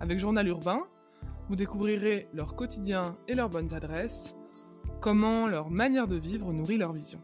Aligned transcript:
Avec 0.00 0.20
Journal 0.20 0.46
Urbain, 0.46 0.82
vous 1.48 1.56
découvrirez 1.56 2.28
leur 2.32 2.54
quotidien 2.54 3.16
et 3.26 3.34
leurs 3.34 3.48
bonnes 3.48 3.74
adresses, 3.74 4.36
comment 5.00 5.46
leur 5.46 5.70
manière 5.70 6.06
de 6.06 6.16
vivre 6.16 6.52
nourrit 6.52 6.76
leur 6.76 6.92
vision. 6.92 7.18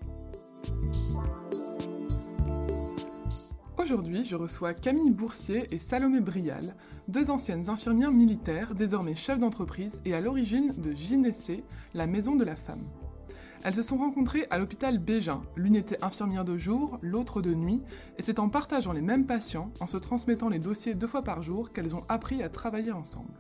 Aujourd'hui, 3.79 4.25
je 4.25 4.35
reçois 4.35 4.75
Camille 4.75 5.13
Boursier 5.13 5.67
et 5.71 5.79
Salomé 5.79 6.21
Brial, 6.21 6.75
deux 7.07 7.31
anciennes 7.31 7.69
infirmières 7.69 8.11
militaires, 8.11 8.75
désormais 8.75 9.15
chefs 9.15 9.39
d'entreprise 9.39 10.01
et 10.05 10.15
à 10.15 10.21
l'origine 10.21 10.73
de 10.77 10.93
Gynécée, 10.93 11.65
la 11.93 12.07
maison 12.07 12.35
de 12.35 12.45
la 12.45 12.57
femme. 12.57 12.91
Elles 13.65 13.75
se 13.75 13.81
sont 13.81 13.97
rencontrées 13.97 14.47
à 14.51 14.59
l'hôpital 14.59 14.99
Bégin, 14.99 15.41
l'une 15.57 15.75
était 15.75 16.05
infirmière 16.05 16.45
de 16.45 16.59
jour, 16.59 16.99
l'autre 17.01 17.41
de 17.41 17.55
nuit, 17.55 17.81
et 18.19 18.23
c'est 18.23 18.39
en 18.39 18.51
partageant 18.51 18.93
les 18.93 19.01
mêmes 19.01 19.27
patients, 19.27 19.73
en 19.81 19.87
se 19.87 19.97
transmettant 19.97 20.51
les 20.51 20.59
dossiers 20.59 20.93
deux 20.93 21.07
fois 21.07 21.23
par 21.23 21.41
jour, 21.41 21.73
qu'elles 21.73 21.97
ont 21.97 22.05
appris 22.11 22.43
à 22.43 22.51
travailler 22.51 22.93
ensemble. 22.93 23.33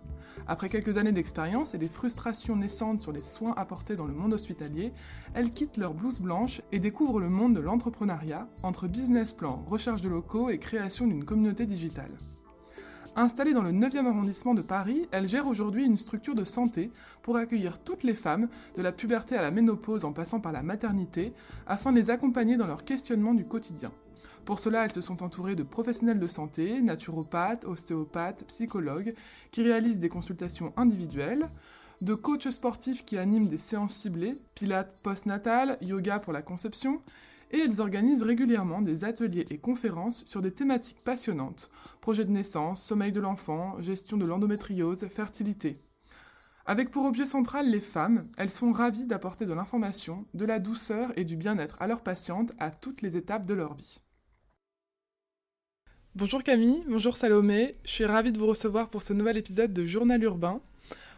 Après 0.47 0.71
quelques 0.71 0.97
années 0.97 1.13
d'expérience 1.13 1.75
et 1.75 1.79
des 1.79 1.89
frustrations 1.89 2.57
naissantes 2.57 3.03
sur 3.03 3.13
les 3.13 3.21
soins 3.21 3.53
apportés 3.59 3.97
dans 3.97 4.07
le 4.07 4.15
monde 4.15 4.33
hospitalier, 4.33 4.93
elles 5.35 5.53
quittent 5.53 5.77
leur 5.77 5.93
blouse 5.93 6.21
blanche 6.21 6.63
et 6.73 6.79
découvrent 6.79 7.21
le 7.21 7.29
monde 7.29 7.55
de 7.55 7.61
l'entrepreneuriat, 7.61 8.49
entre 8.63 8.89
business 8.89 9.35
plan, 9.35 9.63
recherche 9.67 10.01
de 10.01 10.09
locaux 10.09 10.49
et 10.49 10.59
création 10.59 11.07
d'une 11.07 11.27
communauté 11.27 11.67
digitale. 11.67 12.13
Installée 13.17 13.55
dans 13.55 13.63
le 13.63 13.71
9e 13.71 14.07
arrondissement 14.07 14.55
de 14.55 14.63
Paris, 14.63 15.07
elle 15.13 15.29
gère 15.29 15.47
aujourd'hui 15.47 15.85
une 15.85 15.97
structure 15.97 16.35
de 16.35 16.43
santé 16.43 16.91
pour 17.23 17.37
accueillir 17.37 17.79
toutes 17.79 18.03
les 18.03 18.15
femmes, 18.15 18.49
de 18.77 18.83
la 18.83 18.91
puberté 18.91 19.37
à 19.37 19.43
la 19.43 19.53
ménopause 19.53 20.05
en 20.05 20.13
passant 20.13 20.41
par 20.41 20.51
la 20.51 20.63
maternité, 20.63 21.33
afin 21.69 21.93
de 21.93 21.99
les 21.99 22.11
accompagner 22.11 22.57
dans 22.57 22.67
leur 22.67 22.85
questionnement 22.85 23.33
du 23.33 23.45
quotidien. 23.45 23.93
Pour 24.45 24.59
cela, 24.59 24.85
elles 24.85 24.93
se 24.93 25.01
sont 25.01 25.23
entourées 25.23 25.55
de 25.55 25.63
professionnels 25.63 26.19
de 26.19 26.27
santé, 26.27 26.83
naturopathes, 26.83 27.67
ostéopathes, 27.67 28.45
psychologues, 28.49 29.15
qui 29.53 29.63
réalisent 29.63 30.01
des 30.01 30.09
consultations 30.09 30.73
individuelles, 30.77 31.49
de 32.01 32.15
coachs 32.15 32.51
sportifs 32.51 33.05
qui 33.05 33.17
animent 33.17 33.47
des 33.47 33.59
séances 33.59 33.95
ciblées, 33.95 34.33
pilates 34.57 35.01
post-natal, 35.05 35.79
yoga 35.81 36.19
pour 36.19 36.33
la 36.33 36.43
conception, 36.43 37.01
et 37.51 37.59
elles 37.59 37.81
organisent 37.81 38.23
régulièrement 38.23 38.81
des 38.81 39.05
ateliers 39.05 39.47
et 39.51 39.59
conférences 39.59 40.25
sur 40.27 40.43
des 40.43 40.53
thématiques 40.53 41.03
passionnantes 41.05 41.71
projet 42.01 42.25
de 42.25 42.31
naissance, 42.31 42.83
sommeil 42.83 43.13
de 43.13 43.21
l'enfant, 43.21 43.81
gestion 43.81 44.17
de 44.17 44.27
l'endométriose, 44.27 45.07
fertilité. 45.09 45.77
Avec 46.67 46.91
pour 46.91 47.05
objet 47.05 47.27
central 47.27 47.71
les 47.71 47.81
femmes, 47.81 48.29
elles 48.37 48.53
sont 48.53 48.73
ravies 48.73 49.07
d'apporter 49.07 49.47
de 49.47 49.53
l'information, 49.53 50.27
de 50.35 50.45
la 50.45 50.59
douceur 50.59 51.13
et 51.17 51.25
du 51.25 51.37
bien-être 51.37 51.81
à 51.81 51.87
leurs 51.87 52.03
patientes 52.03 52.53
à 52.59 52.71
toutes 52.71 53.03
les 53.03 53.17
étapes 53.17 53.47
de 53.47 53.55
leur 53.55 53.75
vie. 53.75 54.01
Bonjour 56.15 56.43
Camille, 56.43 56.85
bonjour 56.89 57.17
Salomé, 57.17 57.77
je 57.85 57.91
suis 57.91 58.05
ravie 58.05 58.33
de 58.33 58.39
vous 58.39 58.47
recevoir 58.47 58.89
pour 58.89 59.03
ce 59.03 59.13
nouvel 59.13 59.37
épisode 59.37 59.73
de 59.73 59.85
Journal 59.85 60.23
Urbain. 60.23 60.61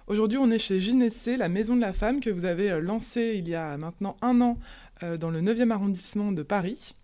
Aujourd'hui, 0.06 0.38
on 0.38 0.52
est 0.52 0.58
chez 0.60 0.78
Gynécée, 0.78 1.36
la 1.36 1.48
maison 1.48 1.74
de 1.74 1.80
la 1.80 1.92
femme 1.92 2.20
que 2.20 2.30
vous 2.30 2.44
avez 2.44 2.70
euh, 2.70 2.80
lancée 2.80 3.34
il 3.38 3.48
y 3.48 3.56
a 3.56 3.76
maintenant 3.76 4.16
un 4.22 4.40
an 4.40 4.56
dans 5.02 5.30
le 5.30 5.40
9e 5.40 5.70
arrondissement 5.70 6.32
de 6.32 6.42
Paris. 6.42 6.94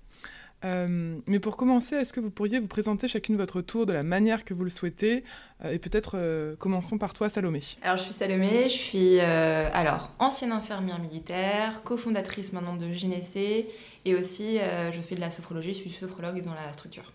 Euh, 0.65 1.19
mais 1.27 1.41
pour 1.41 1.57
commencer, 1.57 1.97
est-ce 1.97 2.13
que 2.13 2.21
vous 2.21 2.31
pourriez 2.31 2.61
vous 2.61 2.69
présenter 2.69 3.09
chacune 3.09 3.37
votre 3.37 3.63
tour 3.63 3.85
de 3.85 3.93
la 3.93 4.05
manière 4.05 4.45
que 4.45 4.55
vous 4.55 4.63
le 4.63 4.71
souhaitez 4.71 5.25
Et 5.69 5.79
peut-être 5.79 6.55
commençons 6.59 6.99
par 6.99 7.15
toi, 7.15 7.29
Salomé. 7.29 7.61
Alors, 7.83 7.97
je 7.97 8.05
suis 8.05 8.13
Salomé, 8.13 8.65
je 8.65 8.77
suis 8.77 9.21
alors 9.21 10.13
ancienne 10.21 10.53
infirmière 10.53 11.01
militaire, 11.01 11.83
cofondatrice 11.83 12.53
maintenant 12.53 12.77
de 12.77 12.93
Gynécée, 12.93 13.69
et 14.05 14.15
aussi 14.15 14.59
je 14.93 15.01
fais 15.01 15.17
de 15.17 15.21
la 15.21 15.31
sophrologie, 15.31 15.75
je 15.75 15.81
suis 15.81 15.91
sophrologue 15.91 16.43
dans 16.43 16.55
la 16.55 16.73
structure. 16.73 17.13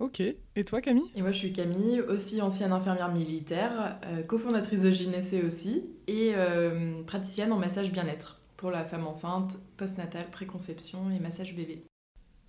Ok. 0.00 0.20
Et 0.20 0.64
toi, 0.64 0.80
Camille? 0.80 1.10
Et 1.14 1.22
moi, 1.22 1.30
je 1.30 1.38
suis 1.38 1.52
Camille, 1.52 2.00
aussi 2.00 2.42
ancienne 2.42 2.72
infirmière 2.72 3.12
militaire, 3.12 3.98
euh, 4.04 4.22
cofondatrice 4.22 4.82
de 4.82 4.90
Gynécée 4.90 5.42
aussi, 5.42 5.84
et 6.08 6.32
euh, 6.34 7.02
praticienne 7.06 7.52
en 7.52 7.58
massage 7.58 7.92
bien-être 7.92 8.33
pour 8.56 8.70
la 8.70 8.84
femme 8.84 9.06
enceinte, 9.06 9.58
postnatale, 9.76 10.30
préconception 10.30 11.10
et 11.10 11.18
massage 11.18 11.54
bébé. 11.54 11.84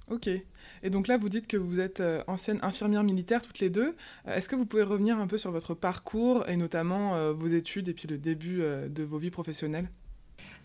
Ok. 0.10 0.30
Et 0.84 0.90
donc 0.90 1.08
là, 1.08 1.18
vous 1.18 1.30
dites 1.30 1.48
que 1.48 1.58
vous 1.58 1.80
êtes 1.80 2.00
euh, 2.00 2.24
ancienne 2.28 2.60
infirmière 2.62 3.04
militaire 3.04 3.42
toutes 3.42 3.60
les 3.60 3.70
deux. 3.72 3.96
Est-ce 4.28 4.48
que 4.48 4.56
vous 4.56 4.66
pouvez 4.66 4.84
revenir 4.84 5.18
un 5.18 5.28
peu 5.28 5.38
sur 5.38 5.52
votre 5.52 5.74
parcours 5.74 6.48
et 6.48 6.58
notamment 6.58 7.34
vos 7.34 7.48
études 7.48 7.88
et 7.88 7.94
puis 7.94 8.08
le 8.08 8.18
début 8.18 8.60
de 8.60 9.04
vos 9.04 9.18
vies 9.18 9.32
professionnelles? 9.32 9.90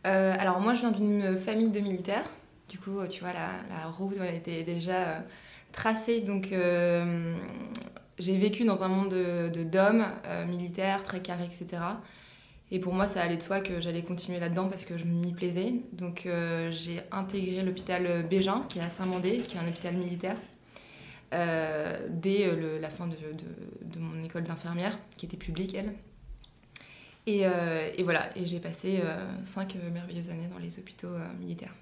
Alors 0.05 0.61
moi, 0.61 0.75
je 0.75 0.81
viens 0.81 0.93
d'une 0.93 1.39
famille 1.39 1.71
de 1.71 1.81
militaires. 1.81 2.29
Du 2.69 2.79
coup, 2.79 2.99
tu 3.09 3.21
vois, 3.21 3.33
la, 3.33 3.49
la 3.71 3.87
route 3.87 4.17
était 4.35 4.63
déjà 4.63 5.25
tracé. 5.73 6.21
Donc, 6.21 6.53
euh, 6.53 7.35
j'ai 8.19 8.37
vécu 8.39 8.65
dans 8.65 8.83
un 8.85 8.89
monde 8.89 9.11
de, 9.11 9.65
d'hommes 9.65 10.07
euh, 10.27 10.45
militaires, 10.47 11.03
très 11.03 11.21
carrés, 11.21 11.45
etc. 11.47 11.83
Et 12.73 12.79
pour 12.79 12.95
moi, 12.95 13.09
ça 13.09 13.23
allait 13.23 13.37
de 13.37 13.43
soi 13.43 13.61
que 13.61 13.81
j'allais 13.81 14.03
continuer 14.03 14.39
là-dedans 14.39 14.69
parce 14.69 14.85
que 14.85 14.97
je 14.97 15.05
m'y 15.05 15.33
plaisais. 15.33 15.75
Donc, 15.93 16.27
euh, 16.27 16.71
j'ai 16.71 17.01
intégré 17.11 17.63
l'hôpital 17.63 18.27
Bégin, 18.29 18.65
qui 18.69 18.79
est 18.79 18.83
à 18.83 18.91
Saint-Mandé, 18.91 19.39
qui 19.41 19.57
est 19.57 19.61
un 19.61 19.69
hôpital 19.69 19.95
militaire, 19.95 20.37
dès 21.33 22.51
la 22.81 22.91
fin 22.91 23.09
de, 23.09 23.99
mon 23.99 24.23
école 24.23 24.45
d'infirmière, 24.45 24.99
qui 25.17 25.27
était 25.27 25.37
publique, 25.37 25.75
elle. 25.75 25.93
Et, 27.27 27.45
voilà, 28.03 28.37
et 28.37 28.47
j'ai 28.47 28.61
passé 28.61 29.01
cinq 29.45 29.77
merveilleuses 29.93 30.31
années 30.31 30.49
dans 30.49 30.59
les 30.59 30.79
hôpitaux 30.79 31.17
militaires. 31.41 31.75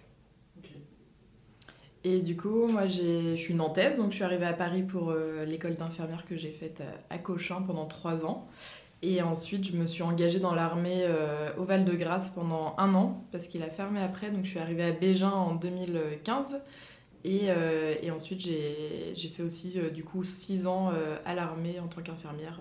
Et 2.05 2.21
du 2.21 2.37
coup, 2.37 2.67
moi, 2.67 2.87
je 2.87 3.35
suis 3.37 3.55
nantaise, 3.55 3.97
donc 3.97 4.11
je 4.11 4.17
suis 4.17 4.25
arrivée 4.25 4.47
à 4.47 4.53
Paris 4.53 4.83
pour 4.83 5.11
euh, 5.11 5.45
l'école 5.45 5.75
d'infirmière 5.75 6.25
que 6.25 6.37
j'ai 6.37 6.53
faite 6.53 6.83
à 7.11 7.19
Cochin 7.19 7.61
pendant 7.63 7.87
trois 7.87 8.25
ans. 8.25 8.49
Et 9.03 9.23
ensuite, 9.23 9.65
je 9.65 9.77
me 9.77 9.87
suis 9.87 10.03
engagée 10.03 10.41
dans 10.41 10.55
l'armée 10.55 11.03
euh, 11.03 11.51
au 11.57 11.65
Val-de-Grâce 11.65 12.31
pendant 12.31 12.75
un 12.79 12.95
an, 12.95 13.25
parce 13.31 13.47
qu'il 13.47 13.63
a 13.63 13.71
fermé 13.71 14.01
après. 14.01 14.31
Donc, 14.31 14.45
je 14.45 14.51
suis 14.51 14.59
arrivée 14.59 14.85
à 14.85 14.93
Bégin 14.93 15.31
en 15.31 15.55
2015. 15.55 16.61
Et, 17.25 17.43
euh, 17.45 17.95
et 18.03 18.11
ensuite, 18.11 18.41
j'ai 18.41 19.15
fait 19.15 19.43
aussi, 19.43 19.79
du 19.93 20.05
coup, 20.05 20.25
six 20.25 20.67
ans 20.67 20.93
à 21.25 21.35
l'armée 21.35 21.79
en 21.81 21.89
tant 21.89 22.03
qu'infirmière. 22.03 22.61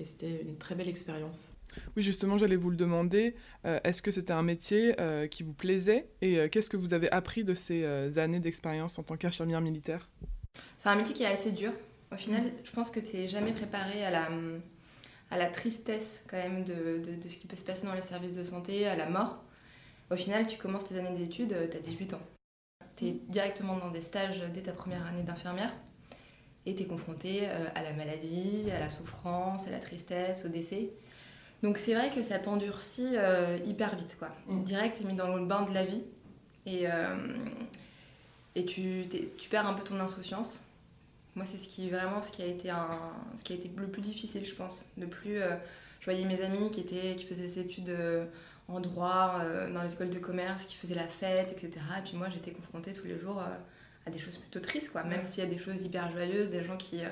et 0.00 0.04
c'était 0.04 0.42
une 0.42 0.56
très 0.56 0.74
belle 0.74 0.88
expérience. 0.88 1.50
Oui, 1.96 2.02
justement, 2.02 2.38
j'allais 2.38 2.56
vous 2.56 2.70
le 2.70 2.76
demander. 2.76 3.34
Euh, 3.64 3.80
est-ce 3.84 4.02
que 4.02 4.10
c'était 4.10 4.32
un 4.32 4.42
métier 4.42 5.00
euh, 5.00 5.26
qui 5.26 5.42
vous 5.42 5.52
plaisait? 5.52 6.08
Et 6.22 6.38
euh, 6.38 6.48
qu'est-ce 6.48 6.70
que 6.70 6.76
vous 6.76 6.94
avez 6.94 7.10
appris 7.10 7.44
de 7.44 7.54
ces 7.54 8.18
années 8.18 8.40
d'expérience 8.40 8.98
en 8.98 9.02
tant 9.02 9.16
qu'infirmière 9.16 9.60
militaire? 9.60 10.08
C'est 10.78 10.88
un 10.88 10.96
métier 10.96 11.14
qui 11.14 11.22
est 11.22 11.26
assez 11.26 11.52
dur. 11.52 11.72
Au 12.12 12.16
final, 12.16 12.52
je 12.64 12.70
pense 12.70 12.90
que 12.90 13.00
tu 13.00 13.16
n'es 13.16 13.28
jamais 13.28 13.52
préparé 13.52 14.04
à 14.04 14.10
la, 14.10 14.28
à 15.30 15.36
la 15.36 15.46
tristesse 15.46 16.24
quand 16.28 16.36
même 16.36 16.64
de, 16.64 17.02
de, 17.04 17.20
de, 17.20 17.28
ce 17.28 17.36
qui 17.36 17.46
peut 17.46 17.56
se 17.56 17.64
passer 17.64 17.86
dans 17.86 17.94
les 17.94 18.02
services 18.02 18.32
de 18.32 18.42
santé, 18.42 18.86
à 18.86 18.96
la 18.96 19.08
mort. 19.08 19.42
Au 20.10 20.16
final, 20.16 20.46
tu 20.46 20.56
commences 20.56 20.86
tes 20.86 20.98
années 20.98 21.16
d'études, 21.18 21.54
tu 21.70 21.76
as 21.76 21.80
18 21.80 22.14
ans. 22.14 22.22
Tu 22.96 23.06
es 23.06 23.12
directement 23.28 23.76
dans 23.76 23.90
des 23.90 24.00
stages 24.00 24.42
dès 24.54 24.62
ta 24.62 24.72
première 24.72 25.04
année 25.06 25.22
d'infirmière 25.22 25.74
et 26.64 26.74
tu 26.74 26.82
es 26.82 26.86
confronté 26.86 27.46
à 27.46 27.82
la 27.82 27.92
maladie, 27.92 28.70
à 28.70 28.80
la 28.80 28.88
souffrance, 28.88 29.66
à 29.66 29.70
la 29.70 29.78
tristesse, 29.78 30.44
au 30.44 30.48
décès. 30.48 30.90
Donc 31.62 31.78
c'est 31.78 31.94
vrai 31.94 32.10
que 32.10 32.22
ça 32.22 32.38
t'endurcit 32.38 33.16
euh, 33.16 33.58
hyper 33.64 33.96
vite, 33.96 34.16
quoi. 34.18 34.28
Mm. 34.46 34.62
Direct, 34.64 34.98
t'es 34.98 35.04
mis 35.04 35.14
dans 35.14 35.34
le 35.34 35.44
bain 35.44 35.62
de 35.62 35.72
la 35.72 35.84
vie 35.84 36.04
et, 36.66 36.90
euh, 36.90 37.16
et 38.54 38.64
tu, 38.64 39.06
tu 39.38 39.48
perds 39.48 39.66
un 39.66 39.74
peu 39.74 39.82
ton 39.82 39.98
insouciance. 39.98 40.60
Moi, 41.36 41.44
c'est 41.48 41.58
ce 41.58 41.68
qui 41.68 41.90
vraiment 41.90 42.22
ce 42.22 42.30
qui 42.30 42.42
a 42.42 42.46
été 42.46 42.70
un, 42.70 42.90
ce 43.36 43.44
qui 43.44 43.52
a 43.52 43.56
été 43.56 43.70
le 43.76 43.88
plus 43.88 44.02
difficile, 44.02 44.44
je 44.44 44.54
pense. 44.54 44.88
De 44.96 45.06
plus, 45.06 45.38
euh, 45.38 45.54
je 46.00 46.06
voyais 46.06 46.24
mes 46.24 46.42
amis 46.42 46.70
qui 46.70 46.80
étaient, 46.80 47.14
qui 47.16 47.24
faisaient 47.26 47.42
des 47.42 47.58
études 47.60 47.96
en 48.68 48.80
droit 48.80 49.42
dans 49.72 49.82
les 49.82 49.92
écoles 49.92 50.10
de 50.10 50.18
commerce, 50.18 50.64
qui 50.64 50.76
faisaient 50.76 50.94
la 50.94 51.06
fête, 51.06 51.52
etc. 51.52 51.70
Et 51.98 52.02
puis 52.02 52.16
moi, 52.16 52.28
j'étais 52.30 52.50
confrontée 52.50 52.92
tous 52.92 53.06
les 53.06 53.18
jours 53.18 53.40
à 53.40 54.10
des 54.10 54.18
choses 54.18 54.38
plutôt 54.38 54.60
tristes, 54.60 54.90
quoi. 54.90 55.04
Même 55.04 55.24
s'il 55.24 55.44
y 55.44 55.46
a 55.46 55.50
des 55.50 55.58
choses 55.58 55.82
hyper 55.82 56.10
joyeuses, 56.10 56.50
des 56.50 56.64
gens 56.64 56.76
qui 56.76 57.02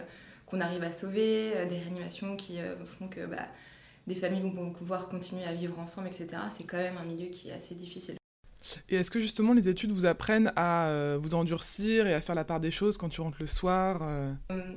qu'on 0.47 0.61
arrive 0.61 0.83
à 0.85 0.93
sauver, 0.93 1.67
des 1.67 1.79
réanimations 1.79 2.37
qui 2.37 2.59
font 2.99 3.09
que 3.09 3.27
bah, 3.27 3.47
des 4.07 4.15
familles 4.15 4.51
vont 4.51 4.71
pouvoir 4.71 5.09
continuer 5.09 5.45
à 5.45 5.53
vivre 5.53 5.79
ensemble, 5.79 6.09
etc. 6.09 6.29
C'est 6.51 6.65
quand 6.65 6.77
même 6.77 6.99
un 6.99 7.05
milieu 7.05 7.29
qui 7.29 7.51
est 7.51 7.53
assez 7.53 7.75
difficile. 7.75 8.17
Et 8.89 8.97
est-ce 8.97 9.11
que 9.11 9.21
justement 9.21 9.53
les 9.53 9.69
études 9.69 9.93
vous 9.93 10.07
apprennent 10.07 10.53
à 10.57 11.17
vous 11.19 11.35
endurcir 11.35 12.07
et 12.07 12.15
à 12.15 12.21
faire 12.21 12.35
la 12.35 12.45
part 12.45 12.61
des 12.61 12.71
choses 12.71 12.97
quand 12.97 13.09
tu 13.09 13.21
rentres 13.21 13.39
le 13.41 13.47
soir 13.47 14.01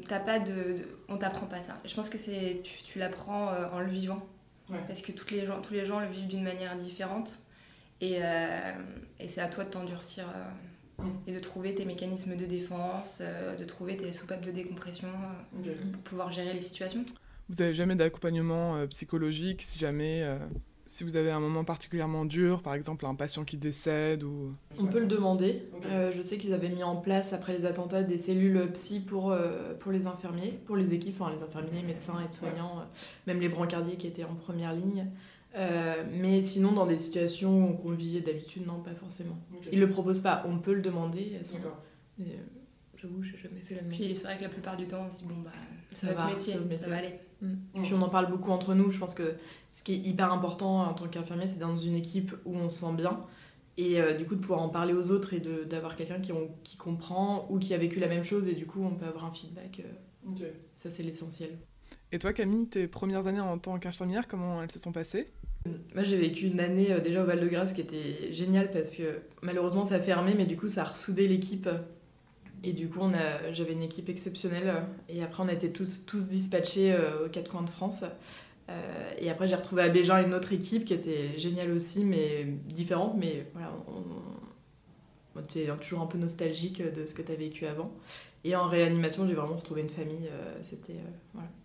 T'as 0.08 0.20
pas 0.20 0.40
de, 0.40 0.88
On 1.08 1.18
t'apprend 1.18 1.46
pas 1.46 1.62
ça. 1.62 1.80
Je 1.86 1.94
pense 1.94 2.10
que 2.10 2.18
c'est 2.18 2.62
tu, 2.64 2.84
tu 2.84 3.00
l'apprends 3.00 3.52
en 3.72 3.80
le 3.80 3.90
vivant. 3.90 4.28
Parce 4.88 5.02
que 5.02 5.14
toutes 5.14 5.32
les 5.32 5.46
gens, 5.46 5.62
tous 5.62 5.74
les 5.74 5.86
gens 5.86 6.02
le 6.02 6.08
vivent 6.08 6.28
d'une 6.28 6.44
manière 6.44 6.76
différente. 6.76 7.40
Et, 8.02 8.20
et 9.20 9.28
c'est 9.28 9.42
à 9.42 9.48
toi 9.48 9.64
de 9.64 9.70
t'endurcir 9.70 10.26
et 11.28 11.34
de 11.34 11.40
trouver 11.40 11.76
tes 11.76 11.86
mécanismes 11.86 12.36
de 12.36 12.46
défense, 12.46 13.20
euh, 13.22 13.56
de 13.56 13.66
trouver 13.66 13.98
tes 13.98 14.14
soupapes 14.14 14.46
de 14.46 14.52
décompression 14.52 15.10
euh, 15.66 15.74
pour 15.94 16.02
pouvoir 16.02 16.32
gérer 16.32 16.54
les 16.54 16.62
situations. 16.62 17.06
Vous 17.50 17.56
n'avez 17.60 17.74
jamais 17.74 17.96
d'accompagnement 17.96 18.76
euh, 18.76 18.88
psychologique 18.88 19.62
si 19.62 19.78
jamais 19.78 20.28
si 20.88 21.04
vous 21.04 21.16
avez 21.16 21.30
un 21.30 21.40
moment 21.40 21.64
particulièrement 21.64 22.26
dur, 22.26 22.62
par 22.62 22.74
exemple 22.74 23.06
un 23.06 23.16
patient 23.16 23.44
qui 23.44 23.58
décède 23.58 24.24
ou... 24.24 24.54
On 24.80 24.88
peut 24.88 25.00
le 25.00 25.06
demander. 25.06 25.64
je 25.84 26.24
sais 26.24 26.38
qu'ils 26.38 26.54
avaient 26.54 26.70
mis 26.70 26.84
en 26.84 26.96
place 26.96 27.34
après 27.34 27.56
les 27.56 27.66
attentats 27.66 28.04
des 28.04 28.18
cellules 28.18 28.68
psy 28.74 29.00
pour, 29.00 29.36
pour 29.80 29.92
les 29.92 30.08
infirmiers, 30.08 30.60
pour 30.66 30.76
les 30.76 30.94
équipes, 30.94 31.16
enfin 31.20 31.32
les 31.32 31.44
infirmiers, 31.44 31.84
médecins, 31.84 32.16
aides-soignants, 32.24 32.86
même 33.28 33.40
les 33.40 33.50
brancardiers 33.50 33.98
qui 33.98 34.08
étaient 34.08 34.24
en 34.24 34.36
première 34.36 34.74
ligne. 34.74 35.08
Euh, 35.58 36.04
mais 36.12 36.44
sinon, 36.44 36.72
dans 36.72 36.86
des 36.86 36.98
situations 36.98 37.74
qu'on 37.74 37.92
vit 37.92 38.22
d'habitude, 38.22 38.66
non, 38.68 38.80
pas 38.80 38.94
forcément. 38.94 39.38
Ils 39.64 39.74
Ils 39.74 39.80
le 39.80 39.90
proposent 39.90 40.22
pas, 40.22 40.44
on 40.48 40.60
peut 40.60 40.74
le 40.74 40.82
demander. 40.82 41.40
Euh, 42.20 42.24
j'avoue, 42.96 43.24
j'ai 43.24 43.38
jamais 43.38 43.62
fait 43.62 43.76
la 43.76 43.82
même. 43.82 43.92
Puis 43.92 44.16
c'est 44.16 44.26
vrai 44.26 44.38
que 44.38 44.44
la 44.44 44.50
plupart 44.50 44.78
du 44.78 44.88
temps, 44.88 45.06
on 45.08 45.12
se 45.12 45.20
dit, 45.20 45.26
bon, 45.26 45.42
bah, 45.44 45.52
c'est 45.98 46.08
notre 46.08 46.28
métier, 46.28 46.54
ça 46.78 46.88
va 46.88 46.98
aller. 46.98 47.14
Mm. 47.42 47.82
Puis 47.84 47.94
on 47.94 48.02
en 48.02 48.10
parle 48.10 48.30
beaucoup 48.30 48.52
entre 48.52 48.74
nous. 48.74 48.92
Je 48.92 49.00
pense 49.00 49.14
que 49.14 49.36
ce 49.74 49.84
qui 49.84 49.94
est 49.94 49.98
hyper 49.98 50.32
important 50.32 50.82
en 50.82 50.94
tant 50.94 51.08
qu'infirmier, 51.08 51.48
c'est 51.48 51.60
dans 51.60 51.78
une 51.78 51.96
équipe 51.96 52.34
où 52.46 52.56
on 52.56 52.70
se 52.70 52.80
sent 52.80 52.94
bien. 52.96 53.20
Et 53.78 54.02
euh, 54.02 54.14
du 54.14 54.26
coup, 54.26 54.36
de 54.36 54.40
pouvoir 54.40 54.62
en 54.62 54.70
parler 54.70 54.94
aux 54.94 55.12
autres 55.12 55.34
et 55.34 55.40
d'avoir 55.40 55.96
quelqu'un 55.96 56.20
qui, 56.20 56.32
qui 56.64 56.78
comprend 56.78 57.48
ou 57.50 57.60
qui 57.60 57.74
a 57.74 57.78
vécu 57.78 58.00
la 58.00 58.08
même 58.08 58.24
chose. 58.24 58.48
Et 58.48 58.54
du 58.54 58.66
coup, 58.66 58.84
on 58.84 58.96
peut 58.96 59.06
avoir 59.06 59.26
un 59.26 59.34
feedback. 59.34 59.84
Ça, 60.76 60.90
c'est 60.90 61.04
l'essentiel. 61.04 61.52
Et 62.12 62.20
toi, 62.20 62.34
Camille, 62.34 62.68
tes 62.68 62.88
premières 62.88 63.28
années 63.28 63.40
en 63.40 63.58
tant 63.58 63.78
qu'infirmière, 63.80 64.28
comment 64.28 64.64
elles 64.64 64.72
se 64.72 64.80
sont 64.80 64.92
passées? 64.92 65.28
Moi, 65.94 66.04
j'ai 66.04 66.18
vécu 66.18 66.48
une 66.48 66.60
année 66.60 66.92
euh, 66.92 67.00
déjà 67.00 67.24
au 67.24 67.26
Val-de-Grâce 67.26 67.74
qui 67.74 67.82
était 67.82 68.32
géniale 68.32 68.72
parce 68.72 68.96
que 68.96 69.20
malheureusement, 69.42 69.86
ça 69.86 69.96
a 69.96 70.00
fermé, 70.00 70.34
mais 70.36 70.46
du 70.46 70.56
coup, 70.58 70.68
ça 70.68 70.84
a 70.84 70.86
ressoudé 70.86 71.28
l'équipe. 71.28 71.70
Et 72.64 72.74
du 72.74 72.90
coup, 72.90 73.02
j'avais 73.52 73.74
une 73.74 73.84
équipe 73.84 74.10
exceptionnelle. 74.10 74.74
Et 75.10 75.24
après, 75.24 75.44
on 75.44 75.48
a 75.48 75.54
été 75.54 75.72
tous, 75.72 76.06
tous 76.06 76.30
dispatchés 76.30 76.92
euh, 76.94 77.26
aux 77.26 77.30
quatre 77.30 77.50
coins 77.50 77.64
de 77.64 77.70
France. 77.70 78.04
Euh, 78.70 79.12
et 79.20 79.30
après, 79.30 79.48
j'ai 79.48 79.56
retrouvé 79.56 79.84
à 79.84 79.90
Bégin 79.90 80.26
une 80.26 80.34
autre 80.34 80.52
équipe 80.52 80.86
qui 80.86 80.94
était 80.94 81.38
géniale 81.38 81.72
aussi, 81.72 82.04
mais 82.04 82.46
différente. 82.68 83.16
Mais 83.18 83.46
voilà, 83.54 83.72
on, 83.88 85.42
tu 85.44 85.60
es 85.60 85.78
toujours 85.78 86.02
un 86.02 86.08
peu 86.08 86.18
nostalgique 86.18 86.82
de 86.82 87.06
ce 87.06 87.14
que 87.14 87.22
tu 87.22 87.32
as 87.32 87.36
vécu 87.36 87.68
avant. 87.68 87.92
Et 88.44 88.56
en 88.56 88.66
réanimation, 88.66 89.28
j'ai 89.28 89.34
vraiment 89.34 89.56
retrouvé 89.56 89.82
une 89.82 89.90
famille. 89.90 90.30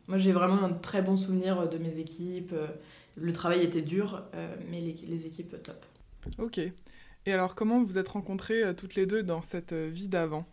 Moi, 0.09 0.19
j'ai 0.19 0.33
vraiment 0.33 0.63
un 0.63 0.73
très 0.73 1.01
bon 1.01 1.17
souvenir 1.17 1.69
de 1.69 1.79
mes 1.79 1.99
équipes. 1.99 2.55
Le 3.17 3.33
travail 3.33 3.63
était 3.63 3.83
dur, 3.83 4.23
euh, 4.35 4.55
mais 4.71 4.81
les, 4.81 5.27
équipes 5.27 5.63
top. 5.63 5.85
Ok. 6.39 6.59
Et 6.59 7.33
alors, 7.33 7.55
comment 7.55 7.83
vous 7.83 7.99
êtes 7.99 8.09
rencontrées 8.09 8.63
euh, 8.65 8.73
toutes 8.73 8.95
les 8.95 9.07
deux 9.07 9.23
dans 9.23 9.43
cette 9.43 9.73
euh, 9.73 9.89
vie 9.93 10.09
d'avant? 10.09 10.47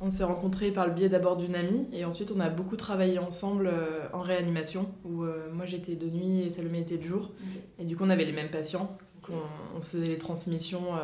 On 0.00 0.08
s'est 0.08 0.24
rencontrés 0.24 0.70
par 0.70 0.86
le 0.86 0.92
biais 0.92 1.08
d'abord 1.08 1.36
d'une 1.36 1.54
amie 1.54 1.86
et 1.92 2.04
ensuite 2.04 2.32
on 2.34 2.40
a 2.40 2.48
beaucoup 2.48 2.76
travaillé 2.76 3.18
ensemble 3.18 3.70
en 4.14 4.20
réanimation 4.20 4.94
où 5.04 5.24
moi 5.52 5.66
j'étais 5.66 5.94
de 5.94 6.08
nuit 6.08 6.40
et 6.40 6.50
Salomé 6.50 6.80
était 6.80 6.96
de 6.96 7.02
jour. 7.02 7.32
Et 7.78 7.84
du 7.84 7.98
coup 7.98 8.04
on 8.04 8.10
avait 8.10 8.24
les 8.24 8.32
mêmes 8.32 8.50
patients. 8.50 8.96
On, 9.76 9.82
faisait 9.82 10.06
les 10.06 10.18
transmissions 10.18 10.94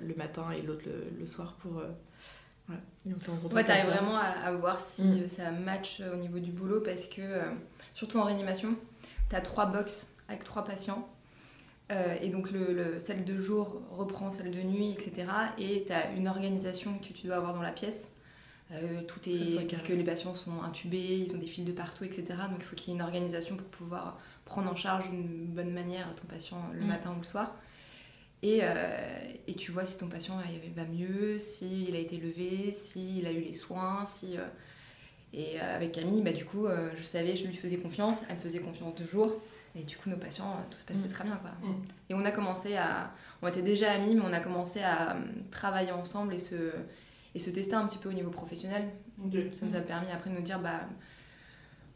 le 0.00 0.14
matin 0.14 0.44
et 0.56 0.62
l'autre 0.62 0.84
le, 1.18 1.26
soir 1.26 1.54
pour... 1.58 1.82
voilà. 2.68 2.80
Et 3.08 3.12
on 3.12 3.18
s'est 3.18 3.32
rencontrés. 3.32 3.56
Ouais, 3.56 3.64
t'arrives 3.64 3.86
vraiment 3.86 4.16
à, 4.16 4.52
voir 4.52 4.80
si 4.80 5.02
mm. 5.02 5.28
ça 5.28 5.50
match 5.50 6.00
au 6.12 6.16
niveau 6.16 6.38
du 6.38 6.52
boulot 6.52 6.80
parce 6.80 7.06
que 7.06 7.22
surtout 7.92 8.18
en 8.18 8.22
réanimation, 8.22 8.76
t'as 9.28 9.40
trois 9.40 9.66
box 9.66 10.06
avec 10.28 10.44
trois 10.44 10.64
patients. 10.64 11.08
Euh, 11.92 12.16
et 12.22 12.30
donc 12.30 12.50
le, 12.50 12.98
celle 12.98 13.24
de 13.24 13.36
jour 13.36 13.82
reprend 13.90 14.32
celle 14.32 14.50
de 14.50 14.62
nuit, 14.62 14.92
etc. 14.92 15.26
Et 15.58 15.84
tu 15.86 15.92
as 15.92 16.12
une 16.12 16.28
organisation 16.28 16.98
que 16.98 17.12
tu 17.12 17.26
dois 17.26 17.36
avoir 17.36 17.54
dans 17.54 17.62
la 17.62 17.72
pièce. 17.72 18.10
Euh, 18.72 19.02
tout 19.06 19.20
est 19.28 19.68
parce 19.68 19.82
que 19.82 19.92
les 19.92 20.04
patients 20.04 20.34
sont 20.34 20.62
intubés, 20.62 21.18
ils 21.26 21.34
ont 21.34 21.38
des 21.38 21.46
fils 21.46 21.64
de 21.64 21.72
partout, 21.72 22.04
etc. 22.04 22.24
Donc 22.50 22.58
il 22.60 22.64
faut 22.64 22.74
qu'il 22.74 22.88
y 22.88 22.90
ait 22.92 22.98
une 22.98 23.02
organisation 23.02 23.56
pour 23.56 23.66
pouvoir 23.66 24.18
prendre 24.44 24.70
en 24.70 24.76
charge 24.76 25.10
d'une 25.10 25.46
bonne 25.46 25.72
manière 25.72 26.14
ton 26.14 26.26
patient 26.26 26.70
le 26.72 26.80
mm. 26.80 26.86
matin 26.86 27.14
ou 27.14 27.20
le 27.20 27.26
soir. 27.26 27.54
Et, 28.42 28.60
euh, 28.62 29.16
et, 29.46 29.54
tu 29.54 29.70
vois 29.70 29.86
si 29.86 29.96
ton 29.96 30.08
patient 30.08 30.38
va 30.76 30.84
mieux, 30.84 31.38
s'il 31.38 31.94
a 31.94 31.98
été 31.98 32.18
levé, 32.18 32.72
s'il 32.72 33.26
a 33.26 33.32
eu 33.32 33.40
les 33.40 33.54
soins, 33.54 34.04
si... 34.06 34.36
Et 35.32 35.58
avec 35.58 35.92
Camille, 35.92 36.22
bah, 36.22 36.32
du 36.32 36.44
coup, 36.44 36.66
je 36.94 37.02
savais, 37.02 37.34
je 37.34 37.44
lui 37.44 37.56
faisais 37.56 37.78
confiance, 37.78 38.20
elle 38.28 38.36
me 38.36 38.40
faisait 38.40 38.60
confiance 38.60 38.94
de 38.94 39.02
jour. 39.02 39.40
Et 39.76 39.82
du 39.82 39.96
coup, 39.96 40.08
nos 40.08 40.16
patients, 40.16 40.52
euh, 40.52 40.62
tout 40.70 40.78
se 40.78 40.84
passait 40.84 41.08
mm. 41.08 41.12
très 41.12 41.24
bien. 41.24 41.36
Quoi. 41.36 41.50
Mm. 41.62 41.82
Et 42.10 42.14
on 42.14 42.24
a 42.24 42.30
commencé 42.30 42.76
à. 42.76 43.12
On 43.42 43.48
était 43.48 43.62
déjà 43.62 43.92
amis, 43.92 44.14
mais 44.14 44.22
on 44.24 44.32
a 44.32 44.40
commencé 44.40 44.80
à 44.80 45.16
euh, 45.16 45.20
travailler 45.50 45.90
ensemble 45.90 46.34
et 46.34 46.38
se, 46.38 46.70
et 47.34 47.38
se 47.38 47.50
tester 47.50 47.74
un 47.74 47.86
petit 47.86 47.98
peu 47.98 48.08
au 48.08 48.12
niveau 48.12 48.30
professionnel. 48.30 48.90
Ça 49.52 49.66
nous 49.66 49.76
a 49.76 49.80
permis 49.80 50.10
après 50.12 50.30
de 50.30 50.36
nous 50.36 50.42
dire 50.42 50.58
bah, 50.60 50.80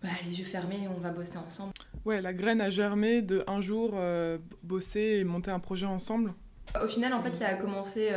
bah, 0.02 0.08
les 0.26 0.38
yeux 0.38 0.44
fermés, 0.44 0.88
on 0.88 1.00
va 1.00 1.10
bosser 1.10 1.38
ensemble. 1.38 1.72
Ouais, 2.04 2.20
la 2.20 2.32
graine 2.32 2.60
a 2.60 2.70
germé 2.70 3.22
de 3.22 3.44
un 3.46 3.60
jour 3.60 3.92
euh, 3.94 4.38
bosser 4.62 5.18
et 5.20 5.24
monter 5.24 5.50
un 5.50 5.58
projet 5.58 5.86
ensemble. 5.86 6.32
Au 6.82 6.86
final, 6.86 7.12
en 7.12 7.22
fait, 7.22 7.34
ça 7.34 7.48
a 7.48 7.54
commencé. 7.54 8.10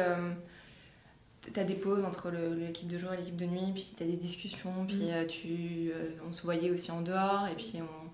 tu 1.54 1.60
as 1.60 1.64
des 1.64 1.76
pauses 1.76 2.04
entre 2.04 2.32
l'équipe 2.32 2.88
de 2.88 2.98
jour 2.98 3.14
et 3.14 3.18
l'équipe 3.18 3.38
de 3.38 3.46
nuit, 3.46 3.72
puis 3.74 3.94
tu 3.98 4.04
as 4.04 4.06
des 4.06 4.18
discussions, 4.18 4.86
puis 4.88 5.10
mm. 5.12 5.28
tu, 5.28 5.92
on 6.28 6.34
se 6.34 6.44
voyait 6.44 6.70
aussi 6.70 6.92
en 6.92 7.02
dehors, 7.02 7.48
et 7.48 7.56
puis 7.56 7.76
on, 7.82 8.10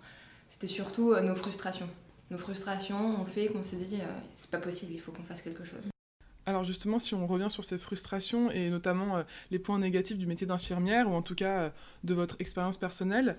c'était 0.48 0.74
surtout 0.74 1.12
euh, 1.12 1.22
nos 1.22 1.36
frustrations. 1.36 1.90
Nos 2.32 2.38
frustrations 2.38 3.22
ont 3.22 3.26
fait 3.26 3.48
qu'on 3.48 3.64
s'est 3.64 3.76
dit, 3.76 4.00
euh, 4.02 4.20
c'est 4.36 4.50
pas 4.50 4.58
possible, 4.58 4.94
il 4.94 5.00
faut 5.00 5.12
qu'on 5.12 5.24
fasse 5.24 5.42
quelque 5.42 5.64
chose. 5.64 5.84
Alors 6.48 6.64
justement, 6.64 6.98
si 6.98 7.14
on 7.14 7.28
revient 7.28 7.52
sur 7.52 7.64
ces 7.64 7.78
frustrations 7.78 8.50
et 8.50 8.70
notamment 8.70 9.18
euh, 9.18 9.24
les 9.52 9.60
points 9.60 9.78
négatifs 9.78 10.18
du 10.18 10.26
métier 10.26 10.48
d'infirmière, 10.48 11.08
ou 11.08 11.14
en 11.14 11.22
tout 11.22 11.36
cas 11.36 11.72
de 12.04 12.14
votre 12.16 12.38
expérience 12.40 12.78
personnelle, 12.78 13.38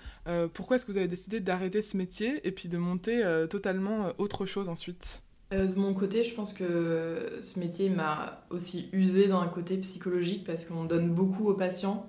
pourquoi 0.54 0.76
est-ce 0.76 0.86
que 0.86 0.92
vous 0.92 0.98
avez 0.98 1.08
décidé 1.08 1.40
d'arrêter 1.40 1.82
ce 1.82 1.96
métier 1.96 2.46
et 2.46 2.52
puis 2.52 2.68
de 2.68 2.78
monter 2.78 3.22
totalement 3.50 4.12
autre 4.18 4.46
chose 4.46 4.68
ensuite? 4.68 5.22
De 5.50 5.74
mon 5.74 5.94
côté, 5.94 6.22
je 6.22 6.34
pense 6.34 6.52
que 6.52 7.38
ce 7.40 7.58
métier 7.58 7.88
m'a 7.88 8.44
aussi 8.50 8.88
usé 8.92 9.26
d'un 9.26 9.46
côté 9.46 9.78
psychologique 9.78 10.44
parce 10.44 10.64
qu'on 10.64 10.84
donne 10.84 11.10
beaucoup 11.10 11.48
aux 11.48 11.54
patients 11.54 12.06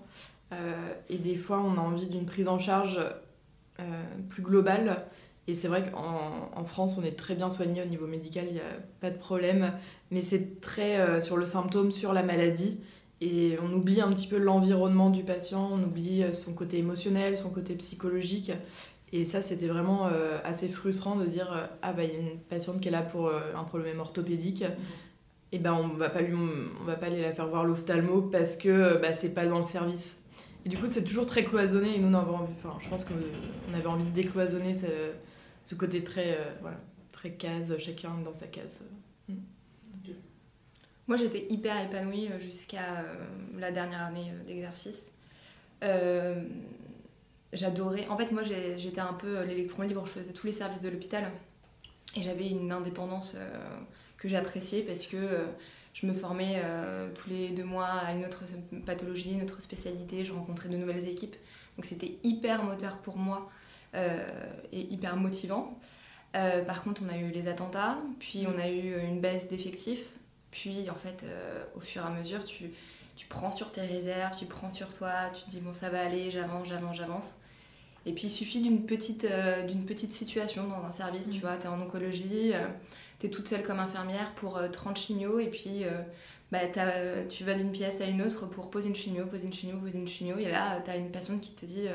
et 1.10 1.18
des 1.18 1.36
fois 1.36 1.62
on 1.62 1.78
a 1.78 1.81
envie 1.81 2.07
d'une 2.07 2.25
prise 2.25 2.50
en 2.50 2.60
charge 2.60 3.00
euh, 3.80 4.04
plus 4.30 4.42
globale. 4.42 5.06
Et 5.50 5.56
c'est 5.56 5.68
vrai 5.68 5.84
qu'en 5.90 6.52
en 6.56 6.64
France, 6.64 7.00
on 7.00 7.04
est 7.04 7.18
très 7.18 7.34
bien 7.34 7.50
soigné 7.50 7.82
au 7.82 7.86
niveau 7.86 8.06
médical, 8.06 8.46
il 8.48 8.54
n'y 8.54 8.60
a 8.60 8.80
pas 9.02 9.10
de 9.10 9.18
problème. 9.18 9.74
Mais 10.12 10.22
c'est 10.22 10.62
très 10.62 11.00
euh, 11.00 11.20
sur 11.20 11.38
le 11.38 11.48
symptôme, 11.48 11.92
sur 11.92 12.14
la 12.14 12.22
maladie. 12.22 12.80
Et 13.20 13.58
on 13.64 13.74
oublie 13.74 14.00
un 14.00 14.14
petit 14.14 14.28
peu 14.28 14.38
l'environnement 14.38 15.10
du 15.10 15.24
patient, 15.24 15.68
on 15.72 15.82
oublie 15.82 16.22
euh, 16.22 16.34
son 16.34 16.54
côté 16.54 16.78
émotionnel, 16.78 17.36
son 17.36 17.50
côté 17.50 17.74
psychologique. 17.74 18.52
Et 19.12 19.26
ça, 19.26 19.42
c'était 19.42 19.66
vraiment 19.66 20.08
assez 20.44 20.70
frustrant 20.70 21.16
de 21.16 21.26
dire 21.26 21.68
Ah, 21.82 21.94
bah, 21.94 22.04
il 22.04 22.14
y 22.14 22.16
a 22.16 22.20
une 22.20 22.38
patiente 22.38 22.80
qui 22.80 22.90
est 22.90 22.92
là 22.92 23.02
pour 23.02 23.32
un 23.32 23.64
problème 23.64 24.00
orthopédique. 24.00 24.64
Et 25.52 25.58
ben, 25.58 25.74
on 25.74 25.88
va 25.98 26.10
pas 26.12 26.22
lui, 26.22 26.36
on 26.36 26.84
va 26.84 26.94
pas 26.94 27.08
aller 27.08 27.24
la 27.24 27.32
faire 27.32 27.48
voir 27.48 27.66
l'ophtalmo 27.66 28.22
parce 28.22 28.56
que 28.56 29.02
bah, 29.02 29.12
c'est 29.12 29.34
pas 29.34 29.48
dans 29.48 29.58
le 29.58 29.64
service. 29.64 30.20
Et 30.64 30.70
du 30.70 30.78
coup, 30.78 30.86
c'est 30.86 31.04
toujours 31.04 31.26
très 31.26 31.44
cloisonné. 31.44 31.96
Et 31.96 31.98
nous, 31.98 32.10
on 32.10 32.14
avait 32.14 32.30
envie, 32.30 32.54
enfin, 32.64 32.78
je 32.80 32.88
pense 32.88 33.04
qu'on 33.04 33.74
avait 33.74 33.88
envie 33.88 34.04
de 34.04 34.12
décloisonner 34.12 34.76
ce, 34.76 34.86
ce 35.69 35.76
côté 35.76 36.04
très, 36.04 36.31
euh, 36.31 36.45
voilà, 36.61 36.78
très 37.11 37.33
case, 37.33 37.78
chacun 37.78 38.18
dans 38.26 38.33
sa 38.33 38.47
case. 38.47 38.90
Mm. 39.28 39.35
Moi, 41.07 41.16
j'étais 41.16 41.45
hyper 41.52 41.80
épanouie 41.85 42.28
euh, 42.28 42.40
jusqu'à 42.40 43.02
euh, 43.02 43.26
la 43.56 43.71
dernière 43.71 44.02
année 44.02 44.33
d'exercice. 44.47 45.04
J'adorais. 47.54 48.07
En 48.09 48.18
fait, 48.18 48.31
moi, 48.31 48.42
j'étais 48.44 48.99
un 48.99 49.14
peu 49.14 49.44
l'électron 49.44 49.83
libre. 49.83 50.07
Je 50.07 50.11
faisais 50.11 50.33
tous 50.33 50.47
les 50.47 50.54
services 50.54 50.81
de 50.81 50.90
l'hôpital. 50.90 51.31
Et 52.16 52.23
j'avais 52.23 52.49
une 52.49 52.71
indépendance 52.71 53.38
que 54.18 54.28
j'appréciais 54.28 54.81
parce 54.81 55.06
que 55.06 55.45
je 55.94 56.06
me 56.06 56.14
formais 56.14 56.61
euh, 56.64 57.09
tous 57.14 57.30
les 57.30 57.49
deux 57.49 57.64
mois 57.64 57.88
à 57.88 58.14
une 58.14 58.26
autre 58.26 58.44
pathologie, 58.85 59.33
une 59.33 59.42
autre 59.42 59.61
spécialité, 59.61 60.23
je 60.23 60.33
rencontrais 60.33 60.69
de 60.69 60.78
nouvelles 60.78 61.07
équipes. 61.07 61.35
Donc 61.76 61.85
c'était 61.85 62.18
hyper 62.23 62.64
moteur 62.64 62.97
pour 62.99 63.18
moi 63.18 63.38
euh, 63.38 63.58
et 63.94 64.81
hyper 64.81 65.18
motivant. 65.18 65.80
Euh, 66.36 66.64
par 66.64 66.84
contre, 66.84 67.02
on 67.04 67.10
a 67.10 67.18
eu 67.18 67.31
les 67.31 67.48
attentats, 67.48 67.98
puis 68.19 68.46
on 68.48 68.60
a 68.60 68.69
eu 68.69 69.00
une 69.02 69.19
baisse 69.19 69.48
d'effectifs, 69.48 70.06
puis 70.52 70.90
en 70.90 70.96
fait, 70.96 71.26
au 71.76 71.80
fur 71.80 72.04
et 72.04 72.06
à 72.06 72.10
mesure, 72.10 72.44
tu, 72.46 72.72
tu 73.16 73.26
prends 73.28 73.52
sur 73.52 73.72
tes 73.72 73.81
réserves, 73.81 74.38
tu 74.38 74.46
prends 74.46 74.72
sur 74.72 74.94
toi, 74.94 75.12
tu 75.34 75.44
te 75.44 75.50
dis 75.50 75.60
bon, 75.60 75.74
ça 75.74 75.90
va 75.90 76.02
aller, 76.02 76.31
j'avance, 76.31 76.68
j'avance, 76.68 76.98
j'avance. 76.98 77.36
Et 78.06 78.14
puis 78.14 78.28
il 78.28 78.31
suffit 78.31 78.62
d'une 78.62 78.86
petite, 78.86 79.28
d'une 79.68 79.86
petite 79.86 80.14
situation 80.14 80.68
dans 80.68 80.84
un 80.86 80.92
service, 80.92 81.30
tu 81.30 81.38
mmh. 81.38 81.42
vois, 81.42 81.58
tu 81.58 81.64
es 81.64 81.68
en 81.68 81.81
oncologie, 81.81 82.54
es 83.24 83.30
toute 83.30 83.48
seule 83.48 83.64
comme 83.64 83.80
infirmière 83.80 84.31
pour 84.36 84.62
30 84.72 84.98
chimios 84.98 85.40
et 85.40 85.48
puis 85.48 85.84
bah, 86.52 86.60
tu 87.30 87.44
vas 87.44 87.54
d'une 87.54 87.72
pièce 87.72 88.02
à 88.02 88.06
une 88.06 88.22
autre 88.22 88.48
pour 88.48 88.69
poser 88.69 88.90
une 88.90 88.96
chimio, 88.96 89.26
poser 89.26 89.48
une 89.48 89.54
chimio, 89.54 89.78
poser 89.78 89.98
une 89.98 90.08
chimio. 90.08 90.38
Et 90.38 90.50
là, 90.50 90.80
tu 90.81 90.92
as 90.92 90.96
une 90.96 91.12
patiente 91.12 91.42
qui 91.42 91.52
te 91.52 91.66
dit 91.66 91.88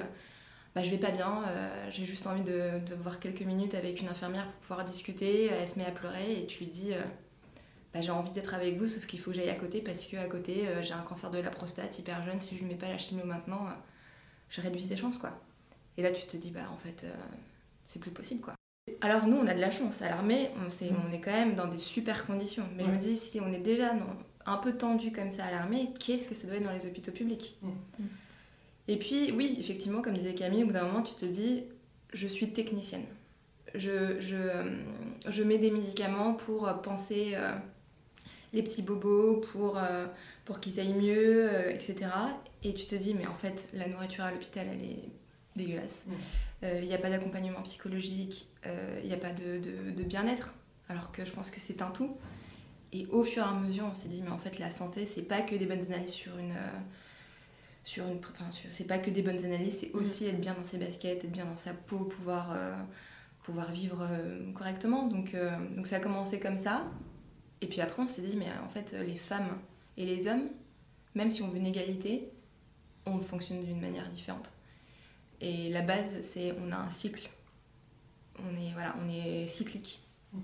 bah, 0.75 0.83
Je 0.83 0.91
vais 0.91 0.99
pas 0.99 1.11
bien, 1.11 1.43
j'ai 1.91 2.07
juste 2.07 2.27
envie 2.27 2.43
de, 2.43 2.81
de, 2.89 2.95
voir 2.95 3.21
quelques 3.21 3.43
minutes 3.43 3.75
avec 3.75 4.01
une 4.01 4.09
infirmière 4.09 4.47
pour 4.47 4.61
pouvoir 4.61 4.85
discuter. 4.85 5.47
Elle 5.47 5.69
se 5.69 5.79
met 5.79 5.87
à 5.87 5.91
pleurer 5.91 6.41
et 6.41 6.47
tu 6.47 6.59
lui 6.59 6.67
dis 6.67 6.93
bah, 7.95 8.01
j'ai 8.01 8.11
envie 8.11 8.33
d'être 8.33 8.55
avec 8.55 8.77
vous, 8.77 8.89
sauf 8.89 9.07
qu'il 9.07 9.21
faut 9.21 9.31
que 9.31 9.37
j'aille 9.37 9.49
à 9.51 9.55
côté 9.55 9.81
parce 9.81 10.05
qu'à 10.05 10.27
côté, 10.27 10.67
euh, 10.67 10.83
j'ai 10.83 10.95
un 10.95 11.03
cancer 11.03 11.31
de 11.31 11.39
la 11.39 11.51
prostate 11.51 11.97
hyper 11.97 12.25
jeune. 12.25 12.41
Si 12.41 12.59
je 12.59 12.65
ne 12.65 12.69
mets 12.69 12.75
pas 12.75 12.89
la 12.89 12.99
chimio 12.99 13.25
maintenant, 13.25 13.67
euh, 13.69 13.73
je 14.51 14.61
réduis 14.61 14.83
ses 14.83 14.97
chances. 14.97 15.17
quoi. 15.17 15.31
Et 15.97 16.03
là, 16.03 16.11
tu 16.11 16.27
te 16.27 16.37
dis, 16.37 16.51
bah 16.51 16.69
en 16.73 16.77
fait, 16.77 17.05
euh, 17.05 17.13
c'est 17.85 18.01
plus 18.01 18.11
possible. 18.11 18.41
quoi. 18.41 18.55
Alors, 19.01 19.29
nous, 19.29 19.37
on 19.37 19.47
a 19.47 19.55
de 19.55 19.61
la 19.61 19.71
chance. 19.71 20.03
À 20.03 20.09
l'armée, 20.09 20.51
on, 20.59 20.69
est, 20.69 20.91
mm. 20.91 20.97
on 21.09 21.13
est 21.13 21.21
quand 21.21 21.31
même 21.31 21.55
dans 21.55 21.69
des 21.69 21.79
super 21.79 22.27
conditions. 22.27 22.65
Mais 22.77 22.85
je 22.85 22.91
me 22.91 22.99
dis, 22.99 23.17
si 23.17 23.41
on 23.41 23.53
est 23.53 23.61
déjà 23.61 23.95
un 24.45 24.57
peu 24.57 24.73
tendu 24.73 25.13
comme 25.13 25.31
ça 25.31 25.45
à 25.45 25.53
l'armée, 25.53 25.91
qu'est-ce 26.01 26.27
que 26.27 26.35
ça 26.35 26.49
doit 26.49 26.57
être 26.57 26.65
dans 26.65 26.73
les 26.73 26.87
hôpitaux 26.87 27.13
publics? 27.13 27.59
Mm. 27.63 27.71
Et 28.89 28.99
puis, 28.99 29.33
oui, 29.33 29.57
effectivement, 29.59 30.03
comme 30.03 30.15
disait 30.15 30.35
Camille, 30.35 30.63
au 30.63 30.67
bout 30.67 30.73
d'un 30.73 30.85
moment, 30.85 31.03
tu 31.03 31.15
te 31.15 31.25
dis, 31.25 31.65
je 32.13 32.27
suis 32.27 32.53
technicienne. 32.53 33.05
Je, 33.75 34.21
je, 34.21 34.37
je 35.29 35.43
mets 35.43 35.59
des 35.59 35.71
médicaments 35.71 36.35
pour 36.35 36.69
penser 36.83 37.35
les 38.55 38.63
petits 38.63 38.83
bobos 38.83 39.43
pour, 39.53 39.77
euh, 39.77 40.07
pour 40.45 40.61
qu'ils 40.61 40.81
aillent 40.81 40.95
mieux, 40.95 41.53
euh, 41.53 41.71
etc. 41.71 42.07
Et 42.63 42.73
tu 42.73 42.87
te 42.87 42.95
dis, 42.95 43.13
mais 43.13 43.27
en 43.27 43.35
fait, 43.35 43.69
la 43.75 43.89
nourriture 43.89 44.25
à 44.25 44.31
l'hôpital, 44.31 44.67
elle 44.73 44.83
est 44.83 45.09
dégueulasse. 45.57 46.07
Euh, 46.63 46.81
il 46.81 46.89
n'y 46.89 46.95
a 46.95 46.99
pas 46.99 47.11
d'accompagnement 47.11 47.61
psychologique, 47.63 48.49
il 48.65 49.07
n'y 49.07 49.13
a 49.13 49.19
pas 49.19 49.33
de, 49.33 49.59
de, 49.59 50.03
bien-être, 50.05 50.55
alors 50.89 51.13
que 51.13 51.25
je 51.25 51.33
pense 51.33 51.51
que 51.51 51.61
c'est 51.61 51.83
un 51.83 51.91
tout. 51.91 52.17
Et 52.93 53.07
au 53.11 53.25
fur 53.25 53.43
et 53.43 53.47
à 53.47 53.53
mesure, 53.53 53.85
on 53.91 53.95
s'est 53.95 54.09
dit, 54.09 54.23
mais 54.23 54.31
en 54.31 54.39
fait, 54.39 54.59
la 54.59 54.71
santé, 54.71 55.05
c'est 55.05 55.23
pas 55.23 55.43
que 55.43 55.57
des 55.57 55.67
bonnes 55.67 55.85
analyses 55.85 56.13
sur 56.13 56.39
une. 56.39 56.55
Sur 57.85 58.07
une 58.07 58.19
enfin, 58.19 58.51
c'est 58.71 58.87
pas 58.87 58.99
que 58.99 59.11
des 59.11 59.23
bonnes 59.23 59.45
analyses, 59.45 59.79
c'est 59.79 59.93
aussi 59.93 60.27
être 60.27 60.41
bien 60.41 60.55
dans 60.55 60.65
ses 60.65 60.79
baskets, 60.79 61.25
être 61.25 61.31
bien 61.31 61.45
dans 61.45 61.57
sa 61.57 61.75
peau, 61.75 61.99
pouvoir, 61.99 62.57
pouvoir 63.43 63.71
vivre 63.71 64.09
correctement. 64.55 65.07
Donc, 65.07 65.37
donc 65.77 65.87
ça 65.87 65.97
a 65.97 66.01
commencé 66.01 66.41
comme 66.41 66.57
ça. 66.57 66.87
Et 67.61 67.67
puis 67.67 67.83
après, 67.83 68.03
on 68.03 68.09
s'est 68.09 68.23
dit, 68.23 68.37
mais 68.37 68.47
en 68.65 68.69
fait, 68.69 68.97
les 69.07 69.17
femmes 69.17 69.59
et 69.99 70.07
les 70.07 70.27
hommes, 70.27 70.49
même 71.15 71.31
si 71.31 71.43
on 71.43 71.49
veut 71.49 71.59
une 71.59 71.67
égalité, 71.67 72.31
on 73.07 73.21
fonctionne 73.21 73.63
d'une 73.65 73.81
manière 73.81 74.09
différente. 74.09 74.53
Et 75.41 75.69
la 75.71 75.83
base, 75.83 76.23
c'est 76.23 76.55
on 76.61 76.73
a 76.73 76.77
un 76.77 76.91
cycle. 76.91 77.29
On 78.39 78.57
est, 78.57 78.73
voilà, 78.73 78.95
on 79.03 79.09
est 79.09 79.47
cyclique. 79.47 80.01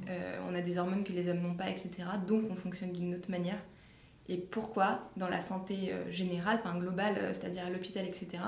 Euh, 0.08 0.38
on 0.48 0.54
a 0.54 0.60
des 0.60 0.78
hormones 0.78 1.04
que 1.04 1.12
les 1.12 1.28
hommes 1.28 1.40
n'ont 1.40 1.54
pas, 1.54 1.70
etc. 1.70 1.90
Donc 2.26 2.44
on 2.50 2.54
fonctionne 2.54 2.92
d'une 2.92 3.14
autre 3.14 3.30
manière. 3.30 3.58
Et 4.30 4.38
pourquoi, 4.38 5.10
dans 5.18 5.28
la 5.28 5.40
santé 5.40 5.92
euh, 5.92 6.10
générale, 6.10 6.60
enfin 6.64 6.78
globale, 6.78 7.16
euh, 7.18 7.32
c'est-à-dire 7.34 7.66
à, 7.66 7.70
l'hôpital, 7.70 8.06
etc., 8.06 8.42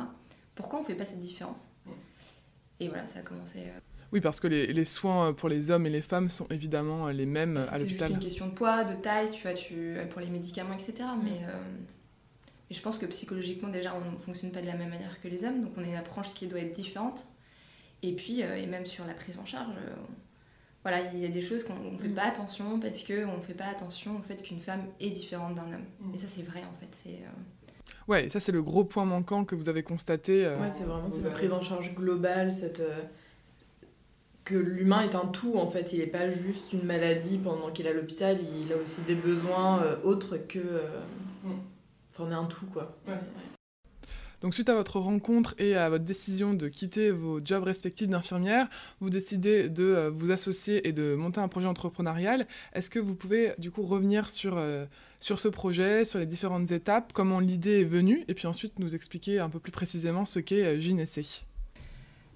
pourquoi 0.54 0.78
on 0.78 0.82
ne 0.82 0.86
fait 0.86 0.94
pas 0.94 1.04
cette 1.04 1.20
différence. 1.20 1.68
Et 2.80 2.88
voilà, 2.88 3.06
ça 3.06 3.18
a 3.18 3.22
commencé. 3.22 3.58
Oui, 4.12 4.20
parce 4.20 4.40
que 4.40 4.46
les, 4.46 4.84
soins 4.84 5.30
euh, 5.30 5.32
pour 5.32 5.48
les 5.48 5.70
hommes 5.70 5.86
et 5.86 5.90
les 5.90 6.02
femmes 6.02 6.28
sont 6.28 6.46
évidemment 6.50 7.08
euh, 7.08 7.12
les 7.12 7.24
mêmes 7.24 7.56
euh, 7.56 7.70
à 7.70 7.78
l'hôpital. 7.78 8.08
C'est 8.08 8.14
une 8.14 8.20
question 8.20 8.46
de 8.46 8.52
poids, 8.52 8.84
de 8.84 8.94
taille, 8.94 9.30
tu 9.32 9.42
vois, 9.42 9.54
tu, 9.54 9.96
pour 10.10 10.20
les 10.20 10.28
médicaments, 10.28 10.74
etc. 10.74 11.08
Mais, 11.24 11.40
je 12.70 12.80
pense 12.80 12.96
que 12.96 13.04
psychologiquement, 13.04 13.68
déjà, 13.68 13.94
on 13.94 14.12
ne 14.12 14.16
fonctionne 14.16 14.50
pas 14.50 14.62
de 14.62 14.66
la 14.66 14.74
même 14.74 14.88
manière 14.88 15.20
que 15.20 15.28
les 15.28 15.44
hommes, 15.44 15.62
donc 15.62 15.72
on 15.76 15.82
a 15.82 15.86
une 15.86 15.94
approche 15.94 16.32
qui 16.32 16.46
doit 16.46 16.60
être 16.60 16.74
différente. 16.74 17.26
Et 18.02 18.12
puis, 18.12 18.40
et 18.40 18.66
même 18.66 18.86
sur 18.86 19.04
la 19.04 19.12
prise 19.12 19.38
en 19.38 19.44
charge, 19.44 19.74
voilà, 20.82 21.00
il 21.12 21.20
y 21.20 21.24
a 21.24 21.28
des 21.28 21.42
choses 21.42 21.64
qu'on 21.64 21.74
ne 21.74 21.98
fait 21.98 22.08
mm. 22.08 22.14
pas 22.14 22.24
attention 22.24 22.80
parce 22.80 23.02
qu'on 23.02 23.36
ne 23.36 23.42
fait 23.42 23.54
pas 23.54 23.66
attention 23.66 24.16
au 24.18 24.22
fait 24.22 24.42
qu'une 24.42 24.60
femme 24.60 24.84
est 25.00 25.10
différente 25.10 25.54
d'un 25.54 25.72
homme. 25.72 25.86
Mm. 26.00 26.14
Et 26.14 26.18
ça, 26.18 26.26
c'est 26.28 26.42
vrai, 26.42 26.60
en 26.60 26.80
fait. 26.80 26.88
C'est. 26.90 27.20
Ouais, 28.08 28.28
ça 28.28 28.40
c'est 28.40 28.52
le 28.52 28.62
gros 28.62 28.82
point 28.84 29.04
manquant 29.04 29.44
que 29.44 29.54
vous 29.54 29.68
avez 29.68 29.84
constaté. 29.84 30.46
Ouais, 30.46 30.70
c'est 30.70 30.84
vraiment 30.84 31.08
cette 31.08 31.30
prise 31.32 31.52
en 31.52 31.62
charge 31.62 31.94
globale, 31.94 32.52
cette, 32.52 32.82
que 34.44 34.54
l'humain 34.54 35.02
est 35.02 35.14
un 35.14 35.26
tout 35.26 35.56
en 35.56 35.68
fait, 35.70 35.92
il 35.92 36.00
n'est 36.00 36.06
pas 36.06 36.30
juste 36.30 36.72
une 36.72 36.84
maladie 36.84 37.38
pendant 37.38 37.70
qu'il 37.70 37.86
est 37.86 37.90
à 37.90 37.92
l'hôpital, 37.92 38.38
il 38.42 38.72
a 38.72 38.76
aussi 38.76 39.02
des 39.02 39.14
besoins 39.14 39.82
euh, 39.82 39.96
autres 40.02 40.36
que... 40.36 40.58
Euh, 40.58 41.00
mm. 41.44 41.52
Enfin, 42.12 42.24
on 42.28 42.30
est 42.30 42.34
un 42.34 42.44
tout 42.44 42.66
quoi. 42.66 42.94
Donc 44.42 44.54
suite 44.54 44.68
à 44.68 44.75
votre 44.75 44.99
rencontre 44.99 45.54
et 45.58 45.75
à 45.76 45.88
votre 45.88 46.04
décision 46.04 46.52
de 46.52 46.68
quitter 46.68 47.11
vos 47.11 47.40
jobs 47.42 47.62
respectifs 47.62 48.08
d'infirmière, 48.08 48.68
vous 49.00 49.08
décidez 49.08 49.68
de 49.68 49.84
euh, 49.84 50.11
vous 50.11 50.30
associer 50.30 50.87
et 50.87 50.92
de 50.92 51.14
monter 51.14 51.40
un 51.40 51.49
projet 51.49 51.68
entrepreneurial. 51.68 52.46
Est-ce 52.75 52.90
que 52.90 52.99
vous 52.99 53.14
pouvez 53.14 53.52
du 53.58 53.70
coup 53.70 53.82
revenir 53.82 54.28
sur, 54.28 54.61
sur 55.20 55.38
ce 55.38 55.49
projet, 55.49 56.04
sur 56.04 56.18
les 56.18 56.26
différentes 56.26 56.70
étapes, 56.72 57.12
comment 57.12 57.40
l'idée 57.40 57.80
est 57.80 57.84
venue, 57.84 58.25
et 58.28 58.34
puis 58.34 58.46
ensuite 58.46 58.78
nous 58.78 58.94
expliquer 58.94 59.38
un 59.38 59.49
peu 59.49 59.61
plus 59.61 59.72
précisément 59.72 60.26
ce 60.26 60.40
qu'est 60.40 60.64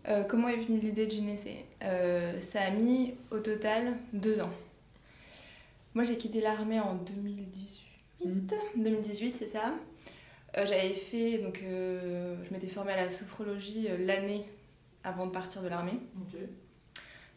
euh, 0.09 0.23
comment 0.23 0.49
est 0.49 0.57
venue 0.57 0.79
l'idée 0.79 1.07
de 1.07 1.11
Gynécée 1.11 1.65
euh, 1.83 2.41
Ça 2.41 2.63
a 2.63 2.71
mis 2.71 3.15
au 3.33 3.41
total 3.41 3.95
deux 4.13 4.41
ans. 4.41 4.53
Moi 5.95 6.05
j'ai 6.05 6.17
quitté 6.17 6.41
l'armée 6.41 6.79
en 6.79 6.95
2018. 6.95 8.55
2018 8.77 9.29
mm. 9.29 9.33
c'est 9.37 9.49
ça? 9.49 9.75
Euh, 10.57 10.67
j'avais 10.67 10.95
fait, 10.95 11.39
donc 11.39 11.61
je 11.63 12.53
m'étais 12.53 12.69
formée 12.69 12.93
à 12.93 12.97
la 12.97 13.11
sophrologie 13.11 13.89
l'année 14.01 14.45
avant 15.05 15.27
de 15.27 15.33
partir 15.33 15.63
de 15.63 15.69
l'armée. 15.69 15.99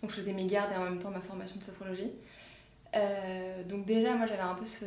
Donc 0.01 0.11
je 0.11 0.15
faisais 0.15 0.33
mes 0.33 0.45
gardes 0.45 0.71
et 0.71 0.75
en 0.75 0.85
même 0.85 0.99
temps 0.99 1.11
ma 1.11 1.21
formation 1.21 1.57
de 1.57 1.63
sophrologie. 1.63 2.11
donc 3.67 3.85
déjà 3.85 4.15
moi 4.15 4.25
j'avais 4.25 4.41
un 4.41 4.55
peu 4.55 4.65
ce... 4.65 4.85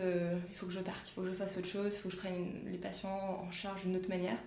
Il 0.48 0.56
faut 0.56 0.66
que 0.66 0.72
je 0.72 0.80
parte, 0.80 1.08
il 1.08 1.12
faut 1.12 1.22
que 1.22 1.28
je 1.28 1.34
fasse 1.34 1.56
autre 1.58 1.68
chose, 1.68 1.94
il 1.94 1.98
faut 1.98 2.08
que 2.08 2.14
je 2.14 2.20
prenne 2.20 2.52
les 2.66 2.78
patients 2.78 3.44
en 3.46 3.50
charge 3.50 3.82
d'une 3.82 3.96
autre 3.96 4.08
manière. 4.08 4.38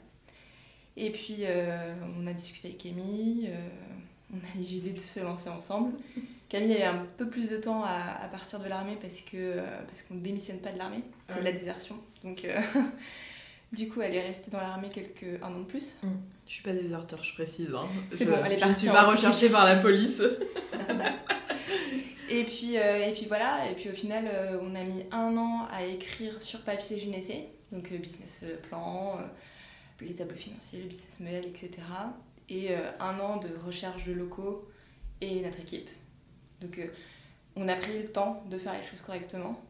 Et 0.98 1.10
puis, 1.10 1.40
euh, 1.42 1.94
on 2.18 2.26
a 2.26 2.34
discuté 2.34 2.70
avec 2.70 2.80
Camille, 2.80 3.50
euh, 3.50 4.34
on 4.34 4.38
a 4.38 4.62
eu 4.62 4.64
l'idée 4.64 4.92
de 4.92 5.00
se 5.00 5.20
lancer 5.20 5.50
ensemble. 5.50 5.94
Camille 6.50 6.78
a 6.78 6.80
eu 6.80 6.96
un 6.96 7.06
peu 7.18 7.28
plus 7.28 7.50
de 7.50 7.58
temps 7.58 7.84
à, 7.84 8.28
partir 8.32 8.60
de 8.60 8.68
l'armée 8.68 8.98
parce 9.02 9.20
que 9.22 9.36
euh, 9.36 9.82
parce 9.88 10.02
qu'on 10.04 10.14
ne 10.14 10.22
démissionne 10.22 10.60
pas 10.60 10.72
de 10.72 10.78
l'armée, 10.78 11.02
c'est 11.30 11.40
de 11.40 11.44
la 11.44 11.52
désertion. 11.52 11.98
Donc, 12.24 12.48
du 13.76 13.90
coup, 13.90 14.02
elle 14.02 14.16
est 14.16 14.26
restée 14.26 14.52
dans 14.52 14.60
l'armée 14.60 14.90
quelques 14.90 15.42
un 15.42 15.54
an 15.54 15.60
de 15.60 15.66
plus. 15.66 15.96
Je 16.02 16.08
mm. 16.08 16.22
Je 16.48 16.54
suis 16.54 16.64
pas 16.64 16.74
déserteur, 16.74 17.24
je 17.24 17.34
précise. 17.34 17.74
Hein. 17.74 17.88
C'est 18.16 18.26
bon, 18.26 18.36
elle 18.46 18.54
est 18.54 18.58
partie. 18.58 18.66
Je 18.66 18.70
ne 18.70 18.76
suis 18.76 18.90
pas 18.90 19.08
recherchée 19.08 19.50
par 19.50 19.66
la 19.66 19.78
police. 19.78 20.22
et 22.30 22.44
puis, 22.44 22.76
et 22.76 23.12
puis 23.14 23.26
voilà, 23.28 23.70
et 23.70 23.74
puis 23.74 23.90
au 23.90 23.94
final, 23.94 24.30
on 24.62 24.76
a 24.76 24.84
mis 24.84 25.06
un 25.12 25.36
an 25.38 25.68
à 25.72 25.84
écrire 25.84 26.42
sur 26.42 26.62
papier 26.62 26.98
essai 27.16 27.50
donc 27.72 27.92
business 27.92 28.44
plan 28.70 29.20
les 30.02 30.14
tableaux 30.14 30.36
financiers, 30.36 30.82
le 30.82 30.88
business 30.88 31.20
model, 31.20 31.46
etc. 31.46 31.72
Et 32.50 32.72
euh, 32.72 32.92
un 33.00 33.20
an 33.20 33.38
de 33.38 33.50
recherche 33.66 34.06
de 34.06 34.14
locaux 34.14 34.68
et 35.22 35.42
notre 35.42 35.60
équipe. 35.60 35.90
Donc 36.62 36.78
euh, 36.78 36.88
on 37.56 37.68
a 37.68 37.76
pris 37.76 38.02
le 38.02 38.12
temps 38.12 38.44
de 38.50 38.58
faire 38.58 38.74
les 38.80 38.86
choses 38.86 39.02
correctement. 39.02 39.62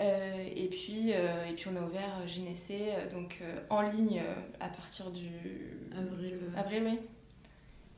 Euh, 0.00 0.48
et, 0.54 0.66
puis, 0.66 1.10
et 1.10 1.52
puis 1.54 1.66
on 1.68 1.76
a 1.76 1.82
ouvert 1.82 2.22
GNC 2.26 3.12
donc, 3.12 3.42
en 3.70 3.82
ligne 3.82 4.22
à 4.60 4.68
partir 4.68 5.10
du... 5.10 5.28
Avril. 5.96 6.34
Avril, 6.56 6.82
oui. 6.84 6.98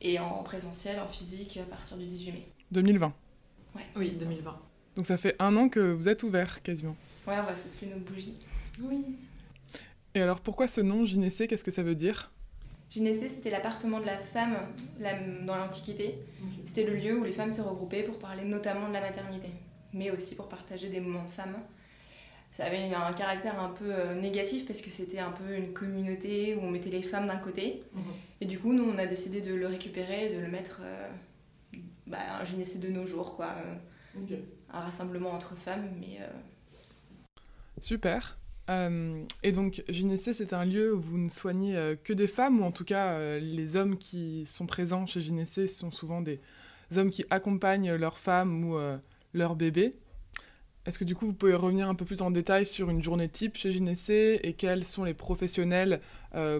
Et 0.00 0.18
en 0.18 0.42
présentiel, 0.42 1.00
en 1.00 1.08
physique, 1.08 1.56
à 1.56 1.64
partir 1.64 1.96
du 1.96 2.06
18 2.06 2.32
mai. 2.32 2.46
2020 2.70 3.12
ouais. 3.74 3.82
Oui, 3.96 4.10
2020. 4.18 4.58
Donc 4.96 5.06
ça 5.06 5.16
fait 5.16 5.36
un 5.38 5.56
an 5.56 5.68
que 5.68 5.92
vous 5.92 6.08
êtes 6.08 6.22
ouvert 6.22 6.62
quasiment. 6.62 6.96
Ouais, 7.26 7.36
on 7.40 7.44
va 7.44 7.56
souffler 7.56 7.88
nos 7.88 7.98
bougies. 7.98 8.36
Oui. 8.82 9.04
Et 10.14 10.20
alors 10.20 10.40
pourquoi 10.40 10.68
ce 10.68 10.80
nom 10.80 11.04
gynécée 11.04 11.46
Qu'est-ce 11.46 11.64
que 11.64 11.70
ça 11.70 11.82
veut 11.82 11.94
dire? 11.94 12.30
Gynécée, 12.90 13.28
c'était 13.28 13.50
l'appartement 13.50 14.00
de 14.00 14.06
la 14.06 14.16
femme 14.16 14.56
dans 15.46 15.56
l'Antiquité. 15.56 16.18
C'était 16.64 16.84
le 16.84 16.94
lieu 16.94 17.18
où 17.18 17.24
les 17.24 17.32
femmes 17.32 17.52
se 17.52 17.60
regroupaient 17.60 18.02
pour 18.02 18.18
parler 18.18 18.44
notamment 18.44 18.88
de 18.88 18.94
la 18.94 19.02
maternité, 19.02 19.48
mais 19.92 20.10
aussi 20.10 20.34
pour 20.34 20.48
partager 20.48 20.88
des 20.88 21.00
moments 21.00 21.24
de 21.24 21.30
femmes. 21.30 21.56
Ça 22.50 22.64
avait 22.64 22.92
un 22.92 23.12
caractère 23.12 23.60
un 23.60 23.68
peu 23.68 23.86
euh, 23.86 24.20
négatif 24.20 24.66
parce 24.66 24.80
que 24.80 24.90
c'était 24.90 25.18
un 25.18 25.30
peu 25.30 25.54
une 25.54 25.72
communauté 25.72 26.54
où 26.56 26.60
on 26.60 26.70
mettait 26.70 26.90
les 26.90 27.02
femmes 27.02 27.26
d'un 27.26 27.36
côté. 27.36 27.82
Mhm. 27.92 28.02
Et 28.40 28.46
du 28.46 28.58
coup, 28.58 28.72
nous, 28.72 28.84
on 28.84 28.98
a 28.98 29.06
décidé 29.06 29.40
de 29.40 29.54
le 29.54 29.66
récupérer, 29.66 30.34
de 30.34 30.40
le 30.40 30.48
mettre 30.48 30.80
euh, 30.82 31.08
bah, 32.06 32.40
un 32.40 32.44
gynécée 32.44 32.78
de 32.78 32.88
nos 32.88 33.06
jours, 33.06 33.36
quoi. 33.36 33.54
Un 34.72 34.80
rassemblement 34.80 35.30
entre 35.30 35.54
femmes, 35.56 35.90
mais... 36.00 36.18
Euh, 36.20 36.28
Super. 37.80 38.38
Euh, 38.70 39.22
et 39.42 39.52
donc, 39.52 39.82
Gynécée, 39.88 40.34
c'est 40.34 40.52
un 40.52 40.64
lieu 40.64 40.94
où 40.94 41.00
vous 41.00 41.18
ne 41.18 41.28
soignez 41.28 41.76
euh, 41.76 41.96
que 41.96 42.12
des 42.12 42.26
femmes, 42.26 42.60
ou 42.60 42.64
en 42.64 42.72
tout 42.72 42.84
cas, 42.84 43.12
euh, 43.12 43.40
les 43.40 43.76
hommes 43.76 43.96
qui 43.96 44.44
sont 44.46 44.66
présents 44.66 45.06
chez 45.06 45.20
Gynécée 45.20 45.66
sont 45.66 45.90
souvent 45.90 46.20
des 46.20 46.40
hommes 46.96 47.10
qui 47.10 47.24
accompagnent 47.30 47.94
leurs 47.94 48.18
femmes 48.18 48.64
ou 48.64 48.78
leurs 49.34 49.56
bébés. 49.56 49.94
Est-ce 50.86 50.98
que 50.98 51.04
du 51.04 51.14
coup, 51.14 51.26
vous 51.26 51.34
pouvez 51.34 51.54
revenir 51.54 51.88
un 51.88 51.94
peu 51.94 52.04
plus 52.04 52.22
en 52.22 52.30
détail 52.30 52.64
sur 52.64 52.88
une 52.88 53.02
journée 53.02 53.28
type 53.28 53.56
chez 53.56 53.70
Gynécée 53.70 54.40
et 54.42 54.54
quels 54.54 54.86
sont 54.86 55.04
les 55.04 55.14
professionnels 55.14 56.00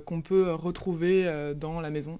qu'on 0.04 0.20
peut 0.20 0.52
retrouver 0.52 1.54
dans 1.56 1.80
la 1.80 1.88
maison? 1.88 2.18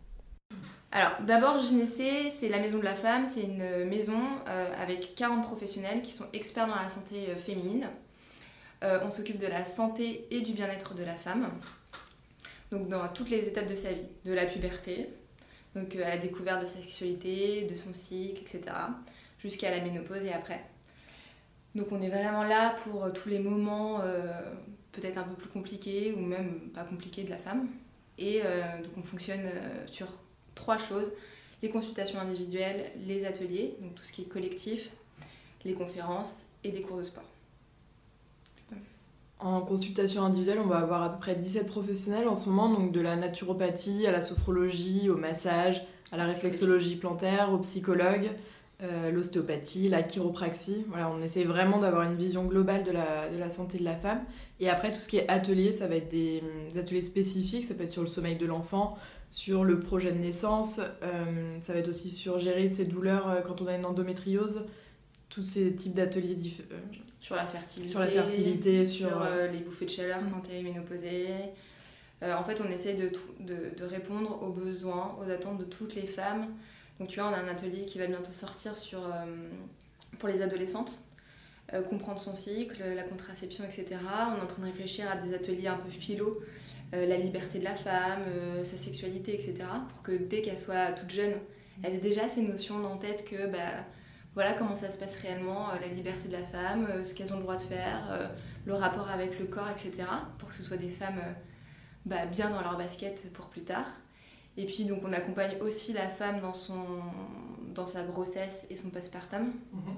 Alors, 0.91 1.13
d'abord, 1.27 1.61
Gynécée, 1.61 2.31
c'est 2.35 2.49
la 2.49 2.61
maison 2.61 2.79
de 2.79 2.85
la 2.85 2.95
femme. 2.95 3.27
C'est 3.27 3.43
une 3.43 3.85
maison 3.91 4.19
avec 4.47 5.15
40 5.17 5.45
professionnels 5.45 6.01
qui 6.01 6.13
sont 6.13 6.25
experts 6.33 6.67
dans 6.67 6.77
la 6.77 6.89
santé 6.89 7.27
féminine. 7.39 7.87
on 8.83 9.11
s'occupe 9.11 9.39
de 9.39 9.47
la 9.47 9.65
santé 9.65 10.27
et 10.31 10.41
du 10.41 10.53
bien-être 10.53 10.95
de 10.95 11.03
la 11.03 11.15
femme. 11.15 11.51
Donc, 12.71 12.89
dans 12.89 13.07
toutes 13.09 13.31
les 13.31 13.49
étapes 13.49 13.69
de 13.69 13.75
sa 13.75 13.93
vie, 13.93 14.07
de 14.25 14.33
la 14.33 14.47
puberté, 14.47 15.09
donc 15.75 15.95
à 15.97 16.09
la 16.09 16.19
découverte 16.19 16.61
de 16.61 16.67
sa 16.67 16.79
sexualité, 16.79 17.65
de 17.65 17.77
son 17.77 17.93
cycle, 17.95 18.41
etc., 18.41 18.63
jusqu'à 19.39 19.71
la 19.71 19.83
ménopause 19.83 20.25
et 20.25 20.33
après. 20.33 20.65
Donc 21.75 21.93
on 21.93 22.03
est 22.03 22.09
vraiment 22.09 22.43
là 22.43 22.77
pour 22.83 23.05
euh, 23.05 23.11
tous 23.11 23.29
les 23.29 23.39
moments 23.39 24.01
euh, 24.01 24.27
peut-être 24.93 25.19
un 25.19 25.23
peu 25.23 25.35
plus 25.35 25.49
compliqués 25.49 26.13
ou 26.13 26.21
même 26.21 26.71
pas 26.75 26.85
compliqués 26.85 27.25
de 27.25 27.31
la 27.31 27.39
femme. 27.39 27.69
Et 28.19 28.41
euh, 28.45 28.83
donc 28.83 28.93
on 28.97 29.03
fonctionne 29.03 29.49
sur 29.87 30.09
trois 30.55 30.79
choses 30.79 31.13
les 31.63 31.71
consultations 31.71 32.21
individuelles, 32.21 32.93
les 33.05 33.25
ateliers, 33.25 33.77
donc 33.81 33.95
tout 33.95 34.05
ce 34.05 34.13
qui 34.13 34.23
est 34.23 34.27
collectif, 34.27 34.91
les 35.65 35.75
conférences 35.75 36.43
et 36.63 36.71
des 36.71 36.83
cours 36.83 36.99
de 36.99 37.03
sport. 37.03 37.25
En 39.41 39.61
consultation 39.61 40.25
individuelle, 40.25 40.59
on 40.59 40.67
va 40.67 40.79
avoir 40.79 41.03
à 41.03 41.13
peu 41.13 41.19
près 41.19 41.37
17 41.37 41.67
professionnels 41.67 42.29
en 42.29 42.35
ce 42.35 42.49
moment, 42.49 42.69
donc 42.69 42.93
de 42.93 43.01
la 43.01 43.17
naturopathie 43.17 44.07
à 44.07 44.13
la 44.13 44.21
sophrologie, 44.21 45.11
au 45.11 45.17
massage, 45.17 45.85
à 46.11 46.17
la 46.17 46.27
réflexologie 46.27 46.97
plantaire, 46.97 47.53
aux 47.53 47.59
psychologues, 47.59 48.31
euh, 48.81 49.11
l'ostéopathie, 49.11 49.89
la 49.89 50.05
chiropraxie. 50.05 50.85
Voilà, 50.87 51.11
on 51.11 51.21
essaie 51.21 51.43
vraiment 51.43 51.81
d'avoir 51.81 52.05
une 52.05 52.15
vision 52.17 52.45
globale 52.45 52.85
de 52.85 52.93
la, 52.93 53.29
de 53.29 53.37
la, 53.37 53.49
santé 53.49 53.77
de 53.77 53.83
la 53.83 53.97
femme. 53.97 54.21
Et 54.61 54.71
après, 54.71 54.93
tout 54.93 55.01
ce 55.01 55.09
qui 55.09 55.17
est 55.17 55.29
atelier, 55.29 55.73
ça 55.73 55.89
va 55.89 55.97
être 55.97 56.09
des, 56.09 56.45
ateliers 56.79 57.03
spécifiques, 57.03 57.65
ça 57.65 57.75
peut 57.75 57.83
être 57.83 57.91
sur 57.91 58.03
le 58.03 58.07
sommeil 58.07 58.37
de 58.37 58.47
l'enfant, 58.47 58.97
sur 59.31 59.65
le 59.65 59.81
projet 59.81 60.13
de 60.13 60.19
naissance, 60.19 60.79
euh, 61.03 61.59
ça 61.67 61.73
va 61.73 61.81
être 61.81 61.89
aussi 61.89 62.11
sur 62.11 62.39
gérer 62.39 62.69
ses 62.69 62.85
douleurs 62.85 63.29
euh, 63.29 63.41
quand 63.41 63.61
on 63.63 63.67
a 63.67 63.75
une 63.75 63.85
endométriose, 63.85 64.65
tous 65.29 65.43
ces 65.43 65.75
types 65.75 65.95
d'ateliers 65.95 66.37
différents. 66.37 66.79
sur 67.19 67.35
la 67.35 67.49
fertilité, 67.49 67.91
sur, 67.91 67.99
la 67.99 68.07
fertilité, 68.07 68.85
sur, 68.85 69.27
les 69.53 69.59
bouffées 69.59 69.87
de 69.87 69.91
chaleur 69.91 70.21
quand 70.33 70.43
tu 70.49 70.55
es 70.55 70.63
ménopausée. 70.63 71.27
en 72.23 72.45
fait, 72.45 72.61
on 72.65 72.71
essaie 72.71 72.95
de, 72.95 73.11
de, 73.41 73.77
de 73.77 73.85
répondre 73.85 74.41
aux 74.41 74.53
besoins, 74.53 75.19
aux 75.21 75.29
attentes 75.29 75.59
de 75.59 75.65
toutes 75.65 75.97
les 75.97 76.07
femmes 76.07 76.47
donc 76.99 77.09
tu 77.09 77.21
vois, 77.21 77.29
on 77.29 77.33
a 77.33 77.39
un 77.39 77.49
atelier 77.49 77.85
qui 77.85 77.99
va 77.99 78.07
bientôt 78.07 78.33
sortir 78.33 78.75
euh, 78.95 79.49
pour 80.19 80.29
les 80.29 80.43
adolescentes, 80.43 80.99
euh, 81.73 81.83
comprendre 81.83 82.19
son 82.19 82.35
cycle, 82.35 82.83
la 82.83 83.05
contraception, 83.05 83.65
etc. 83.65 83.87
On 84.33 84.37
est 84.37 84.41
en 84.41 84.47
train 84.47 84.63
de 84.63 84.67
réfléchir 84.69 85.09
à 85.09 85.17
des 85.17 85.35
ateliers 85.35 85.69
un 85.69 85.77
peu 85.77 85.91
philo, 85.91 86.41
euh, 86.95 87.07
la 87.07 87.17
liberté 87.17 87.61
de 87.61 87.65
la 87.65 87.77
femme, 87.77 88.25
sa 88.65 88.77
sexualité, 88.77 89.35
etc. 89.35 89.69
Pour 89.91 90.03
que 90.03 90.13
dès 90.13 90.43
qu'elle 90.43 90.59
soit 90.59 90.93
toute 90.93 91.11
jeune, 91.11 91.35
elle 91.85 91.95
ait 91.95 91.99
déjà 91.99 92.29
ces 92.29 92.43
notions 92.43 92.85
en 92.85 92.97
tête 92.97 93.25
que 93.25 93.47
bah, 93.47 93.85
voilà 94.35 94.55
comment 94.55 94.75
ça 94.75 94.91
se 94.91 94.99
passe 94.99 95.17
réellement, 95.17 95.69
la 95.81 95.87
liberté 95.87 96.27
de 96.29 96.33
la 96.33 96.45
femme, 96.45 96.89
ce 97.05 97.15
qu'elles 97.15 97.33
ont 97.33 97.37
le 97.37 97.43
droit 97.43 97.57
de 97.57 97.63
faire, 97.63 98.31
le 98.67 98.75
rapport 98.75 99.09
avec 99.09 99.39
le 99.39 99.47
corps, 99.47 99.69
etc. 99.71 100.09
Pour 100.39 100.49
que 100.49 100.55
ce 100.55 100.63
soit 100.65 100.77
des 100.77 100.91
femmes 100.91 101.21
bah, 102.07 102.27
bien 102.27 102.51
dans 102.51 102.63
leur 102.63 102.77
basket 102.77 103.33
pour 103.33 103.47
plus 103.47 103.63
tard. 103.63 103.87
Et 104.59 104.67
puis 104.67 104.85
donc 104.85 105.03
on 105.05 105.13
accompagne 105.13 105.57
aussi 105.61 105.95
la 105.95 106.09
femme 106.09 106.41
dans, 106.41 106.53
son, 106.53 106.85
dans 107.75 107.87
sa 107.87 108.03
grossesse 108.03 108.67
et 108.69 108.77
son 108.77 108.91
postpartum. 108.91 109.53
Mhm. 109.73 109.95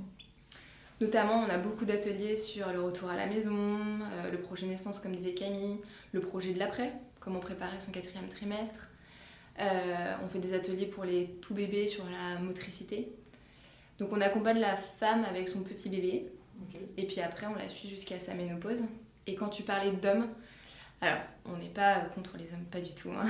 Notamment, 1.01 1.43
on 1.47 1.49
a 1.49 1.57
beaucoup 1.57 1.87
d'ateliers 1.87 2.37
sur 2.37 2.71
le 2.71 2.83
retour 2.83 3.09
à 3.09 3.17
la 3.17 3.25
maison, 3.25 3.53
euh, 3.55 4.31
le 4.31 4.39
projet 4.39 4.67
naissance, 4.67 4.99
comme 4.99 5.17
disait 5.17 5.33
Camille, 5.33 5.79
le 6.13 6.21
projet 6.21 6.53
de 6.53 6.59
l'après, 6.59 6.93
comment 7.21 7.41
préparer 7.41 7.81
son 7.81 7.91
quatrième 7.91 8.29
trimestre. 8.29 8.91
Euh, 9.61 10.15
on 10.23 10.29
fait 10.29 10.41
des 10.41 10.53
ateliers 10.53 10.85
pour 10.85 11.05
les 11.05 11.39
tout 11.41 11.55
bébés 11.55 11.89
sur 11.89 12.05
la 12.05 12.39
motricité. 12.39 13.11
Donc 13.99 14.11
on 14.13 14.21
accompagne 14.21 14.59
la 14.59 14.77
femme 14.77 15.25
avec 15.25 15.49
son 15.49 15.63
petit 15.63 15.89
bébé. 15.89 16.27
Et 16.99 17.07
puis 17.07 17.23
après, 17.23 17.47
on 17.47 17.55
la 17.55 17.69
suit 17.69 17.89
jusqu'à 17.89 18.19
sa 18.19 18.35
ménopause. 18.35 18.83
Et 19.27 19.35
quand 19.35 19.49
tu 19.49 19.63
parlais 19.63 19.93
d'hommes, 19.93 20.29
alors, 21.03 21.21
on 21.47 21.57
n'est 21.57 21.69
pas 21.69 22.01
contre 22.15 22.37
les 22.37 22.53
hommes, 22.53 22.65
pas 22.71 22.81
du 22.81 22.95
tout. 22.95 23.11
Hein. 23.11 23.27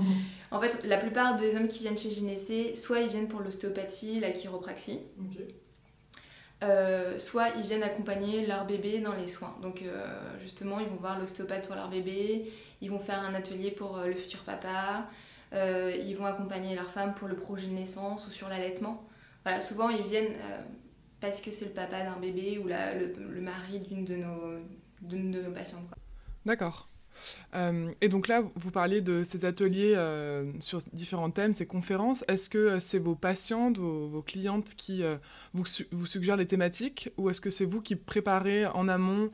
en 0.50 0.60
fait, 0.60 0.84
la 0.84 0.98
plupart 0.98 1.36
des 1.36 1.54
hommes 1.54 1.68
qui 1.68 1.80
viennent 1.80 1.98
chez 1.98 2.10
Gynécée, 2.10 2.74
soit 2.74 3.00
ils 3.00 3.08
viennent 3.08 3.28
pour 3.28 3.40
l'ostéopathie, 3.40 4.18
la 4.18 4.32
chiropraxie, 4.32 5.00
euh, 6.64 7.18
soit 7.18 7.50
ils 7.56 7.62
viennent 7.62 7.84
accompagner 7.84 8.44
leur 8.46 8.66
bébé 8.66 8.98
dans 8.98 9.14
les 9.14 9.28
soins. 9.28 9.56
Donc, 9.62 9.82
euh, 9.82 10.04
justement, 10.40 10.80
ils 10.80 10.88
vont 10.88 10.96
voir 10.96 11.20
l'ostéopathe 11.20 11.66
pour 11.66 11.76
leur 11.76 11.88
bébé, 11.88 12.50
ils 12.80 12.90
vont 12.90 12.98
faire 12.98 13.20
un 13.20 13.34
atelier 13.34 13.70
pour 13.70 13.98
euh, 13.98 14.08
le 14.08 14.14
futur 14.14 14.40
papa, 14.42 15.08
ils 15.52 16.14
vont 16.14 16.24
accompagner 16.24 16.74
leur 16.74 16.90
femme 16.90 17.14
pour 17.14 17.28
le 17.28 17.36
projet 17.36 17.66
de 17.66 17.72
naissance 17.72 18.26
ou 18.26 18.30
sur 18.30 18.48
l'allaitement. 18.48 19.04
Voilà, 19.44 19.60
souvent, 19.60 19.90
ils 19.90 20.02
viennent 20.02 20.34
parce 21.20 21.40
que 21.40 21.52
c'est 21.52 21.66
le 21.66 21.72
papa 21.72 22.02
d'un 22.02 22.16
bébé 22.16 22.58
ou 22.58 22.66
le, 22.66 23.40
mari 23.40 23.80
d'une 23.80 24.04
de 24.04 24.16
nos, 24.16 24.58
de, 25.02 25.16
de 25.16 25.42
nos 25.42 25.52
patientes. 25.52 25.84
D'accord. 26.46 26.88
Euh, 27.54 27.90
et 28.00 28.08
donc 28.08 28.28
là, 28.28 28.42
vous 28.54 28.70
parliez 28.70 29.00
de 29.00 29.22
ces 29.24 29.44
ateliers 29.44 29.94
euh, 29.96 30.50
sur 30.60 30.80
différents 30.92 31.30
thèmes, 31.30 31.52
ces 31.52 31.66
conférences. 31.66 32.24
Est-ce 32.28 32.48
que 32.48 32.58
euh, 32.58 32.80
c'est 32.80 32.98
vos 32.98 33.14
patientes, 33.14 33.78
vos, 33.78 34.22
clientes 34.22 34.74
qui 34.76 35.02
vous, 35.52 35.66
suggèrent 36.06 36.36
les 36.36 36.46
thématiques 36.46 37.10
ou 37.16 37.28
est-ce 37.28 37.40
que 37.40 37.50
c'est 37.50 37.64
vous 37.64 37.80
qui 37.80 37.96
préparez 37.96 38.66
en 38.66 38.88
amont 38.88 39.30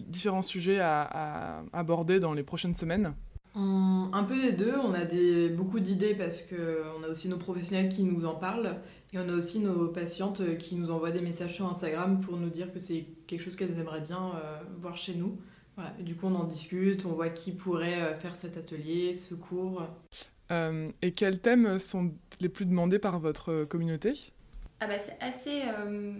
différents 0.00 0.42
sujets 0.42 0.78
à, 0.80 1.62
aborder 1.72 2.20
dans 2.20 2.34
les 2.34 2.42
prochaines 2.42 2.74
semaines? 2.74 3.14
Un 3.54 4.24
peu 4.28 4.40
des 4.40 4.52
deux, 4.52 4.74
on 4.76 4.92
a 4.92 5.04
beaucoup 5.56 5.80
d'idées 5.80 6.14
parce 6.14 6.42
qu'on 6.42 7.02
a 7.02 7.08
aussi 7.08 7.28
nos 7.28 7.38
professionnels 7.38 7.88
qui 7.88 8.02
nous 8.02 8.26
en 8.26 8.34
parlent 8.34 8.76
et 9.12 9.18
on 9.18 9.28
a 9.28 9.32
aussi 9.32 9.60
nos 9.60 9.88
patientes 9.88 10.58
qui 10.58 10.74
nous 10.74 10.90
envoient 10.90 11.10
des 11.10 11.22
messages 11.22 11.54
sur 11.54 11.66
Instagram 11.66 12.20
pour 12.20 12.36
nous 12.36 12.50
dire 12.50 12.72
que 12.72 12.78
c'est 12.78 13.06
quelque 13.26 13.42
chose 13.42 13.56
qu'elles 13.56 13.78
aimeraient 13.78 14.02
bien 14.02 14.32
voir 14.78 14.96
chez 14.96 15.14
nous 15.14 15.38
du 15.98 16.14
coup, 16.14 16.26
on 16.26 16.34
en 16.34 16.44
discute, 16.44 17.04
on 17.04 17.12
voit 17.12 17.28
qui 17.28 17.52
pourrait 17.52 18.00
euh, 18.00 18.14
faire 18.14 18.36
cet 18.36 18.56
atelier, 18.56 19.12
ce 19.12 19.34
cours. 19.34 19.86
Euh, 20.50 20.90
et 21.02 21.12
quels 21.12 21.40
thèmes 21.40 21.78
sont 21.78 22.12
les 22.40 22.48
plus 22.48 22.66
demandés 22.66 22.98
par 22.98 23.18
votre 23.18 23.64
communauté? 23.64 24.12
Ah 24.80 24.86
bah 24.86 24.98
C'est 24.98 25.18
assez... 25.20 25.62
Euh, 25.66 26.12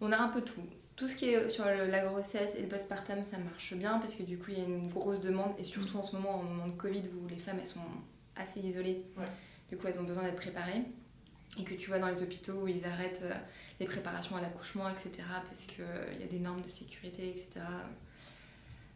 on 0.00 0.10
a 0.10 0.18
un 0.18 0.28
peu 0.28 0.40
tout. 0.40 0.62
Tout 0.96 1.08
ce 1.08 1.14
qui 1.14 1.30
est 1.30 1.48
sur 1.48 1.64
la 1.64 2.04
grossesse 2.04 2.54
et 2.56 2.62
le 2.62 2.68
postpartum, 2.68 3.24
ça 3.24 3.38
marche 3.38 3.74
bien 3.74 3.98
parce 3.98 4.14
que 4.14 4.22
du 4.22 4.36
coup, 4.36 4.50
il 4.50 4.58
y 4.58 4.60
a 4.60 4.64
une 4.64 4.88
grosse 4.88 5.20
demande 5.20 5.52
et 5.58 5.64
surtout 5.64 5.96
en 5.96 6.02
ce 6.02 6.14
moment, 6.16 6.40
au 6.40 6.42
moment 6.42 6.66
de 6.66 6.72
Covid, 6.72 7.02
où 7.16 7.28
les 7.28 7.38
femmes, 7.38 7.58
elles 7.60 7.66
sont 7.66 7.80
assez 8.36 8.60
isolées. 8.60 9.02
Du 9.70 9.76
coup, 9.76 9.86
elles 9.86 9.98
ont 9.98 10.04
besoin 10.04 10.24
d'être 10.24 10.36
préparées. 10.36 10.82
Et 11.58 11.64
que 11.64 11.74
tu 11.74 11.88
vois 11.88 11.98
dans 11.98 12.08
les 12.08 12.22
hôpitaux 12.22 12.62
où 12.62 12.68
ils 12.68 12.84
arrêtent 12.84 13.24
les 13.82 13.88
préparations 13.88 14.36
à 14.36 14.40
l'accouchement, 14.40 14.88
etc. 14.88 15.10
Parce 15.48 15.64
qu'il 15.66 15.84
euh, 15.84 16.20
y 16.20 16.22
a 16.22 16.26
des 16.26 16.38
normes 16.38 16.62
de 16.62 16.68
sécurité, 16.68 17.28
etc. 17.30 17.66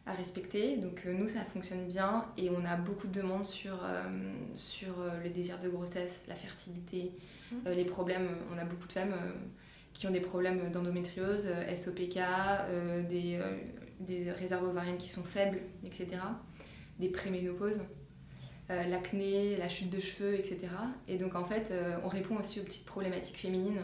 à 0.06 0.12
respecter. 0.12 0.76
Donc 0.76 1.02
euh, 1.04 1.12
nous, 1.12 1.26
ça 1.26 1.44
fonctionne 1.44 1.86
bien 1.86 2.24
et 2.38 2.50
on 2.50 2.64
a 2.64 2.76
beaucoup 2.76 3.08
de 3.08 3.20
demandes 3.20 3.44
sur, 3.44 3.80
euh, 3.82 4.04
sur 4.54 4.94
le 5.22 5.28
désir 5.28 5.58
de 5.58 5.68
grossesse, 5.68 6.22
la 6.28 6.36
fertilité, 6.36 7.12
mmh. 7.50 7.70
les 7.70 7.84
problèmes. 7.84 8.28
On 8.54 8.58
a 8.58 8.64
beaucoup 8.64 8.86
de 8.86 8.92
femmes 8.92 9.14
qui 9.92 10.06
ont 10.06 10.12
des 10.12 10.20
problèmes 10.20 10.70
d'endométriose, 10.70 11.48
SOPK, 11.74 12.18
des, 13.08 13.40
des 14.00 14.30
réserves 14.30 14.64
ovariennes 14.68 14.98
qui 14.98 15.08
sont 15.08 15.24
faibles, 15.24 15.58
etc. 15.84 16.18
Des 16.98 17.08
préménopauses. 17.08 17.80
l'acné, 18.68 19.56
la 19.56 19.70
chute 19.70 19.88
de 19.88 19.98
cheveux, 19.98 20.34
etc. 20.34 20.68
Et 21.08 21.16
donc 21.16 21.34
en 21.34 21.46
fait, 21.46 21.72
on 22.04 22.08
répond 22.08 22.36
aussi 22.36 22.60
aux 22.60 22.64
petites 22.64 22.84
problématiques 22.84 23.38
féminines. 23.38 23.80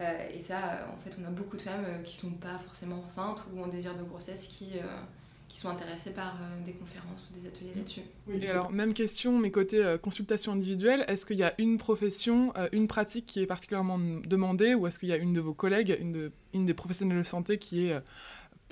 Euh, 0.00 0.28
et 0.34 0.40
ça, 0.40 0.56
euh, 0.56 0.84
en 0.92 0.96
fait, 1.02 1.16
on 1.22 1.26
a 1.26 1.30
beaucoup 1.30 1.56
de 1.56 1.62
femmes 1.62 1.84
euh, 1.84 2.02
qui 2.02 2.16
sont 2.16 2.30
pas 2.30 2.58
forcément 2.58 3.02
enceintes 3.04 3.44
ou 3.52 3.62
en 3.62 3.68
désir 3.68 3.94
de 3.94 4.02
grossesse 4.02 4.46
qui, 4.46 4.70
qui 5.48 5.58
sont 5.58 5.68
intéressées 5.68 6.12
par 6.12 6.38
des 6.64 6.72
conférences 6.72 7.28
ou 7.30 7.38
des 7.38 7.46
ateliers 7.46 7.72
là-dessus. 7.76 8.00
Oui, 8.26 8.40
et 8.42 8.48
alors, 8.48 8.70
même 8.72 8.94
question, 8.94 9.38
mais 9.38 9.50
côté 9.50 9.96
consultation 10.02 10.52
individuelle, 10.52 11.04
est-ce 11.08 11.26
qu'il 11.26 11.36
y 11.36 11.44
a 11.44 11.54
une 11.58 11.78
profession, 11.78 12.52
une 12.72 12.88
pratique 12.88 13.26
qui 13.26 13.40
est 13.40 13.46
particulièrement 13.46 13.98
demandée 13.98 14.74
ou 14.74 14.86
est-ce 14.86 14.98
qu'il 14.98 15.10
y 15.10 15.12
a 15.12 15.16
une 15.16 15.34
de 15.34 15.40
vos 15.40 15.54
collègues, 15.54 15.96
une, 16.00 16.12
de, 16.12 16.32
une 16.54 16.64
des 16.64 16.74
professionnels 16.74 17.18
de 17.18 17.22
santé 17.22 17.58
qui 17.58 17.86
est 17.86 18.00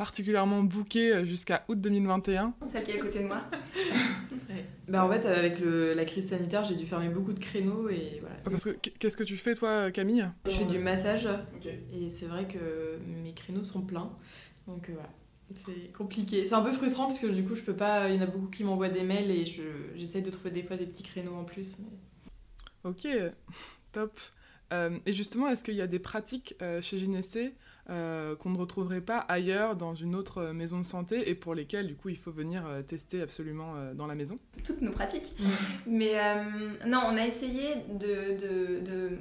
particulièrement 0.00 0.62
bookée 0.62 1.26
jusqu'à 1.26 1.62
août 1.68 1.78
2021 1.78 2.54
Celle 2.68 2.84
qui 2.84 2.92
est 2.92 2.98
à 2.98 3.02
côté 3.02 3.22
de 3.22 3.26
moi. 3.26 3.42
Bah, 4.88 5.04
en 5.04 5.08
fait, 5.08 5.24
avec 5.24 5.60
le, 5.60 5.94
la 5.94 6.04
crise 6.04 6.30
sanitaire, 6.30 6.64
j'ai 6.64 6.74
dû 6.74 6.84
fermer 6.84 7.08
beaucoup 7.08 7.32
de 7.32 7.38
créneaux 7.38 7.88
et 7.88 8.18
voilà. 8.20 8.34
Ah, 8.44 8.50
parce 8.50 8.64
que 8.64 8.70
qu'est-ce 8.70 9.16
que 9.16 9.22
tu 9.22 9.36
fais 9.36 9.54
toi, 9.54 9.92
Camille? 9.92 10.28
Je 10.46 10.50
fais 10.50 10.64
du 10.64 10.80
massage 10.80 11.28
et 11.92 12.08
c'est 12.08 12.26
vrai 12.26 12.48
que 12.48 12.98
mes 13.22 13.32
créneaux 13.32 13.62
sont 13.62 13.86
pleins, 13.86 14.10
donc 14.66 14.88
euh, 14.88 14.94
voilà. 14.94 15.10
C'est 15.64 15.92
compliqué. 15.92 16.44
C'est 16.44 16.54
un 16.54 16.62
peu 16.62 16.72
frustrant 16.72 17.04
parce 17.04 17.20
que 17.20 17.28
du 17.28 17.44
coup, 17.44 17.54
je 17.54 17.62
peux 17.62 17.76
pas. 17.76 18.08
Il 18.08 18.16
y 18.16 18.18
en 18.18 18.22
a 18.22 18.26
beaucoup 18.26 18.48
qui 18.48 18.64
m'envoient 18.64 18.88
des 18.88 19.04
mails 19.04 19.30
et 19.30 19.44
j'essaie 19.94 20.22
de 20.22 20.30
trouver 20.30 20.50
des 20.50 20.64
fois 20.64 20.76
des 20.76 20.86
petits 20.86 21.04
créneaux 21.04 21.36
en 21.36 21.44
plus. 21.44 21.78
Ok, 22.82 23.06
top. 23.92 24.18
Euh, 24.72 24.98
et 25.06 25.12
justement, 25.12 25.48
est-ce 25.48 25.62
qu'il 25.62 25.74
y 25.74 25.82
a 25.82 25.86
des 25.86 26.00
pratiques 26.00 26.56
euh, 26.62 26.82
chez 26.82 26.98
Gynécée 26.98 27.54
euh, 27.90 28.36
qu'on 28.36 28.50
ne 28.50 28.58
retrouverait 28.58 29.00
pas 29.00 29.18
ailleurs 29.18 29.74
dans 29.74 29.94
une 29.94 30.14
autre 30.14 30.52
maison 30.52 30.78
de 30.78 30.84
santé 30.84 31.28
et 31.28 31.34
pour 31.34 31.56
lesquelles 31.56 31.88
du 31.88 31.96
coup 31.96 32.08
il 32.08 32.16
faut 32.16 32.30
venir 32.30 32.64
euh, 32.64 32.82
tester 32.82 33.20
absolument 33.20 33.74
euh, 33.76 33.94
dans 33.94 34.06
la 34.06 34.14
maison 34.14 34.36
Toutes 34.62 34.80
nos 34.80 34.92
pratiques. 34.92 35.34
Mais 35.86 36.14
non, 36.86 37.00
on 37.06 37.16
a 37.16 37.26
essayé 37.26 37.74
de, 37.88 39.18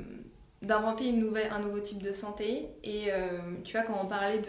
d'inventer 0.61 1.09
une 1.09 1.19
nouvelle, 1.19 1.51
un 1.51 1.61
nouveau 1.61 1.79
type 1.79 2.03
de 2.03 2.11
santé 2.11 2.67
et 2.83 3.09
tu 3.63 3.75
vois 3.75 3.85
quand 3.85 3.99
on 3.99 4.07
parlait 4.07 4.41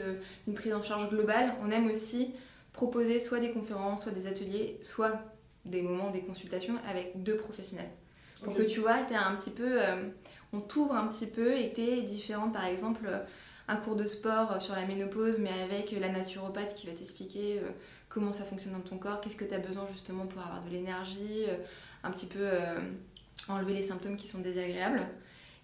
d'une 0.46 0.54
prise 0.54 0.74
en 0.74 0.83
charge 0.83 1.09
globale, 1.09 1.54
on 1.62 1.70
aime 1.70 1.88
aussi 1.88 2.33
proposer 2.74 3.20
soit 3.20 3.40
des 3.40 3.50
conférences, 3.50 4.02
soit 4.02 4.12
des 4.12 4.26
ateliers, 4.26 4.78
soit 4.83 5.18
des 5.64 5.80
moments, 5.80 6.11
des 6.11 6.20
consultations 6.20 6.74
avec 6.88 7.22
deux 7.22 7.37
professionnels. 7.37 7.90
Pour 8.42 8.54
que 8.54 8.62
tu 8.62 8.80
vois, 8.80 8.98
es 9.11 9.14
un 9.14 9.35
petit 9.37 9.50
peu 9.50 9.80
on 10.52 10.61
t'ouvre 10.61 10.94
un 10.94 11.06
petit 11.06 11.26
peu 11.26 11.56
et 11.56 11.72
tu 11.72 11.80
es 11.80 12.02
différente 12.02 12.52
par 12.52 12.64
exemple 12.64 13.09
un 13.70 13.76
cours 13.76 13.94
de 13.94 14.04
sport 14.04 14.61
sur 14.61 14.74
la 14.74 14.85
ménopause, 14.85 15.38
mais 15.38 15.52
avec 15.62 15.92
la 15.92 16.09
naturopathe 16.09 16.74
qui 16.74 16.88
va 16.88 16.92
t'expliquer 16.92 17.59
euh, 17.59 17.70
comment 18.09 18.33
ça 18.33 18.42
fonctionne 18.42 18.72
dans 18.72 18.80
ton 18.80 18.98
corps, 18.98 19.20
qu'est-ce 19.20 19.37
que 19.37 19.44
tu 19.44 19.54
as 19.54 19.59
besoin 19.59 19.87
justement 19.92 20.26
pour 20.26 20.42
avoir 20.42 20.62
de 20.64 20.70
l'énergie, 20.70 21.44
euh, 21.48 21.54
un 22.02 22.11
petit 22.11 22.26
peu 22.26 22.40
euh, 22.40 22.80
enlever 23.48 23.72
les 23.72 23.83
symptômes 23.83 24.16
qui 24.16 24.26
sont 24.26 24.40
désagréables. 24.40 25.06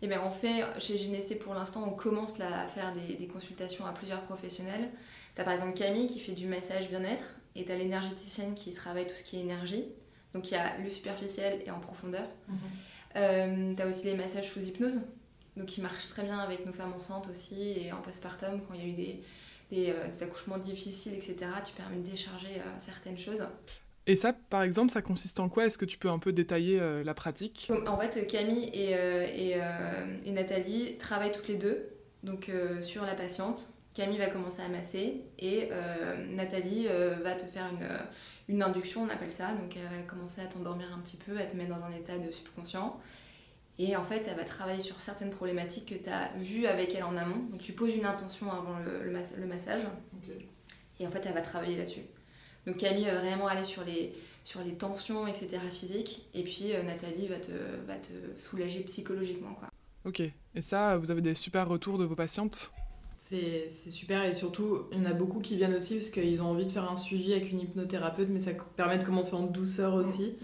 Et 0.03 0.07
bien 0.07 0.23
on 0.25 0.31
fait, 0.31 0.65
chez 0.79 0.97
Gynécée 0.97 1.35
pour 1.35 1.55
l'instant, 1.55 1.83
on 1.85 1.97
commence 1.97 2.39
à 2.41 2.69
faire 2.69 2.93
des, 2.95 3.27
consultations 3.27 3.85
à 3.87 3.93
plusieurs 3.93 4.21
professionnels. 4.23 4.89
Tu 5.35 5.41
as 5.41 5.45
par 5.45 5.55
exemple 5.55 5.77
Camille 5.77 6.07
qui 6.07 6.21
fait 6.21 6.33
du 6.33 6.47
massage 6.47 6.89
bien-être, 6.89 7.25
et 7.57 7.65
tu 7.65 7.73
as 7.73 7.77
l'énergéticienne 7.77 8.55
qui 8.55 8.73
travaille 8.73 9.07
tout 9.07 9.15
ce 9.15 9.25
qui 9.25 9.39
est 9.39 9.41
énergie. 9.41 9.85
Donc 10.33 10.49
il 10.51 10.55
y 10.55 10.57
a 10.57 10.77
le 10.79 10.91
superficiel 10.91 11.61
et 11.67 11.71
en 11.73 11.81
profondeur. 11.81 12.29
Mhm. 12.47 13.75
tu 13.75 13.83
as 13.83 13.87
aussi 13.87 14.05
les 14.05 14.15
massages 14.15 14.49
sous 14.49 14.61
hypnose, 14.61 15.01
donc 15.57 15.67
qui 15.67 15.81
marche 15.81 16.09
très 16.09 16.23
bien 16.23 16.39
avec 16.39 16.67
nos 16.67 16.73
femmes 16.73 16.93
enceintes 16.97 17.29
aussi 17.31 17.73
et 17.79 17.93
en 17.93 18.01
postpartum 18.03 18.61
quand 18.67 18.75
il 18.75 18.81
y 18.81 18.85
a 18.85 18.89
eu 18.89 18.93
des, 18.93 19.23
des, 19.71 19.91
euh, 19.91 20.25
accouchements 20.25 20.59
difficiles, 20.59 21.15
etc. 21.15 21.37
Tu 21.65 21.75
permets 21.75 21.97
de 21.97 22.09
décharger 22.09 22.57
euh, 22.57 22.79
certaines 22.79 23.19
choses. 23.19 23.45
Et 24.07 24.15
ça, 24.15 24.33
par 24.33 24.63
exemple, 24.63 24.93
ça 24.93 25.03
consiste 25.03 25.41
en 25.41 25.49
quoi? 25.49 25.67
Est-ce 25.67 25.79
que 25.79 25.85
tu 25.85 25.99
peux 25.99 26.11
un 26.11 26.21
peu 26.21 26.33
détailler 26.33 26.79
euh, 26.81 27.03
la 27.03 27.15
pratique? 27.15 27.71
En 27.87 27.99
fait, 27.99 28.27
Camille 28.29 28.71
et, 28.73 28.91
et, 28.93 29.57
et, 30.25 30.31
Nathalie 30.31 30.97
travaillent 30.99 31.33
toutes 31.33 31.49
les 31.49 31.57
deux 31.57 31.89
donc, 32.23 32.51
sur 32.83 33.05
la 33.05 33.15
patiente. 33.15 33.71
Camille 33.95 34.19
va 34.19 34.29
commencer 34.29 34.63
à 34.63 34.69
masser 34.69 35.23
et 35.39 35.71
Nathalie 36.31 36.87
va 37.23 37.35
te 37.35 37.47
faire 37.47 37.67
une, 37.73 37.89
une 38.49 38.63
induction, 38.63 39.03
on 39.03 39.09
appelle 39.09 39.33
ça. 39.33 39.53
Donc 39.55 39.77
elle 39.77 39.89
va 39.89 40.03
commencer 40.07 40.41
à 40.41 40.47
t'endormir 40.47 40.87
un 40.95 41.01
petit 41.01 41.17
peu, 41.17 41.37
à 41.39 41.45
te 41.45 41.57
mettre 41.57 41.75
dans 41.75 41.85
un 41.85 41.93
état 41.93 42.19
de 42.19 42.31
subconscient. 42.31 43.01
Et 43.79 43.95
en 43.95 44.05
fait, 44.05 44.27
elle 44.27 44.37
va 44.37 44.45
travailler 44.45 44.81
sur 44.81 45.01
certaines 45.01 45.31
problématiques 45.31 45.87
que 45.87 46.03
tu 46.03 46.09
as 46.09 46.31
vues 46.39 46.67
avec 46.67 46.95
elle 46.95 47.05
en 47.05 47.17
amont. 47.17 47.45
Donc 47.51 47.61
tu 47.61 47.73
poses 47.73 47.95
une 47.95 48.07
intention 48.07 48.51
avant 48.51 48.79
le, 48.79 49.05
le, 49.05 49.47
massage. 49.47 49.83
Et 50.99 51.07
en 51.07 51.11
fait, 51.11 51.23
elle 51.27 51.35
va 51.35 51.43
travailler 51.43 51.77
là-dessus. 51.77 52.01
Donc 52.67 52.79
Camille 52.79 53.05
va 53.05 53.21
vraiment 53.21 53.49
aller 53.49 53.65
sur 53.65 53.85
les, 53.85 54.15
sur 54.45 54.63
les 54.63 54.75
tensions, 54.75 55.27
etc. 55.27 55.59
physiques. 55.71 56.27
Et 56.33 56.43
puis 56.43 56.73
euh, 56.73 56.83
Nathalie 56.83 57.27
va 57.27 57.39
te, 57.39 57.53
va 57.87 57.97
te 57.97 58.13
soulager 58.39 58.81
psychologiquement. 58.81 59.55
Quoi. 59.55 59.69
Ok. 60.07 60.21
Et 60.21 60.63
ça, 60.63 60.97
vous 60.97 61.11
avez 61.11 61.21
des 61.21 61.35
super 61.35 61.69
retours 61.69 61.99
de 61.99 62.05
vos 62.05 62.17
patientes? 62.17 62.73
C'est 63.19 63.69
super 63.69 64.25
et 64.25 64.35
surtout, 64.35 64.83
il 64.93 64.99
y 64.99 65.01
en 65.01 65.05
a 65.07 65.13
beaucoup 65.13 65.41
qui 65.41 65.57
viennent 65.57 65.75
aussi 65.75 65.97
parce 65.97 66.11
qu'ils 66.11 66.41
ont 66.41 66.47
envie 66.47 66.65
de 66.65 66.71
faire 66.71 66.89
un 66.89 66.95
suivi 66.95 67.33
avec 67.33 67.51
une 67.51 67.59
hypnothérapeute, 67.59 68.29
mais 68.29 68.39
ça 68.39 68.53
permet 68.77 68.99
de 68.99 69.05
commencer 69.05 69.35
en 69.35 69.43
douceur 69.43 69.95
aussi. 69.95 70.37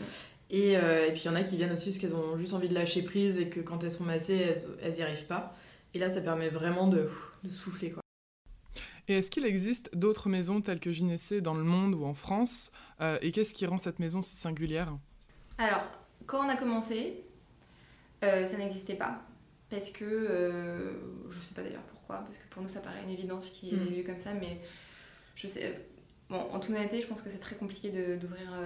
Euh, 0.53 1.07
et, 1.07 1.12
puis 1.12 1.23
il 1.23 1.27
y 1.27 1.29
en 1.29 1.35
a 1.35 1.43
qui 1.43 1.57
viennent 1.57 1.73
aussi 1.73 1.87
parce 1.87 1.99
qu'elles 1.99 2.15
ont 2.15 2.37
juste 2.37 2.53
envie 2.53 2.69
de 2.69 2.75
lâcher 2.75 3.03
prise 3.03 3.38
et 3.38 3.49
que 3.49 3.61
quand 3.61 3.83
elles 3.85 3.91
sont 3.91 4.05
massées, 4.05 4.55
elles 4.83 4.93
n'y 4.93 5.03
arrivent 5.03 5.27
pas. 5.27 5.55
Et 5.95 5.99
là, 5.99 6.11
ça 6.11 6.21
permet 6.21 6.49
vraiment 6.49 6.88
de, 6.88 7.09
de 7.45 7.51
souffler. 7.51 7.91
Quoi. 7.91 8.03
Et 9.09 9.15
est-ce 9.15 9.31
qu'il 9.31 9.45
existe 9.45 9.97
d'autres 9.97 10.29
maisons 10.29 10.61
telles 10.61 10.81
que 10.81 10.93
Gynécée 10.93 11.41
dans 11.41 11.55
le 11.55 11.65
monde 11.65 11.95
ou 11.95 12.05
en 12.05 12.15
France 12.15 12.71
euh, 13.01 13.19
Et 13.23 13.33
qu'est-ce 13.33 13.55
qui 13.55 13.67
rend 13.67 13.79
cette 13.79 13.99
maison 13.99 14.23
si 14.23 14.37
singulière? 14.37 14.97
Alors, 15.59 15.85
quand 16.27 16.45
on 16.45 16.49
a 16.49 16.57
commencé, 16.57 17.25
euh, 18.23 18.47
ça 18.47 18.57
n'existait 18.57 18.95
pas. 18.95 19.23
Parce 19.71 19.91
que, 19.91 20.93
je 21.31 21.37
ne 21.37 21.43
sais 21.43 21.55
pas 21.55 21.62
d'ailleurs 21.62 21.83
pourquoi, 21.83 22.19
parce 22.19 22.37
que 22.37 22.47
pour 22.51 22.62
nous 22.62 22.69
ça 22.69 22.81
paraît 22.81 23.03
une 23.03 23.11
évidence 23.11 23.49
qu'il 23.49 23.71
y 23.71 23.73
ait 23.73 23.79
mm. 23.79 23.85
des 23.85 23.97
lieux 23.97 24.03
comme 24.03 24.19
ça, 24.19 24.35
mais 24.35 24.61
je 25.35 25.49
sais, 25.49 25.81
Bon, 26.33 26.40
en 26.51 26.61
toute 26.61 26.75
honnêteté, 26.75 27.03
je 27.03 27.07
pense 27.07 27.21
que 27.21 27.29
c'est 27.29 27.40
très 27.40 27.57
compliqué 27.57 27.90
d'ouvrir, 27.90 28.51
euh, 28.55 28.64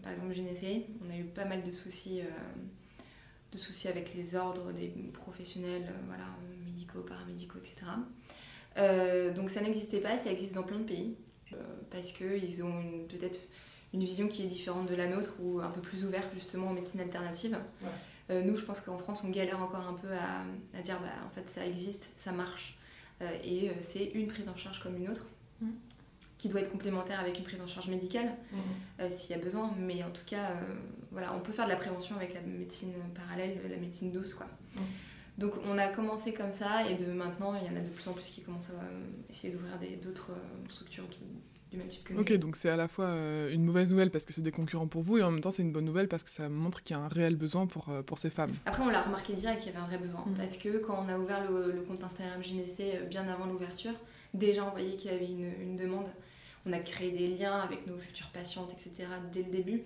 par 0.00 0.12
exemple, 0.12 0.32
GNSA. 0.32 0.86
On 1.04 1.10
a 1.10 1.16
eu 1.16 1.24
pas 1.24 1.44
mal 1.44 1.64
de 1.64 1.72
soucis, 1.72 2.20
euh, 2.20 2.30
de 3.50 3.58
soucis 3.58 3.88
avec 3.88 4.14
les 4.14 4.36
ordres 4.36 4.72
des 4.72 4.86
professionnels, 5.12 5.88
euh, 5.88 6.02
voilà, 6.06 6.26
médicaux, 6.64 7.00
paramédicaux, 7.00 7.58
etc. 7.58 7.90
donc 9.34 9.50
ça 9.50 9.60
n'existait 9.60 9.98
pas, 9.98 10.18
ça 10.18 10.30
existe 10.30 10.54
dans 10.54 10.62
plein 10.62 10.78
de 10.78 10.84
pays, 10.84 11.16
parce 11.90 12.12
qu'ils 12.12 12.62
ont 12.62 13.04
peut-être 13.08 13.40
une 13.92 14.04
vision 14.04 14.28
qui 14.28 14.44
est 14.44 14.46
différente 14.46 14.88
de 14.88 14.94
la 14.94 15.08
nôtre, 15.08 15.34
ou 15.40 15.58
un 15.60 15.70
peu 15.70 15.80
plus 15.80 16.04
ouverte 16.04 16.32
justement 16.32 16.70
aux 16.70 16.74
médecines 16.74 17.00
alternatives. 17.00 17.58
nous, 18.30 18.56
je 18.56 18.64
pense 18.64 18.80
qu'en 18.80 18.98
France, 18.98 19.24
on 19.24 19.30
galère 19.30 19.60
encore 19.60 19.88
un 19.88 19.94
peu 19.94 20.12
à, 20.12 20.82
dire, 20.82 21.00
bah, 21.00 21.08
en 21.26 21.30
fait, 21.30 21.50
ça 21.50 21.66
existe, 21.66 22.10
ça 22.14 22.30
marche, 22.30 22.78
et 23.42 23.72
c'est 23.80 24.04
une 24.14 24.28
prise 24.28 24.48
en 24.48 24.54
charge 24.54 24.80
comme 24.80 24.96
une 24.96 25.08
autre. 25.08 25.26
Mmh 25.60 25.70
qui 26.40 26.48
doit 26.48 26.60
être 26.60 26.72
complémentaire 26.72 27.20
avec 27.20 27.36
une 27.36 27.44
prise 27.44 27.60
en 27.60 27.66
charge 27.66 27.88
médicale 27.88 28.30
mhm. 28.52 28.60
euh, 29.00 29.10
s'il 29.10 29.30
y 29.30 29.38
a 29.38 29.42
besoin. 29.42 29.70
Mais 29.78 30.02
en 30.02 30.10
tout 30.10 30.24
cas, 30.24 30.52
euh, 30.52 30.74
voilà, 31.12 31.34
on 31.34 31.40
peut 31.40 31.52
faire 31.52 31.66
de 31.66 31.70
la 31.70 31.76
prévention 31.76 32.16
avec 32.16 32.32
la 32.32 32.40
médecine 32.40 32.94
parallèle, 33.14 33.58
la 33.68 33.76
médecine 33.76 34.10
douce. 34.10 34.32
Quoi. 34.32 34.46
Mhm. 34.74 34.82
Donc 35.36 35.52
on 35.66 35.76
a 35.76 35.88
commencé 35.88 36.32
comme 36.32 36.52
ça 36.52 36.88
et 36.88 36.94
de 36.94 37.12
maintenant, 37.12 37.54
il 37.54 37.70
y 37.70 37.74
en 37.74 37.78
a 37.78 37.82
de 37.82 37.88
plus 37.88 38.08
en 38.08 38.14
plus 38.14 38.24
qui 38.24 38.40
commencent 38.40 38.70
à 38.70 38.82
euh, 38.82 39.00
essayer 39.28 39.52
d'ouvrir 39.52 39.72
d'autres 40.02 40.32
structures 40.68 41.04
du 41.70 41.76
même 41.76 41.88
type 41.88 42.04
que 42.04 42.14
nous. 42.14 42.20
Ok, 42.20 42.32
donc 42.34 42.56
c'est 42.56 42.70
à 42.70 42.76
la 42.76 42.88
fois 42.88 43.10
une 43.50 43.64
mauvaise 43.64 43.90
nouvelle 43.90 44.10
parce 44.10 44.24
que 44.24 44.32
c'est 44.32 44.42
des 44.42 44.50
concurrents 44.50 44.88
pour 44.88 45.02
vous 45.02 45.18
et 45.18 45.22
en 45.22 45.30
même 45.30 45.40
temps 45.40 45.50
c'est 45.50 45.62
une 45.62 45.72
bonne 45.72 45.84
nouvelle 45.84 46.08
parce 46.08 46.22
que 46.22 46.30
ça 46.30 46.48
montre 46.48 46.82
qu'il 46.82 46.96
y 46.96 46.98
a 46.98 47.02
un 47.02 47.08
réel 47.08 47.36
besoin 47.36 47.66
pour, 47.66 47.88
pour 48.06 48.18
ces 48.18 48.28
femmes. 48.28 48.52
Après 48.66 48.82
on 48.82 48.88
l'a 48.88 49.02
remarqué 49.02 49.34
direct 49.34 49.62
qu'il 49.62 49.72
y 49.72 49.76
avait 49.76 49.84
un 49.84 49.88
vrai 49.88 49.98
besoin 49.98 50.24
mhm. 50.26 50.36
parce 50.36 50.56
que 50.56 50.78
quand 50.78 51.04
on 51.06 51.08
a 51.08 51.16
ouvert 51.16 51.50
le, 51.50 51.84
compte 51.86 52.02
Instagram 52.02 52.42
Gynécée 52.42 52.98
bien 53.08 53.26
avant 53.28 53.46
l'ouverture, 53.46 53.94
déjà 54.34 54.66
on 54.66 54.70
voyait 54.70 54.96
qu'il 54.96 55.10
y 55.10 55.14
avait 55.14 55.26
une, 55.26 55.52
une 55.62 55.76
demande 55.76 56.08
on 56.66 56.72
a 56.72 56.78
créé 56.78 57.10
des 57.12 57.28
liens 57.28 57.58
avec 57.60 57.86
nos 57.86 57.96
futures 57.96 58.30
patientes, 58.30 58.72
etc. 58.72 59.08
dès 59.32 59.42
le 59.42 59.50
début. 59.50 59.82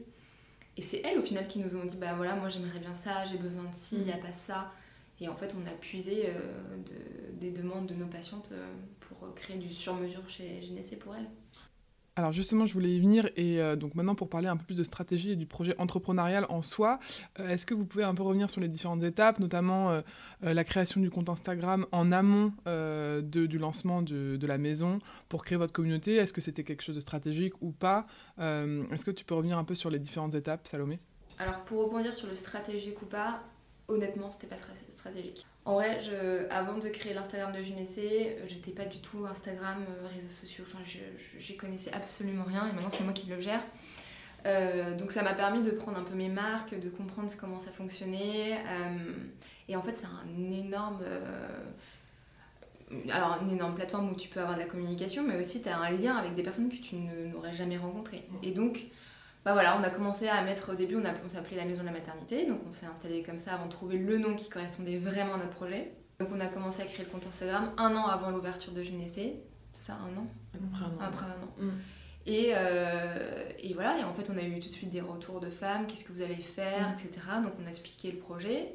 Et 0.76 0.82
c'est 0.82 1.02
elles 1.04 1.18
au 1.18 1.22
final 1.22 1.46
qui 1.46 1.60
nous 1.60 1.76
ont 1.76 1.84
dit 1.84 1.96
bah 1.96 2.14
voilà, 2.14 2.34
moi 2.34 2.48
j'aimerais 2.48 2.80
bien 2.80 2.94
ça, 2.94 3.24
j'ai 3.24 3.38
besoin 3.38 3.64
de 3.64 3.74
ci, 3.74 3.96
il 3.96 4.04
n'y 4.04 4.12
a 4.12 4.16
mm. 4.16 4.20
pas 4.20 4.32
ça. 4.32 4.72
Et 5.20 5.28
en 5.28 5.36
fait, 5.36 5.54
on 5.56 5.66
a 5.66 5.70
puisé 5.70 6.26
euh, 6.26 6.76
des 7.34 7.52
demandes 7.52 7.86
de 7.86 7.94
nos 7.94 8.06
patientes 8.06 8.50
euh, 8.52 8.66
pour 9.00 9.32
créer 9.34 9.56
du 9.56 9.72
sur-mesure 9.72 10.28
chez 10.28 10.60
Gynécée 10.60 10.96
pour 10.96 11.14
elles. 11.14 11.28
Alors 12.16 12.30
justement, 12.30 12.64
je 12.64 12.74
voulais 12.74 12.94
y 12.94 13.00
venir 13.00 13.28
et 13.34 13.60
euh, 13.60 13.74
donc 13.74 13.96
maintenant 13.96 14.14
pour 14.14 14.28
parler 14.28 14.46
un 14.46 14.56
peu 14.56 14.64
plus 14.64 14.76
de 14.76 14.84
stratégie 14.84 15.32
et 15.32 15.36
du 15.36 15.46
projet 15.46 15.74
entrepreneurial 15.78 16.46
en 16.48 16.62
soi, 16.62 17.00
euh, 17.40 17.48
est-ce 17.48 17.66
que 17.66 17.74
vous 17.74 17.84
pouvez 17.84 18.04
un 18.04 18.14
peu 18.14 18.22
revenir 18.22 18.50
sur 18.50 18.60
les 18.60 18.68
différentes 18.68 19.02
étapes, 19.02 19.40
notamment 19.40 19.90
euh, 19.90 20.00
la 20.40 20.62
création 20.62 21.00
du 21.00 21.10
compte 21.10 21.28
Instagram 21.28 21.86
en 21.90 22.12
amont 22.12 22.52
du 23.22 23.58
lancement 23.58 24.02
de, 24.02 24.46
la 24.46 24.58
maison 24.58 25.00
pour 25.28 25.44
créer 25.44 25.58
votre 25.58 25.72
communauté? 25.72 26.14
Est-ce 26.14 26.32
que 26.32 26.40
c'était 26.40 26.62
quelque 26.62 26.82
chose 26.82 26.94
de 26.94 27.00
stratégique 27.00 27.54
ou 27.62 27.72
pas? 27.72 28.06
Est-ce 28.38 29.04
que 29.04 29.10
tu 29.10 29.24
peux 29.24 29.34
revenir 29.34 29.58
un 29.58 29.64
peu 29.64 29.74
sur 29.74 29.90
les 29.90 29.98
différentes 29.98 30.34
étapes, 30.34 30.68
Salomé? 30.68 31.00
Alors 31.38 31.60
pour 31.64 31.84
rebondir 31.84 32.14
sur 32.14 32.28
le 32.28 32.36
stratégique 32.36 33.00
ou 33.02 33.06
pas, 33.06 33.42
honnêtement, 33.88 34.30
c'était 34.30 34.46
pas 34.46 34.56
très 34.56 34.74
stratégique. 34.90 35.46
En 35.66 35.74
vrai, 35.74 35.98
je, 35.98 36.46
avant 36.50 36.76
de 36.76 36.88
créer 36.90 37.14
l'Instagram 37.14 37.52
de 37.52 37.62
Junessé, 37.62 38.36
euh, 38.38 38.44
j'étais 38.46 38.70
pas 38.70 38.84
du 38.84 38.98
tout 38.98 39.24
Instagram, 39.24 39.82
euh, 39.88 40.06
réseaux 40.14 40.28
sociaux, 40.28 40.64
enfin, 40.68 40.84
j'y 41.38 41.56
connaissais 41.56 41.90
absolument 41.92 42.44
rien 42.44 42.68
et 42.68 42.72
maintenant 42.72 42.90
c'est 42.90 43.04
moi 43.04 43.14
qui 43.14 43.26
le 43.28 43.40
gère. 43.40 43.62
Euh, 44.44 44.94
donc 44.94 45.10
ça 45.10 45.22
m'a 45.22 45.32
permis 45.32 45.62
de 45.62 45.70
prendre 45.70 45.98
un 45.98 46.02
peu 46.02 46.14
mes 46.14 46.28
marques, 46.28 46.78
de 46.78 46.90
comprendre 46.90 47.32
comment 47.40 47.58
ça 47.60 47.70
fonctionnait. 47.70 48.58
et 49.66 49.74
en 49.74 49.82
fait, 49.82 49.96
c'est 49.96 50.04
un 50.04 50.52
énorme. 50.52 50.98
alors, 53.10 53.38
une 53.40 53.52
énorme 53.52 53.74
plateforme 53.74 54.10
où 54.12 54.16
tu 54.16 54.28
peux 54.28 54.40
avoir 54.40 54.56
de 54.56 54.60
la 54.60 54.66
communication, 54.66 55.22
mais 55.26 55.40
aussi 55.40 55.62
tu 55.62 55.70
as 55.70 55.78
un 55.78 55.90
lien 55.92 56.14
avec 56.14 56.34
des 56.34 56.42
personnes 56.42 56.68
que 56.68 56.76
tu 56.76 56.96
n'aurais 56.96 57.54
jamais 57.54 57.78
rencontrées. 57.78 58.26
Et 58.42 58.50
donc, 58.50 58.84
bah 59.44 59.52
voilà, 59.52 59.78
on 59.78 59.82
a 59.82 59.90
commencé 59.90 60.26
à 60.26 60.42
mettre 60.42 60.72
au 60.72 60.74
début, 60.74 60.96
on, 60.96 61.04
on 61.24 61.28
s'appelait 61.28 61.56
la 61.56 61.66
maison 61.66 61.82
de 61.82 61.86
la 61.86 61.92
maternité, 61.92 62.46
donc 62.46 62.60
on 62.66 62.72
s'est 62.72 62.86
installé 62.86 63.22
comme 63.22 63.38
ça 63.38 63.54
avant 63.54 63.66
de 63.66 63.70
trouver 63.70 63.98
le 63.98 64.18
nom 64.18 64.34
qui 64.34 64.48
correspondait 64.48 64.96
vraiment 64.96 65.34
à 65.34 65.38
notre 65.38 65.50
projet. 65.50 65.92
Donc 66.18 66.28
on 66.32 66.40
a 66.40 66.46
commencé 66.46 66.82
à 66.82 66.86
créer 66.86 67.04
le 67.04 67.10
compte 67.10 67.26
Instagram 67.26 67.72
un 67.76 67.94
an 67.94 68.06
avant 68.06 68.30
l'ouverture 68.30 68.72
de 68.72 68.82
Gynécée. 68.82 69.42
C'est 69.72 69.82
ça, 69.82 69.94
un 69.94 70.16
an? 70.18 70.26
Après 71.00 71.26
un 71.26 71.42
an. 71.42 71.52
Mm. 71.58 71.70
Et, 72.26 72.52
euh, 72.54 73.44
et, 73.58 73.74
voilà, 73.74 73.98
et 73.98 74.04
en 74.04 74.14
fait 74.14 74.30
on 74.30 74.38
a 74.38 74.42
eu 74.42 74.58
tout 74.60 74.68
de 74.68 74.72
suite 74.72 74.88
des 74.88 75.02
retours 75.02 75.40
de 75.40 75.50
femmes, 75.50 75.86
qu'est-ce 75.86 76.04
que 76.04 76.12
vous 76.12 76.22
allez 76.22 76.36
faire, 76.36 76.88
mm. 76.88 76.92
etc. 76.94 77.20
Donc 77.42 77.52
on 77.62 77.66
a 77.66 77.68
expliqué 77.68 78.10
le 78.12 78.18
projet. 78.18 78.74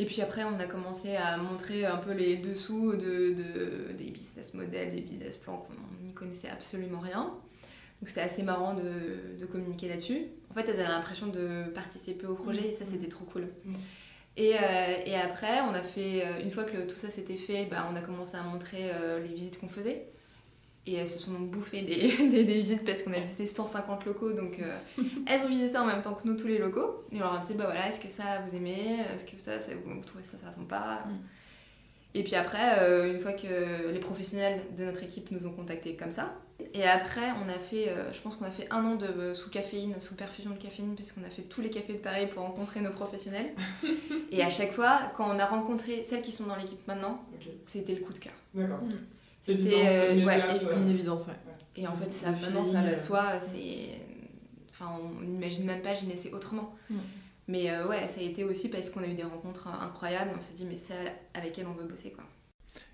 Et 0.00 0.04
puis 0.04 0.22
après, 0.22 0.44
on 0.44 0.58
a 0.60 0.66
commencé 0.66 1.16
à 1.16 1.36
montrer 1.36 1.84
un 1.84 1.96
peu 1.96 2.12
les 2.12 2.36
dessous 2.36 2.92
de, 2.92 3.34
de 3.34 3.92
des 3.98 4.10
business 4.10 4.54
models, 4.54 4.92
des 4.92 5.00
business 5.00 5.36
plans 5.36 5.56
qu'on 5.56 6.04
n'y 6.04 6.14
connaissait 6.14 6.48
absolument 6.48 7.00
rien. 7.00 7.34
Donc 8.00 8.08
c'était 8.08 8.20
assez 8.20 8.42
marrant 8.42 8.74
de, 8.74 9.38
de 9.38 9.46
communiquer 9.46 9.88
là-dessus. 9.88 10.26
En 10.50 10.54
fait, 10.54 10.62
elles 10.68 10.80
avaient 10.80 10.88
l'impression 10.88 11.26
de 11.26 11.64
participer 11.74 12.26
au 12.26 12.34
projet 12.34 12.68
et 12.68 12.72
ça, 12.72 12.84
mm. 12.84 12.88
c'était 12.88 13.08
trop 13.08 13.24
cool. 13.24 13.48
Mm. 13.64 13.74
Et, 14.36 14.54
et, 15.06 15.16
après, 15.16 15.62
on 15.62 15.74
a 15.74 15.82
fait, 15.82 16.22
une 16.44 16.52
fois 16.52 16.62
que 16.62 16.86
tout 16.86 16.94
ça 16.94 17.10
s'était 17.10 17.36
fait, 17.36 17.66
bah, 17.68 17.88
on 17.90 17.96
a 17.96 18.00
commencé 18.00 18.36
à 18.36 18.42
montrer 18.42 18.88
les 19.20 19.34
visites 19.34 19.58
qu'on 19.58 19.68
faisait. 19.68 20.06
Et 20.86 20.94
elles 20.94 21.08
se 21.08 21.18
sont 21.18 21.32
bouffées 21.32 21.82
des, 22.28 22.28
des, 22.28 22.44
visites 22.44 22.84
parce 22.84 23.02
qu'on 23.02 23.12
a 23.14 23.18
visité 23.18 23.46
150 23.46 24.04
locaux, 24.04 24.32
donc 24.32 24.60
elles 25.26 25.40
ont 25.40 25.48
visité 25.48 25.76
en 25.76 25.86
même 25.86 26.02
temps 26.02 26.14
que 26.14 26.24
nous 26.24 26.36
tous 26.36 26.46
les 26.46 26.58
locaux. 26.58 27.02
Et 27.10 27.16
on 27.16 27.18
leur 27.18 27.32
a 27.34 27.40
dit, 27.40 27.54
bah 27.54 27.64
voilà, 27.64 27.88
est-ce 27.88 27.98
que 27.98 28.08
ça 28.08 28.40
vous 28.46 28.56
aimez? 28.56 29.00
Est-ce 29.12 29.24
que 29.24 29.40
ça, 29.40 29.58
ça, 29.58 29.72
vous 29.84 30.04
trouvez 30.04 30.22
ça, 30.22 30.38
ça 30.38 30.52
sympa? 30.52 31.02
Mm. 31.04 31.16
Et 32.14 32.24
puis 32.24 32.34
après, 32.34 32.78
euh, 32.80 33.12
une 33.12 33.20
fois 33.20 33.32
que 33.32 33.90
les 33.90 34.00
professionnels 34.00 34.60
de 34.76 34.84
notre 34.84 35.02
équipe 35.02 35.30
nous 35.30 35.46
ont 35.46 35.52
contactés 35.52 35.94
comme 35.94 36.12
ça, 36.12 36.34
et 36.74 36.84
après, 36.84 37.30
on 37.44 37.48
a 37.48 37.58
fait, 37.58 37.88
euh, 37.88 38.12
je 38.12 38.20
pense 38.20 38.36
qu'on 38.36 38.44
a 38.44 38.50
fait 38.50 38.66
un 38.70 38.84
an 38.84 38.96
de 38.96 39.32
sous 39.32 39.48
caféine, 39.48 39.94
sous 40.00 40.16
perfusion 40.16 40.50
de 40.50 40.56
caféine, 40.56 40.94
puisqu'on 40.96 41.22
a 41.24 41.30
fait 41.30 41.42
tous 41.42 41.60
les 41.60 41.70
cafés 41.70 41.94
de 41.94 41.98
Paris 41.98 42.26
pour 42.26 42.42
rencontrer 42.42 42.80
nos 42.80 42.90
professionnels. 42.90 43.52
et 44.32 44.42
à 44.42 44.50
chaque 44.50 44.72
fois, 44.72 45.12
quand 45.16 45.34
on 45.34 45.38
a 45.38 45.46
rencontré 45.46 46.02
celles 46.02 46.22
qui 46.22 46.32
sont 46.32 46.46
dans 46.46 46.56
l'équipe 46.56 46.86
maintenant, 46.88 47.24
c'était 47.64 47.94
le 47.94 48.00
coup 48.00 48.12
de 48.12 48.18
cœur. 48.18 48.32
D'accord. 48.54 48.82
Mm. 48.82 48.92
C'était 49.42 49.88
euh, 49.88 50.14
une 50.14 50.88
évidence, 50.88 51.28
ouais. 51.28 51.34
Et 51.76 51.86
en 51.86 51.94
fait, 51.94 52.12
ça, 52.12 52.32
maintenant, 52.32 52.64
ça 52.64 52.82
va 52.82 52.94
de 52.94 53.00
soi. 53.00 53.38
C'est, 53.38 54.00
enfin, 54.70 54.90
on 55.00 55.22
n'imagine 55.22 55.64
même 55.64 55.80
pas 55.80 55.94
Gynécée 55.94 56.32
autrement. 56.32 56.74
Mm. 56.90 56.96
Mais 57.46 57.70
euh, 57.70 57.86
ouais, 57.86 58.06
ça 58.08 58.20
a 58.20 58.24
été 58.24 58.44
aussi 58.44 58.68
parce 58.68 58.90
qu'on 58.90 59.02
a 59.02 59.06
eu 59.06 59.14
des 59.14 59.22
rencontres 59.22 59.68
incroyables. 59.68 60.32
On 60.36 60.40
s'est 60.40 60.54
dit, 60.54 60.66
mais 60.66 60.76
c'est 60.76 61.14
avec 61.34 61.56
elle 61.58 61.66
on 61.66 61.72
veut 61.72 61.86
bosser. 61.86 62.10
quoi. 62.10 62.24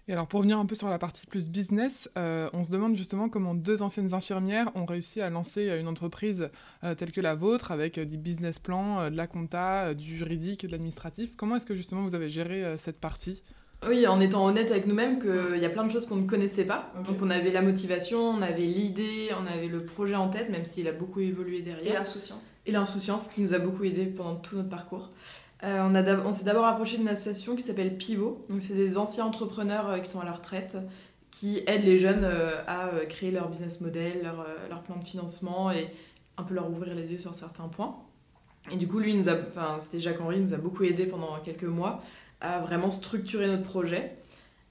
Et 0.07 0.13
alors 0.13 0.27
pour 0.27 0.39
revenir 0.39 0.59
un 0.59 0.67
peu 0.67 0.75
sur 0.75 0.89
la 0.89 0.99
partie 0.99 1.27
plus 1.27 1.49
business, 1.49 2.11
euh, 2.19 2.51
on 2.53 2.63
se 2.63 2.71
demande 2.71 2.95
justement 2.95 3.29
comment 3.29 3.55
deux 3.55 3.81
anciennes 3.81 4.13
infirmières 4.13 4.71
ont 4.75 4.85
réussi 4.85 5.23
à 5.23 5.31
lancer 5.31 5.69
une 5.81 5.89
entreprise 5.89 6.51
euh, 6.83 6.95
telle 6.95 7.11
que 7.11 7.23
la 7.23 7.35
vôtre 7.35 7.73
avec 7.73 7.99
des 7.99 8.17
business 8.19 8.59
plans, 8.59 9.11
de 9.11 9.17
la 9.17 9.27
compta, 9.27 9.95
du 9.95 10.17
juridique, 10.17 10.67
de 10.67 10.73
l'administratif. 10.73 11.37
Comment 11.37 11.57
est-ce 11.57 11.67
que 11.67 11.75
justement 11.75 12.03
vous 12.03 12.15
avez 12.15 12.29
géré 12.29 12.75
cette 12.77 13.01
partie? 13.01 13.43
Oui, 13.87 14.07
en 14.07 14.21
étant 14.21 14.47
honnête 14.47 14.71
avec 14.71 14.87
nous-mêmes 14.87 15.21
qu'il 15.21 15.61
y 15.61 15.65
a 15.65 15.69
plein 15.69 15.85
de 15.85 15.91
choses 15.91 16.07
qu'on 16.07 16.17
ne 16.17 16.27
connaissait 16.27 16.65
pas. 16.65 16.93
Donc 17.07 17.17
on 17.21 17.29
avait 17.29 17.51
la 17.51 17.61
motivation, 17.61 18.19
on 18.19 18.41
avait 18.41 18.63
l'idée, 18.63 19.29
on 19.39 19.47
avait 19.47 19.69
le 19.69 19.85
projet 19.85 20.15
en 20.15 20.29
tête, 20.29 20.49
même 20.49 20.65
s'il 20.65 20.89
a 20.89 20.93
beaucoup 20.93 21.21
évolué 21.21 21.61
derrière. 21.61 21.93
Et 21.93 21.95
l'insouciance. 21.95 22.55
Et 22.67 22.73
l'insouciance 22.73 23.29
qui 23.29 23.43
nous 23.43 23.53
a 23.53 23.59
beaucoup 23.59 23.85
aidé 23.85 24.07
pendant 24.07 24.37
tout 24.37 24.57
notre 24.57 24.71
parcours. 24.71 25.11
Euh, 25.65 26.21
on, 26.25 26.33
s'est 26.33 26.45
d'abord 26.45 26.67
approché 26.67 26.99
d'une 26.99 27.09
association 27.09 27.57
qui 27.57 27.63
s'appelle 27.63 27.97
Pivot. 27.97 28.45
Donc 28.51 28.61
c'est 28.61 28.75
des 28.75 28.99
anciens 28.99 29.25
entrepreneurs 29.25 29.89
euh, 29.89 29.99
qui 29.99 30.11
sont 30.11 30.21
à 30.21 30.25
la 30.25 30.33
retraite 30.33 30.77
qui 31.31 31.65
aident 31.67 31.85
les 31.85 31.99
jeunes 31.99 32.23
euh, 32.23 32.63
à 32.69 32.91
créer 33.09 33.33
leur 33.33 33.49
business 33.49 33.81
model, 33.81 34.23
leur, 34.71 34.83
plan 34.83 34.97
de 34.97 35.05
financement 35.05 35.73
et 35.73 35.91
un 36.37 36.45
peu 36.45 36.55
leur 36.55 36.71
ouvrir 36.71 36.95
les 36.95 37.11
yeux 37.11 37.19
sur 37.19 37.35
certains 37.35 37.67
points. 37.67 37.97
Et 38.71 38.77
du 38.77 38.87
coup, 38.87 38.99
lui, 38.99 39.21
c'était 39.79 40.01
Jacques-Henri, 40.01 40.41
nous 40.41 40.55
a 40.55 40.59
beaucoup 40.59 40.85
aidé 40.85 41.07
pendant 41.07 41.39
quelques 41.43 41.65
mois 41.65 42.03
à 42.41 42.61
vraiment 42.61 42.91
structurer 42.91 43.47
notre 43.47 43.65
projet. 43.65 44.17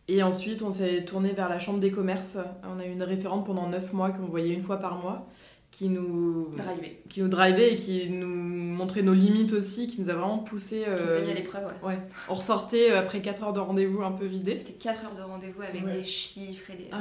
Et 0.08 0.23
ensuite, 0.23 0.62
on 0.62 0.71
s'est 0.71 1.03
tourné 1.06 1.34
vers 1.34 1.49
la 1.49 1.60
Chambre 1.60 1.79
des 1.79 1.91
commerces. 1.91 2.38
On 2.63 2.79
a 2.79 2.86
eu 2.86 2.91
une 2.91 3.03
référente 3.03 3.45
pendant 3.45 3.67
9 3.67 3.93
mois 3.93 4.12
qu'on 4.12 4.25
voyait 4.25 4.53
une 4.53 4.63
fois 4.63 4.77
par 4.77 4.95
mois, 4.95 5.27
qui 5.73 5.89
nous 5.89 6.49
drivait, 6.55 7.01
qui 7.09 7.21
nous 7.23 7.29
drivait 7.29 7.73
et 7.73 7.75
qui 7.75 8.07
nous 8.07 8.27
montrait 8.27 9.01
nos 9.01 9.15
limites 9.15 9.53
aussi, 9.53 9.88
qui 9.88 10.01
nous 10.01 10.09
a 10.12 10.13
vraiment 10.13 10.38
poussé. 10.38 10.83
Euh... 10.88 10.97
Qui 10.97 11.03
nous 11.03 11.17
a 11.17 11.21
mis 11.21 11.31
à 11.31 11.33
l'épreuve, 11.33 11.65
ouais. 11.65 11.89
ouais. 11.89 11.99
On 12.29 12.36
ressortait 12.36 12.91
euh, 12.91 12.99
après 12.99 13.23
4 13.23 13.43
heures 13.43 13.53
de 13.53 13.59
rendez-vous 13.59 14.03
un 14.03 14.12
peu 14.12 14.27
vidé. 14.27 14.59
C'était 14.59 14.73
4 14.73 15.05
heures 15.05 15.15
de 15.15 15.23
rendez-vous 15.23 15.63
avec 15.63 15.83
des 15.83 16.03
chiffres 16.03 16.69
et 16.69 16.75
des. 16.75 16.88
Ah 16.91 16.99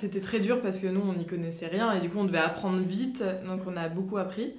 C'était 0.00 0.22
très 0.22 0.40
dur 0.40 0.62
parce 0.62 0.78
que 0.78 0.86
nous, 0.86 1.02
on 1.06 1.12
n'y 1.12 1.26
connaissait 1.26 1.66
rien 1.66 1.92
et 1.92 2.00
du 2.00 2.08
coup, 2.08 2.18
on 2.18 2.24
devait 2.24 2.38
apprendre 2.38 2.80
vite. 2.80 3.22
Donc, 3.46 3.60
on 3.66 3.76
a 3.76 3.88
beaucoup 3.90 4.16
appris. 4.16 4.54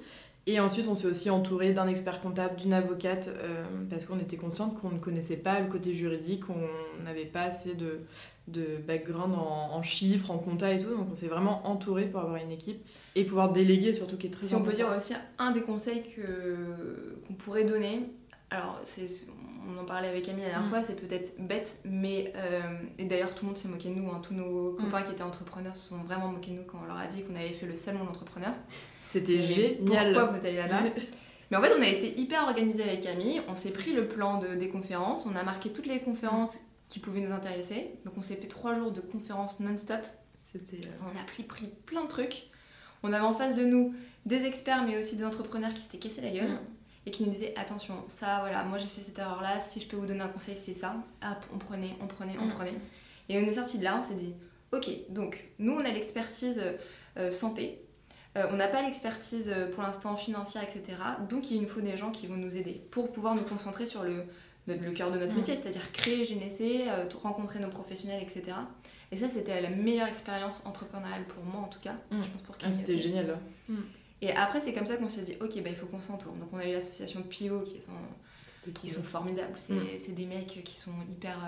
Et 0.48 0.60
ensuite, 0.60 0.88
on 0.88 0.94
s'est 0.94 1.08
aussi 1.08 1.32
entouré 1.32 1.74
d'un 1.74 1.88
expert 1.88 2.22
comptable, 2.22 2.58
d'une 2.58 2.74
avocate, 2.74 3.30
euh, 3.30 3.64
parce 3.90 4.06
qu'on 4.06 4.20
était 4.20 4.38
consciente 4.38 4.80
qu'on 4.80 4.92
ne 4.92 5.00
connaissait 5.00 5.38
pas 5.38 5.60
le 5.60 5.66
côté 5.66 5.96
juridique, 5.96 6.44
on 6.52 7.04
n'avait 7.04 7.26
pas 7.26 7.42
assez 7.42 7.74
de, 7.74 8.02
de 8.48 8.78
background 8.86 9.34
en, 9.36 9.82
chiffres, 9.82 10.32
en 10.32 10.38
compta 10.38 10.72
et 10.72 10.78
tout. 10.78 10.90
Donc, 10.90 11.08
on 11.12 11.16
s'est 11.16 11.28
vraiment 11.28 11.68
entouré 11.68 12.06
pour 12.06 12.22
avoir 12.22 12.38
une 12.38 12.52
équipe 12.52 12.86
et 13.16 13.24
pouvoir 13.24 13.52
déléguer, 13.52 13.94
surtout 13.94 14.18
qui 14.18 14.28
est 14.28 14.32
très 14.32 14.46
Si 14.46 14.56
on 14.56 14.62
peut 14.62 14.74
dire 14.74 14.88
aussi 14.96 15.14
un 15.40 15.52
des 15.52 15.62
conseils 15.62 16.04
que, 16.16 17.18
qu'on 17.28 17.34
pourrait 17.34 17.66
donner, 17.66 18.10
alors 18.52 18.80
c'est, 18.84 19.08
on 19.68 19.82
en 19.82 19.86
parlait 19.86 20.10
avec 20.10 20.26
Camille 20.26 20.44
la 20.44 20.50
dernière 20.50 20.68
mm. 20.68 20.70
fois, 20.70 20.84
c'est 20.84 20.96
peut-être 20.96 21.34
bête, 21.40 21.80
mais. 21.86 22.32
Euh, 22.36 22.62
et 22.98 23.06
d'ailleurs, 23.06 23.34
tout 23.34 23.46
le 23.46 23.50
monde 23.50 23.58
s'est 23.58 23.68
moqué 23.68 23.90
de 23.90 23.96
nous, 23.96 24.10
hein. 24.10 24.22
tous 24.22 24.34
nos 24.34 24.74
mm. 24.74 24.78
copains 24.78 25.02
qui 25.02 25.12
étaient 25.12 25.24
entrepreneurs 25.24 25.76
se 25.76 25.90
sont 25.90 26.04
vraiment 26.04 26.28
moqués 26.28 26.52
de 26.52 26.58
nous 26.58 26.64
quand 26.64 26.80
on 26.84 26.88
leur 26.88 26.98
a 26.98 27.08
dit 27.08 27.24
qu'on 27.24 27.36
avait 27.36 27.52
fait 27.52 27.66
le 27.66 27.76
salon 27.76 28.04
d'entrepreneur. 28.04 28.54
C'était 29.10 29.42
génial. 29.42 30.14
Pourquoi 30.14 30.38
vous 30.38 30.46
allez 30.46 30.58
là-bas 30.58 30.84
Mais 31.52 31.58
en 31.58 31.62
fait, 31.62 31.72
on 31.78 31.82
a 31.82 31.88
été 31.88 32.20
hyper 32.20 32.44
organisé 32.44 32.84
avec 32.84 33.02
Camille. 33.02 33.42
On 33.48 33.56
s'est 33.56 33.72
pris 33.72 33.94
le 33.94 34.08
plan 34.08 34.40
de, 34.40 34.56
des 34.56 34.68
conférences. 34.68 35.26
On 35.26 35.36
a 35.36 35.44
marqué 35.44 35.70
toutes 35.70 35.86
les 35.86 36.00
conférences 36.00 36.58
qui 36.88 37.00
pouvaient 37.00 37.22
nous 37.22 37.34
intéresser. 37.34 38.00
Donc, 38.06 38.16
on 38.18 38.22
s'est 38.22 38.36
fait 38.36 38.48
trois 38.48 38.76
jours 38.76 38.92
de 38.92 39.02
conférences 39.02 39.60
non-stop. 39.60 40.02
Euh, 40.56 40.78
on 41.04 41.20
a 41.20 41.24
pris, 41.24 41.44
pris 41.44 41.68
plein 41.86 42.04
de 42.04 42.10
trucs. 42.10 42.44
On 43.04 43.12
avait 43.12 43.26
en 43.26 43.34
face 43.34 43.56
de 43.56 43.66
nous 43.66 43.94
des 44.26 44.46
experts, 44.46 44.84
mais 44.84 44.98
aussi 44.98 45.16
des 45.16 45.26
entrepreneurs 45.26 45.74
qui 45.74 45.82
s'étaient 45.82 46.00
cassés 46.00 46.22
la 46.22 46.32
gueule. 46.32 46.52
Mm. 46.52 46.60
Et 47.08 47.12
qui 47.12 47.24
nous 47.24 47.30
disaient 47.30 47.54
attention, 47.56 47.94
ça, 48.08 48.40
voilà, 48.40 48.64
moi 48.64 48.80
j'ai 48.80 48.88
fait 48.88 49.02
cette 49.02 49.20
erreur-là. 49.20 49.60
Si 49.60 49.80
je 49.80 49.88
peux 49.88 49.96
vous 49.96 50.08
donner 50.08 50.22
un 50.22 50.28
conseil, 50.28 50.58
c'est 50.58 50.74
ça. 50.74 50.96
Hop, 51.22 51.46
on 51.54 51.60
prenait, 51.60 51.96
on 52.02 52.08
prenait, 52.08 52.36
on 52.40 52.48
mm. 52.48 52.52
prenait. 52.52 52.74
Et 53.30 53.38
on 53.38 53.42
est 53.42 53.54
sorti 53.54 53.78
de 53.78 53.84
là, 53.84 53.98
on 54.00 54.04
s'est 54.04 54.16
dit 54.16 54.34
ok, 54.72 54.90
donc 55.10 55.46
nous 55.60 55.74
on 55.74 55.86
a 55.86 55.90
l'expertise 55.92 56.62
euh, 57.18 57.32
santé 57.32 57.86
euh, 58.38 58.48
on 58.52 58.58
n'a 58.58 58.68
pas 58.68 58.82
l'expertise 58.82 59.50
euh, 59.50 59.70
pour 59.72 59.84
l'instant 59.84 60.18
financière, 60.18 60.62
etc. 60.64 60.98
Donc 61.30 61.52
il 61.52 61.62
nous 61.62 61.68
faut 61.68 61.80
des 61.80 61.96
gens 61.96 62.12
qui 62.12 62.28
vont 62.28 62.36
nous 62.36 62.58
aider 62.58 62.82
pour 62.92 63.12
pouvoir 63.12 63.36
nous 63.36 63.44
concentrer 63.44 63.86
sur 63.86 64.04
le, 64.04 64.26
le 64.68 64.92
cœur 64.92 65.12
de 65.12 65.20
notre 65.20 65.34
mm. 65.34 65.38
métier, 65.38 65.56
c'est-à-dire 65.56 65.92
créer 65.92 66.24
GNC, 66.24 66.88
euh, 66.88 67.06
rencontrer 67.22 67.60
nos 67.60 67.70
professionnels, 67.70 68.22
etc. 68.22 68.58
Et 69.12 69.18
ça, 69.18 69.30
c'était 69.30 69.62
la 69.62 69.70
meilleure 69.70 70.08
expérience 70.08 70.64
entrepreneuriale 70.66 71.26
pour 71.26 71.44
moi, 71.44 71.62
en 71.62 71.68
tout 71.68 71.80
cas. 71.80 71.94
Mm. 72.12 72.24
Je 72.24 72.30
pense 72.30 72.42
pour 72.42 72.56
ah, 72.64 72.72
C'était 72.72 73.00
génial. 73.00 73.28
Là. 73.28 73.40
Mm. 73.70 73.76
Et 74.22 74.32
après, 74.32 74.62
c'est 74.62 74.74
comme 74.74 74.86
ça 74.88 74.98
qu'on 74.98 75.10
s'est 75.10 75.24
dit, 75.24 75.36
ok, 75.40 75.62
bah, 75.62 75.70
il 75.70 75.76
faut 75.76 75.86
qu'on 75.86 76.00
s'entoure. 76.00 76.34
Donc 76.34 76.50
on 76.54 76.58
a 76.58 76.66
eu 76.66 76.74
l'association 76.74 77.22
Pio 77.22 77.62
qui 77.62 77.80
sont, 77.82 78.72
qui 78.74 78.90
sont 78.90 79.04
formidables. 79.04 79.54
C'est 79.58 80.16
des 80.16 80.26
mecs 80.26 80.64
qui 80.64 80.76
sont 80.76 80.94
hyper 81.12 81.40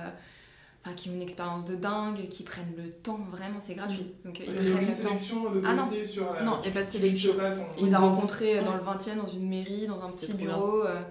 qui 0.95 1.09
ont 1.09 1.13
une 1.13 1.21
expérience 1.21 1.65
de 1.65 1.75
dingue, 1.75 2.27
qui 2.29 2.43
prennent 2.43 2.73
le 2.77 2.89
temps, 2.89 3.19
vraiment, 3.31 3.59
c'est 3.59 3.75
gratuit. 3.75 4.11
Donc, 4.23 4.39
ils 4.39 4.45
prennent 4.45 4.87
le 4.87 5.03
temps. 5.03 5.51
De 5.51 5.61
ah 5.65 5.75
non, 5.75 6.05
sur 6.05 6.33
la... 6.33 6.43
non, 6.43 6.59
il 6.63 6.71
n'y 6.71 6.77
a 6.77 6.79
pas 6.79 6.85
de 6.85 6.89
sélection. 6.89 7.33
Il 7.77 7.85
les 7.85 7.93
a 7.93 7.99
rencontrés 7.99 8.59
euh, 8.59 8.63
dans 8.63 8.75
le 8.75 8.81
20e, 8.81 9.17
dans 9.17 9.27
une 9.27 9.47
mairie, 9.47 9.87
dans 9.87 10.01
un 10.01 10.11
petit 10.11 10.33
bureau. 10.33 10.83
Euh, 10.85 11.01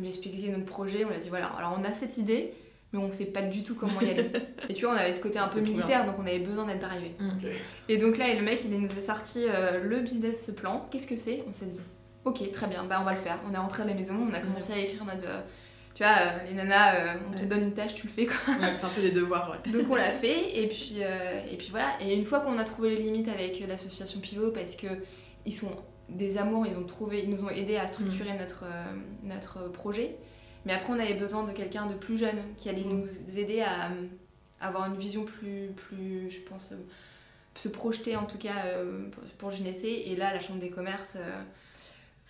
on 0.00 0.02
lui 0.02 0.08
a 0.08 0.10
expliqué 0.10 0.48
notre 0.48 0.64
projet, 0.64 1.04
on 1.04 1.08
lui 1.08 1.16
a 1.16 1.20
dit 1.20 1.28
voilà, 1.28 1.46
alors 1.46 1.76
on 1.78 1.84
a 1.84 1.92
cette 1.92 2.18
idée, 2.18 2.54
mais 2.92 2.98
on 2.98 3.08
ne 3.08 3.12
sait 3.12 3.26
pas 3.26 3.42
du 3.42 3.62
tout 3.62 3.74
comment 3.74 4.00
y 4.00 4.10
aller. 4.10 4.30
et 4.68 4.74
tu 4.74 4.84
vois, 4.84 4.94
on 4.94 4.96
avait 4.96 5.14
ce 5.14 5.20
côté 5.20 5.38
un 5.38 5.48
peu 5.48 5.60
militaire, 5.60 6.06
donc 6.06 6.16
on 6.18 6.26
avait 6.26 6.38
besoin 6.38 6.66
d'être 6.66 6.84
arrivé. 6.84 7.14
Et 7.88 7.98
donc 7.98 8.18
là, 8.18 8.34
le 8.34 8.42
mec, 8.42 8.62
il 8.64 8.70
nous 8.70 8.90
a 8.90 9.00
sorti 9.00 9.44
euh, 9.48 9.82
le 9.82 10.00
business 10.00 10.50
plan. 10.56 10.88
Qu'est-ce 10.90 11.06
que 11.06 11.16
c'est? 11.16 11.44
On 11.48 11.52
s'est 11.52 11.66
dit 11.66 11.80
ok, 12.24 12.50
très 12.52 12.66
bien, 12.66 12.84
bah, 12.84 12.98
on 13.00 13.04
va 13.04 13.12
le 13.12 13.18
faire. 13.18 13.38
On 13.48 13.54
est 13.54 13.58
rentré 13.58 13.82
à 13.82 13.86
la 13.86 13.94
maison, 13.94 14.14
on 14.14 14.34
a 14.34 14.40
commencé 14.40 14.72
à 14.72 14.78
écrire 14.78 15.04
notre 15.04 15.26
tu 16.00 16.04
vois, 16.06 16.12
euh, 16.12 16.48
les 16.48 16.54
nanas, 16.54 16.94
euh, 16.94 17.18
on 17.30 17.36
te 17.36 17.44
donne 17.44 17.62
une 17.64 17.74
tâche, 17.74 17.94
tu 17.94 18.06
le 18.06 18.12
fais 18.12 18.24
quoi. 18.24 18.36
Ouais, 18.54 18.74
c'est 18.78 18.86
un 18.86 18.88
peu 18.88 19.02
des 19.02 19.10
devoirs, 19.10 19.50
ouais. 19.50 19.72
Donc 19.72 19.90
on 19.90 19.96
l'a 19.96 20.10
fait, 20.10 20.58
et 20.58 20.66
puis, 20.66 20.96
euh, 21.00 21.42
et 21.50 21.56
puis 21.56 21.68
voilà. 21.70 21.90
Et 22.00 22.14
une 22.14 22.24
fois 22.24 22.40
qu'on 22.40 22.56
a 22.58 22.64
trouvé 22.64 22.96
les 22.96 23.02
limites 23.02 23.28
avec 23.28 23.60
l'association 23.66 24.20
Pivot, 24.20 24.50
parce 24.50 24.76
que 24.76 24.86
ils 25.44 25.52
sont 25.52 25.70
des 26.10 26.38
amours, 26.38 26.66
ils, 26.66 26.76
ont 26.76 26.84
trouvé, 26.84 27.22
ils 27.22 27.30
nous 27.30 27.44
ont 27.44 27.50
aidé 27.50 27.76
à 27.76 27.86
structurer 27.86 28.34
mm. 28.34 28.38
notre, 28.38 28.64
notre 29.24 29.70
projet. 29.70 30.16
Mais 30.66 30.72
après, 30.72 30.92
on 30.92 30.98
avait 30.98 31.14
besoin 31.14 31.46
de 31.46 31.52
quelqu'un 31.52 31.86
de 31.86 31.94
plus 31.94 32.18
jeune 32.18 32.38
qui 32.56 32.68
allait 32.68 32.84
mm. 32.84 33.00
nous 33.00 33.38
aider 33.38 33.60
à, 33.60 33.90
avoir 34.60 34.86
une 34.86 34.96
vision 34.96 35.24
plus, 35.24 35.70
plus 35.74 36.30
je 36.30 36.40
pense, 36.40 36.74
se 37.54 37.68
projeter 37.68 38.16
en 38.16 38.24
tout 38.24 38.38
cas 38.38 38.66
pour 39.38 39.50
GNC. 39.50 39.84
Et 39.84 40.16
là, 40.16 40.34
la 40.34 40.40
Chambre 40.40 40.60
des 40.60 40.70
commerces 40.70 41.16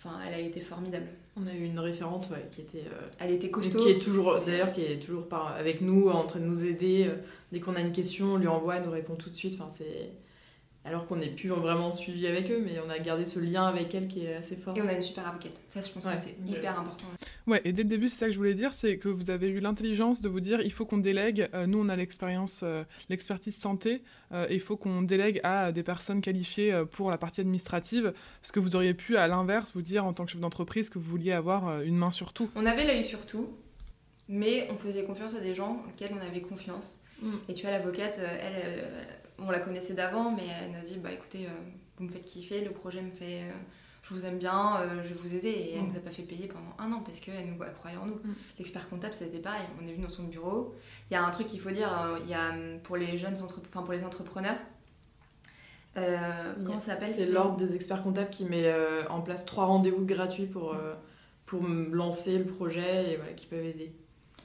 Enfin, 0.03 0.17
elle 0.27 0.33
a 0.33 0.39
été 0.39 0.61
formidable. 0.61 1.05
On 1.37 1.45
a 1.45 1.53
eu 1.53 1.63
une 1.63 1.77
référente 1.77 2.29
qui 2.51 2.61
était. 2.61 2.87
Euh, 2.87 3.07
elle 3.19 3.31
était 3.31 3.51
costaud. 3.51 3.83
Qui 3.83 3.91
est 3.91 3.99
toujours, 3.99 4.39
d'ailleurs, 4.43 4.71
qui 4.71 4.81
est 4.81 4.99
toujours 4.99 5.27
par, 5.27 5.55
avec 5.55 5.81
nous, 5.81 6.09
en 6.09 6.23
train 6.23 6.39
de 6.39 6.45
nous 6.45 6.65
aider. 6.65 7.05
Euh, 7.07 7.17
dès 7.51 7.59
qu'on 7.59 7.75
a 7.75 7.81
une 7.81 7.91
question, 7.91 8.33
on 8.33 8.37
lui 8.37 8.47
envoie, 8.47 8.77
elle 8.77 8.85
nous 8.85 8.91
répond 8.91 9.13
tout 9.13 9.29
de 9.29 9.35
suite. 9.35 9.59
Enfin, 9.59 9.69
c'est 9.69 10.09
alors 10.83 11.05
qu'on 11.07 11.17
n'est 11.17 11.29
plus 11.29 11.49
vraiment 11.49 11.91
suivi 11.91 12.25
avec 12.25 12.49
eux, 12.49 12.59
mais 12.63 12.79
on 12.85 12.89
a 12.89 12.97
gardé 12.97 13.25
ce 13.25 13.39
lien 13.39 13.67
avec 13.67 13.93
elle 13.93 14.07
qui 14.07 14.25
est 14.25 14.33
assez 14.33 14.55
fort. 14.55 14.75
Et 14.75 14.81
on 14.81 14.87
a 14.87 14.93
une 14.93 15.03
super 15.03 15.27
avocate. 15.27 15.61
Ça, 15.69 15.81
je 15.81 15.89
pense 15.89 16.05
que 16.05 16.09
c'est 16.17 16.35
hyper 16.47 16.79
important. 16.79 17.05
Ouais, 17.45 17.61
et 17.65 17.71
dès 17.71 17.83
le 17.83 17.89
début, 17.89 18.09
c'est 18.09 18.17
ça 18.17 18.25
que 18.25 18.31
je 18.31 18.37
voulais 18.37 18.55
dire, 18.55 18.73
c'est 18.73 18.97
que 18.97 19.07
vous 19.07 19.29
avez 19.29 19.47
eu 19.47 19.59
l'intelligence 19.59 20.21
de 20.21 20.29
vous 20.29 20.39
dire, 20.39 20.59
il 20.61 20.71
faut 20.71 20.85
qu'on 20.85 20.97
délègue. 20.97 21.49
Euh, 21.53 21.67
nous, 21.67 21.79
on 21.79 21.87
a 21.89 21.95
l'expérience, 21.95 22.61
euh, 22.63 22.83
l'expertise 23.09 23.59
santé, 23.59 24.01
euh, 24.31 24.47
et 24.49 24.55
il 24.55 24.59
faut 24.59 24.75
qu'on 24.75 25.03
délègue 25.03 25.39
à 25.43 25.71
des 25.71 25.83
personnes 25.83 26.21
qualifiées 26.21 26.83
pour 26.91 27.11
la 27.11 27.19
partie 27.19 27.41
administrative, 27.41 28.13
parce 28.41 28.51
que 28.51 28.59
vous 28.59 28.75
auriez 28.75 28.95
pu, 28.95 29.17
à 29.17 29.27
l'inverse, 29.27 29.73
vous 29.75 29.83
dire 29.83 30.05
en 30.05 30.13
tant 30.13 30.25
que 30.25 30.31
chef 30.31 30.41
d'entreprise 30.41 30.89
que 30.89 30.97
vous 30.97 31.09
vouliez 31.09 31.31
avoir 31.31 31.81
une 31.81 31.95
main 31.95 32.11
sur 32.11 32.33
tout. 32.33 32.49
On 32.55 32.65
avait 32.65 32.85
l'œil 32.85 33.03
sur 33.03 33.27
tout, 33.27 33.49
mais 34.27 34.67
on 34.71 34.77
faisait 34.77 35.03
confiance 35.03 35.35
à 35.35 35.41
des 35.41 35.53
gens 35.53 35.83
auxquels 35.87 36.11
on 36.13 36.25
avait 36.25 36.41
confiance. 36.41 36.97
Mm. 37.21 37.35
Et 37.49 37.53
tu 37.53 37.63
vois, 37.63 37.71
l'avocate, 37.71 38.19
elle 38.19 38.73
on 39.41 39.51
la 39.51 39.59
connaissait 39.59 39.93
d'avant, 39.93 40.31
mais 40.31 40.43
elle 40.63 40.71
nous 40.71 40.77
a 40.77 40.81
dit 40.81 40.97
bah 40.97 41.11
écoutez, 41.11 41.45
euh, 41.45 41.49
vous 41.97 42.05
me 42.05 42.09
faites 42.09 42.25
kiffer, 42.25 42.63
le 42.63 42.71
projet 42.71 43.01
me 43.01 43.11
fait, 43.11 43.41
euh, 43.43 43.51
je 44.03 44.13
vous 44.13 44.25
aime 44.25 44.37
bien, 44.39 44.77
euh, 44.81 45.03
je 45.03 45.09
vais 45.09 45.13
vous 45.21 45.35
aider. 45.35 45.49
Et 45.49 45.75
elle 45.75 45.83
Mm. 45.83 45.87
nous 45.91 45.97
a 45.97 45.99
pas 46.01 46.11
fait 46.11 46.23
payer 46.23 46.47
pendant 46.47 46.75
un 46.79 46.91
an 46.91 47.01
parce 47.05 47.19
qu'elle 47.19 47.45
nous 47.45 47.61
elle 47.63 47.73
croyait 47.73 47.97
en 47.97 48.05
nous. 48.07 48.15
Mm. 48.15 48.35
L'expert 48.57 48.89
comptable, 48.89 49.13
c'était 49.13 49.39
pareil. 49.39 49.65
On 49.81 49.87
est 49.87 49.91
venu 49.93 50.03
dans 50.05 50.09
son 50.13 50.23
bureau. 50.23 50.75
Il 51.09 51.13
y 51.13 51.17
a 51.17 51.23
un 51.23 51.29
truc 51.31 51.47
qu'il 51.47 51.59
faut 51.59 51.71
dire, 51.71 51.91
euh, 52.01 52.19
il 52.23 52.29
y 52.29 52.33
a 52.33 52.49
hum, 52.51 52.79
pour 52.83 52.97
les 52.97 53.17
jeunes 53.17 53.35
entrep- 53.35 53.63
enfin 53.69 53.83
pour 53.83 53.93
les 53.93 54.03
entrepreneurs. 54.03 54.57
euh, 55.97 56.53
comment 56.65 56.79
ça 56.79 56.93
s'appelle 56.93 57.13
C'est 57.15 57.25
l'ordre 57.25 57.57
des 57.57 57.75
experts 57.75 58.01
comptables 58.03 58.29
qui 58.29 58.45
met 58.45 58.73
en 59.09 59.21
place 59.21 59.45
trois 59.45 59.65
rendez-vous 59.65 60.05
gratuits 60.05 60.45
pour, 60.45 60.75
pour 61.45 61.61
me 61.63 61.93
lancer 61.93 62.37
le 62.37 62.45
projet 62.45 63.11
et 63.13 63.17
voilà, 63.17 63.33
qui 63.33 63.45
peuvent 63.47 63.65
aider. 63.65 63.91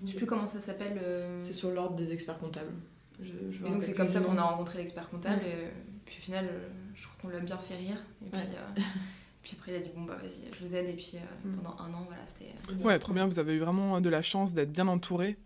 Je 0.05 0.11
sais 0.11 0.17
plus 0.19 0.27
comment 0.27 0.47
ça 0.49 0.61
s'appelle. 0.61 1.01
C'est 1.41 1.53
sur 1.53 1.71
l'ordre 1.71 1.95
des 1.97 2.13
experts 2.13 2.39
comptables. 2.39 2.73
Je, 3.21 3.33
je 3.51 3.63
me 3.63 3.67
Et 3.69 3.71
donc 3.71 3.83
c'est 3.83 3.95
comme 3.95 4.09
ça 4.09 4.21
qu'on 4.21 4.37
a 4.37 4.43
rencontré 4.43 4.79
l'expert 4.79 5.09
comptable. 5.09 5.43
Et 5.45 5.71
puis 6.05 6.17
au 6.19 6.23
final, 6.23 6.47
euh, 6.51 6.69
je 6.95 7.03
crois 7.07 7.15
qu'on 7.23 7.29
l'a 7.29 7.41
bien 7.41 7.57
fait 7.59 7.77
rire. 7.77 7.97
Et 8.25 8.29
puis, 8.31 8.39
Ouais. 8.39 8.47
euh, 8.47 8.81
puis 9.43 9.57
après, 9.59 9.73
il 9.73 9.77
a 9.77 9.81
dit 9.81 9.91
bon 9.95 10.03
bah 10.03 10.17
vas-y, 10.21 10.53
je 10.59 10.65
vous 10.65 10.75
aide. 10.75 10.89
Et 10.89 10.93
puis 10.95 11.13
euh, 11.15 11.49
Mm. 11.49 11.57
pendant 11.57 11.77
un 11.81 11.93
an, 11.95 12.05
voilà, 12.07 12.23
c'était. 12.27 12.53
Ouais, 12.85 12.99
trop 12.99 13.13
bien, 13.13 13.27
vous 13.27 13.39
avez 13.39 13.55
eu 13.55 13.59
vraiment 13.61 14.01
de 14.01 14.09
la 14.11 14.23
chance 14.23 14.53
d'être 14.55 14.73
bien 14.73 14.87
entouré. 14.89 15.37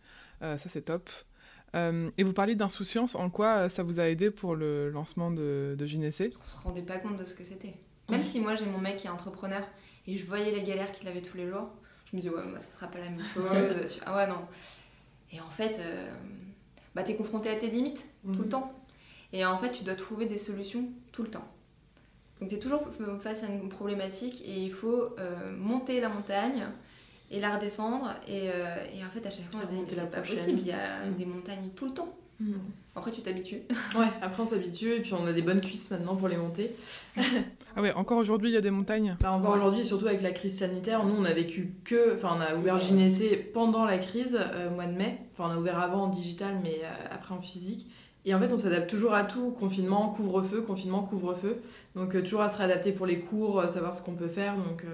Euh, 0.42 0.56
ça, 0.58 0.68
c'est 0.68 0.82
top. 0.82 1.10
Euh, 1.76 2.10
et 2.18 2.24
vous 2.24 2.32
parliez 2.32 2.56
d'insouciance, 2.56 3.14
en 3.14 3.30
quoi 3.30 3.68
ça 3.68 3.84
vous 3.84 4.00
a 4.00 4.08
aidé 4.08 4.32
pour 4.32 4.56
le 4.56 4.90
lancement 4.90 5.30
de, 5.30 5.76
de 5.78 5.86
Gynécée 5.86 6.32
On 6.42 6.46
se 6.46 6.56
rendait 6.64 6.82
pas 6.82 6.98
compte 6.98 7.16
de 7.18 7.24
ce 7.24 7.34
que 7.34 7.44
c'était. 7.44 7.74
Même 8.08 8.22
Ouais. 8.22 8.26
si 8.26 8.40
moi 8.40 8.56
j'ai 8.56 8.66
mon 8.66 8.78
mec 8.78 8.96
qui 8.96 9.06
est 9.06 9.10
entrepreneur 9.10 9.62
et 10.08 10.16
je 10.16 10.26
voyais 10.26 10.50
les 10.50 10.64
galères 10.64 10.90
qu'il 10.90 11.06
avait 11.06 11.22
tous 11.22 11.36
les 11.36 11.46
jours, 11.48 11.68
je 12.10 12.16
me 12.16 12.20
disais 12.22 12.34
ouais, 12.34 12.42
moi 12.44 12.58
ça 12.58 12.72
sera 12.76 12.88
pas 12.88 12.98
la 12.98 13.10
même 13.10 13.22
chose. 13.32 14.00
Ah 14.04 14.16
ouais, 14.16 14.26
non. 14.26 14.48
Et 15.30 15.40
en 15.40 15.48
fait, 15.50 15.78
euh, 16.90 16.94
bah 16.94 17.02
t'es 17.02 17.14
confronté 17.14 17.48
à 17.50 17.56
tes 17.56 17.68
limites 17.68 18.04
tout 18.24 18.30
le 18.38 18.44
Mhm. 18.44 18.48
temps. 18.48 18.72
Et 19.32 19.44
en 19.44 19.56
fait, 19.58 19.70
tu 19.72 19.84
dois 19.84 19.94
trouver 19.94 20.26
des 20.26 20.38
solutions 20.38 20.84
tout 21.12 21.22
le 21.22 21.28
temps. 21.30 21.46
Donc 22.40 22.48
tu 22.48 22.56
es 22.56 22.58
toujours 22.58 22.82
face 23.20 23.42
à 23.42 23.46
une 23.48 23.68
problématique 23.68 24.42
et 24.46 24.58
il 24.64 24.72
faut 24.72 25.14
euh, 25.18 25.56
monter 25.56 26.00
la 26.00 26.08
montagne 26.08 26.64
et 27.30 27.38
la 27.38 27.54
redescendre. 27.56 28.14
Et, 28.26 28.48
euh, 28.52 28.76
et 28.94 29.04
en 29.04 29.10
fait, 29.10 29.24
à 29.26 29.30
chaque 29.30 29.50
fois, 29.50 29.60
on 29.62 29.68
se 29.88 29.94
c'est 29.94 30.10
pas 30.10 30.20
possible, 30.20 30.58
il 30.60 30.66
y 30.66 30.72
a 30.72 31.04
des 31.16 31.26
montagnes 31.26 31.68
tout 31.76 31.86
le 31.86 31.92
temps. 31.94 32.12
Mhm. 32.40 32.58
Après, 32.96 33.12
tu 33.12 33.20
t'habitues. 33.22 33.60
Ouais, 33.94 34.08
après 34.20 34.42
on 34.42 34.46
s'habitue 34.46 34.94
et 34.94 35.00
puis 35.02 35.12
on 35.14 35.24
a 35.26 35.32
des 35.32 35.42
bonnes 35.42 35.60
cuisses 35.60 35.90
maintenant 35.90 36.16
pour 36.16 36.26
les 36.28 36.36
monter. 36.38 36.74
Ah 37.76 37.82
ouais, 37.82 37.92
encore 37.92 38.18
aujourd'hui, 38.18 38.50
il 38.50 38.54
y 38.54 38.56
a 38.56 38.60
des 38.60 38.70
montagnes 38.70 39.16
Bah, 39.20 39.32
encore 39.32 39.54
aujourd'hui, 39.54 39.84
surtout 39.84 40.06
avec 40.06 40.22
la 40.22 40.32
crise 40.32 40.58
sanitaire, 40.58 41.04
nous 41.04 41.14
on 41.16 41.24
a 41.24 41.32
vécu 41.32 41.74
que, 41.84 42.16
enfin 42.16 42.36
on 42.36 42.40
a 42.40 42.56
ouvert 42.56 42.78
Gynécée 42.78 43.36
pendant 43.36 43.84
la 43.84 43.98
crise, 43.98 44.38
euh, 44.40 44.70
mois 44.70 44.86
de 44.86 44.96
mai. 44.96 45.18
Enfin 45.32 45.50
on 45.50 45.56
a 45.56 45.60
ouvert 45.60 45.78
avant 45.78 46.04
en 46.04 46.08
digital, 46.08 46.56
mais 46.62 46.80
euh, 46.82 47.14
après 47.14 47.34
en 47.34 47.40
physique. 47.40 47.88
Et 48.24 48.34
en 48.34 48.40
fait 48.40 48.52
on 48.52 48.56
s'adapte 48.56 48.90
toujours 48.90 49.14
à 49.14 49.24
tout, 49.24 49.50
confinement, 49.52 50.08
couvre-feu, 50.08 50.62
confinement, 50.62 51.02
couvre-feu. 51.02 51.62
Donc 51.94 52.14
euh, 52.14 52.22
toujours 52.22 52.42
à 52.42 52.48
se 52.48 52.58
réadapter 52.58 52.92
pour 52.92 53.06
les 53.06 53.20
cours, 53.20 53.60
euh, 53.60 53.68
savoir 53.68 53.94
ce 53.94 54.02
qu'on 54.02 54.14
peut 54.14 54.28
faire. 54.28 54.56
Donc 54.56 54.84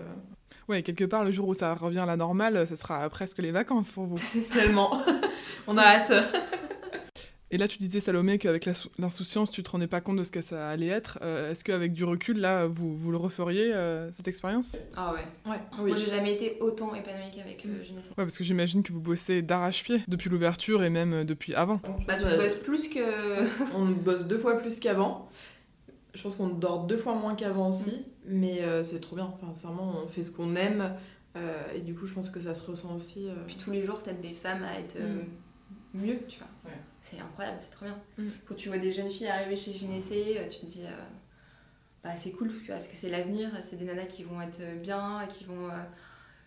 Ouais, 0.68 0.82
quelque 0.82 1.04
part, 1.04 1.24
le 1.24 1.30
jour 1.30 1.46
où 1.46 1.54
ça 1.54 1.74
revient 1.74 2.00
à 2.00 2.06
la 2.06 2.16
normale, 2.16 2.66
ce 2.68 2.74
sera 2.74 3.08
presque 3.08 3.38
les 3.38 3.52
vacances 3.52 3.92
pour 3.92 4.06
vous. 4.06 4.16
c'est 4.22 4.48
tellement. 4.52 5.00
on 5.66 5.76
a 5.78 5.82
hâte. 5.82 6.12
Et 7.52 7.58
là, 7.58 7.68
tu 7.68 7.78
disais, 7.78 8.00
Salomé, 8.00 8.38
qu'avec 8.38 8.68
l'insouciance, 8.98 9.52
tu 9.52 9.62
te 9.62 9.70
rendais 9.70 9.86
pas 9.86 10.00
compte 10.00 10.16
de 10.16 10.24
ce 10.24 10.32
que 10.32 10.40
ça 10.40 10.68
allait 10.68 10.88
être. 10.88 11.20
Euh, 11.22 11.52
Est-ce 11.52 11.62
qu'avec 11.62 11.92
du 11.92 12.02
recul, 12.02 12.40
là, 12.40 12.66
vous, 12.66 12.96
vous 12.96 13.12
le 13.12 13.16
referiez, 13.18 13.72
euh, 13.72 14.10
cette 14.12 14.26
expérience? 14.26 14.80
Ah 14.96 15.12
ouais. 15.14 15.50
Ouais, 15.52 15.86
Moi, 15.86 15.96
j'ai 15.96 16.08
jamais 16.08 16.34
été 16.34 16.58
autant 16.60 16.92
épanouie 16.94 17.30
qu'avec 17.32 17.64
euh, 17.64 17.84
Gynécée. 17.84 18.08
Ouais, 18.10 18.14
parce 18.24 18.36
que 18.36 18.42
j'imagine 18.42 18.82
que 18.82 18.92
vous 18.92 19.00
bossez 19.00 19.42
d'arrache-pied 19.42 20.00
depuis 20.08 20.28
l'ouverture 20.28 20.82
et 20.82 20.90
même 20.90 21.12
euh, 21.12 21.24
depuis 21.24 21.54
avant. 21.54 21.80
Bah, 22.08 22.16
tu 22.18 22.24
Ouais. 22.24 22.36
bosses 22.36 22.56
plus 22.56 22.88
que. 22.88 23.44
On 23.76 23.90
bosse 23.90 24.26
deux 24.26 24.38
fois 24.38 24.58
plus 24.58 24.80
qu'avant. 24.80 25.28
Je 26.14 26.22
pense 26.22 26.34
qu'on 26.34 26.48
dort 26.48 26.84
deux 26.88 26.96
fois 26.96 27.14
moins 27.14 27.36
qu'avant 27.36 27.68
aussi, 27.68 28.06
mais 28.26 28.62
euh, 28.62 28.82
c'est 28.82 28.98
trop 28.98 29.14
bien. 29.14 29.26
Enfin, 29.32 29.54
sincèrement, 29.54 30.00
on 30.04 30.08
fait 30.08 30.22
ce 30.22 30.30
qu'on 30.32 30.56
aime 30.56 30.94
euh, 31.36 31.62
et 31.74 31.80
du 31.80 31.94
coup, 31.94 32.06
je 32.06 32.14
pense 32.14 32.30
que 32.30 32.40
ça 32.40 32.54
se 32.54 32.68
ressent 32.68 32.96
aussi. 32.96 33.28
euh. 33.28 33.34
Puis 33.46 33.56
tous 33.56 33.70
les 33.70 33.84
jours, 33.84 34.02
t'aides 34.02 34.22
des 34.22 34.32
femmes 34.32 34.64
à 34.64 34.80
être 34.80 34.96
euh, 34.96 35.20
mieux, 35.96 36.18
tu 36.28 36.38
vois. 36.38 36.48
Ouais. 36.70 36.78
C'est 37.00 37.18
incroyable, 37.20 37.58
c'est 37.60 37.70
trop 37.70 37.86
bien. 37.86 37.98
Mm. 38.18 38.28
Quand 38.48 38.54
tu 38.54 38.68
vois 38.68 38.78
des 38.78 38.92
jeunes 38.92 39.10
filles 39.10 39.28
arriver 39.28 39.56
chez 39.56 39.72
Gynécée, 39.72 40.36
euh, 40.38 40.48
tu 40.48 40.60
te 40.60 40.66
dis. 40.66 40.82
euh, 40.84 40.90
bah, 42.04 42.10
c'est 42.16 42.30
cool, 42.32 42.52
tu 42.60 42.66
vois, 42.66 42.76
parce 42.76 42.88
que 42.88 42.96
c'est 42.96 43.10
l'avenir. 43.10 43.50
C'est 43.62 43.76
des 43.76 43.84
nanas 43.84 44.04
qui 44.06 44.22
vont 44.22 44.40
être 44.40 44.60
euh, 44.60 44.76
bien, 44.80 45.26
qui 45.28 45.44
vont. 45.44 45.68
euh, 45.70 45.82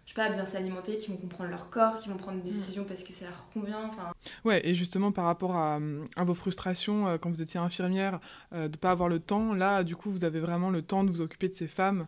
je 0.05 0.15
sais 0.15 0.15
pas, 0.15 0.29
bien 0.31 0.45
s'alimenter, 0.47 0.97
qui 0.97 1.11
vont 1.11 1.17
comprendre 1.17 1.51
leur 1.51 1.69
corps, 1.69 1.99
qui 1.99 2.09
vont 2.09 2.17
prendre 2.17 2.41
des 2.41 2.49
décisions 2.49 2.83
parce 2.83 3.03
que 3.03 3.13
ça 3.13 3.25
leur 3.25 3.47
convient. 3.53 3.85
Enfin, 3.89 4.11
Ouais, 4.43 4.67
et 4.67 4.73
justement, 4.73 5.11
par 5.11 5.25
rapport 5.25 5.55
à, 5.55 5.79
à 6.15 6.23
vos 6.23 6.33
frustrations 6.33 7.07
euh, 7.07 7.17
quand 7.19 7.29
vous 7.29 7.43
étiez 7.43 7.59
infirmière, 7.59 8.19
euh, 8.53 8.67
de 8.67 8.75
pas 8.75 8.89
avoir 8.89 9.07
le 9.07 9.19
temps, 9.19 9.53
là, 9.53 9.83
du 9.83 9.95
coup, 9.95 10.09
vous 10.09 10.25
avez 10.25 10.39
vraiment 10.39 10.71
le 10.71 10.81
temps 10.81 11.03
de 11.03 11.11
vous 11.11 11.21
occuper 11.21 11.47
de 11.47 11.53
ces 11.53 11.67
femmes 11.67 12.07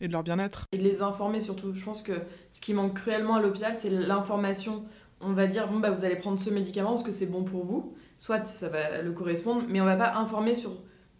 et 0.00 0.06
de 0.06 0.12
leur 0.12 0.22
bien-être. 0.22 0.66
Et 0.70 0.78
de 0.78 0.84
les 0.84 1.02
informer 1.02 1.40
surtout. 1.40 1.74
Je 1.74 1.84
pense 1.84 2.02
que 2.02 2.12
ce 2.52 2.60
qui 2.60 2.74
manque 2.74 2.94
cruellement 2.94 3.34
à 3.34 3.40
l'hôpital, 3.40 3.76
c'est 3.76 3.90
l'information. 3.90 4.84
On 5.22 5.32
va 5.32 5.46
dire, 5.46 5.68
bon, 5.68 5.78
bah, 5.78 5.90
vous 5.90 6.04
allez 6.04 6.16
prendre 6.16 6.38
ce 6.38 6.50
médicament 6.50 6.90
parce 6.90 7.02
que 7.02 7.12
c'est 7.12 7.26
bon 7.26 7.44
pour 7.44 7.64
vous. 7.64 7.94
Soit 8.18 8.44
ça 8.44 8.68
va 8.68 9.02
le 9.02 9.12
correspondre, 9.12 9.62
mais 9.68 9.80
on 9.80 9.84
va 9.84 9.96
pas 9.96 10.14
informer 10.16 10.54
sur 10.54 10.72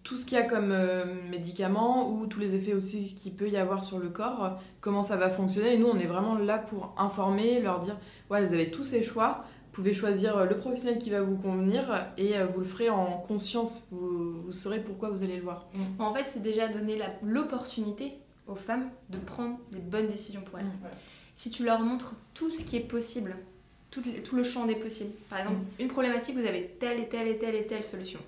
tout 0.02 0.16
ce 0.16 0.26
qu'il 0.26 0.36
y 0.36 0.40
a 0.40 0.44
comme 0.44 0.72
euh, 0.72 1.04
médicament 1.30 2.10
ou 2.10 2.26
tous 2.26 2.40
les 2.40 2.54
effets 2.54 2.74
aussi 2.74 3.14
qu'il 3.14 3.34
peut 3.34 3.48
y 3.48 3.56
avoir 3.56 3.84
sur 3.84 3.98
le 3.98 4.08
corps, 4.08 4.58
comment 4.80 5.02
ça 5.02 5.16
va 5.16 5.30
fonctionner. 5.30 5.74
Et 5.74 5.78
nous, 5.78 5.86
on 5.86 5.98
est 5.98 6.06
vraiment 6.06 6.36
là 6.36 6.58
pour 6.58 6.94
informer, 6.98 7.60
leur 7.60 7.80
dire, 7.80 7.96
ouais, 8.30 8.44
vous 8.44 8.52
avez 8.52 8.70
tous 8.70 8.84
ces 8.84 9.02
choix. 9.02 9.44
Vous 9.66 9.76
pouvez 9.76 9.94
choisir 9.94 10.36
euh, 10.36 10.44
le 10.44 10.58
professionnel 10.58 10.98
qui 10.98 11.10
va 11.10 11.22
vous 11.22 11.36
convenir 11.36 12.06
et 12.18 12.36
euh, 12.36 12.46
vous 12.46 12.60
le 12.60 12.66
ferez 12.66 12.90
en 12.90 13.18
conscience. 13.18 13.88
Vous, 13.90 14.42
vous 14.42 14.52
saurez 14.52 14.80
pourquoi 14.80 15.08
vous 15.10 15.22
allez 15.22 15.36
le 15.36 15.42
voir. 15.42 15.68
En 15.98 16.12
fait, 16.12 16.24
c'est 16.26 16.42
déjà 16.42 16.68
donner 16.68 16.98
l'opportunité 17.22 18.12
aux 18.48 18.56
femmes 18.56 18.90
de 19.08 19.18
prendre 19.18 19.58
des 19.70 19.78
bonnes 19.78 20.08
décisions 20.08 20.42
pour 20.42 20.58
elles. 20.58 20.66
Mm. 20.66 20.88
Si 21.34 21.50
tu 21.50 21.64
leur 21.64 21.80
montres 21.80 22.16
tout 22.34 22.50
ce 22.50 22.64
qui 22.64 22.76
est 22.76 22.80
possible, 22.80 23.36
tout 23.92 24.02
le, 24.04 24.20
tout 24.24 24.34
le 24.34 24.42
champ 24.42 24.66
des 24.66 24.74
possibles, 24.74 25.12
par 25.30 25.38
exemple, 25.38 25.58
Mm. 25.58 25.82
une 25.82 25.88
problématique, 25.88 26.34
vous 26.36 26.44
avez 26.46 26.66
telle 26.80 26.98
et 26.98 27.08
telle 27.08 27.28
et 27.28 27.38
telle 27.38 27.54
et 27.54 27.66
telle 27.66 27.84
solution. 27.84 28.18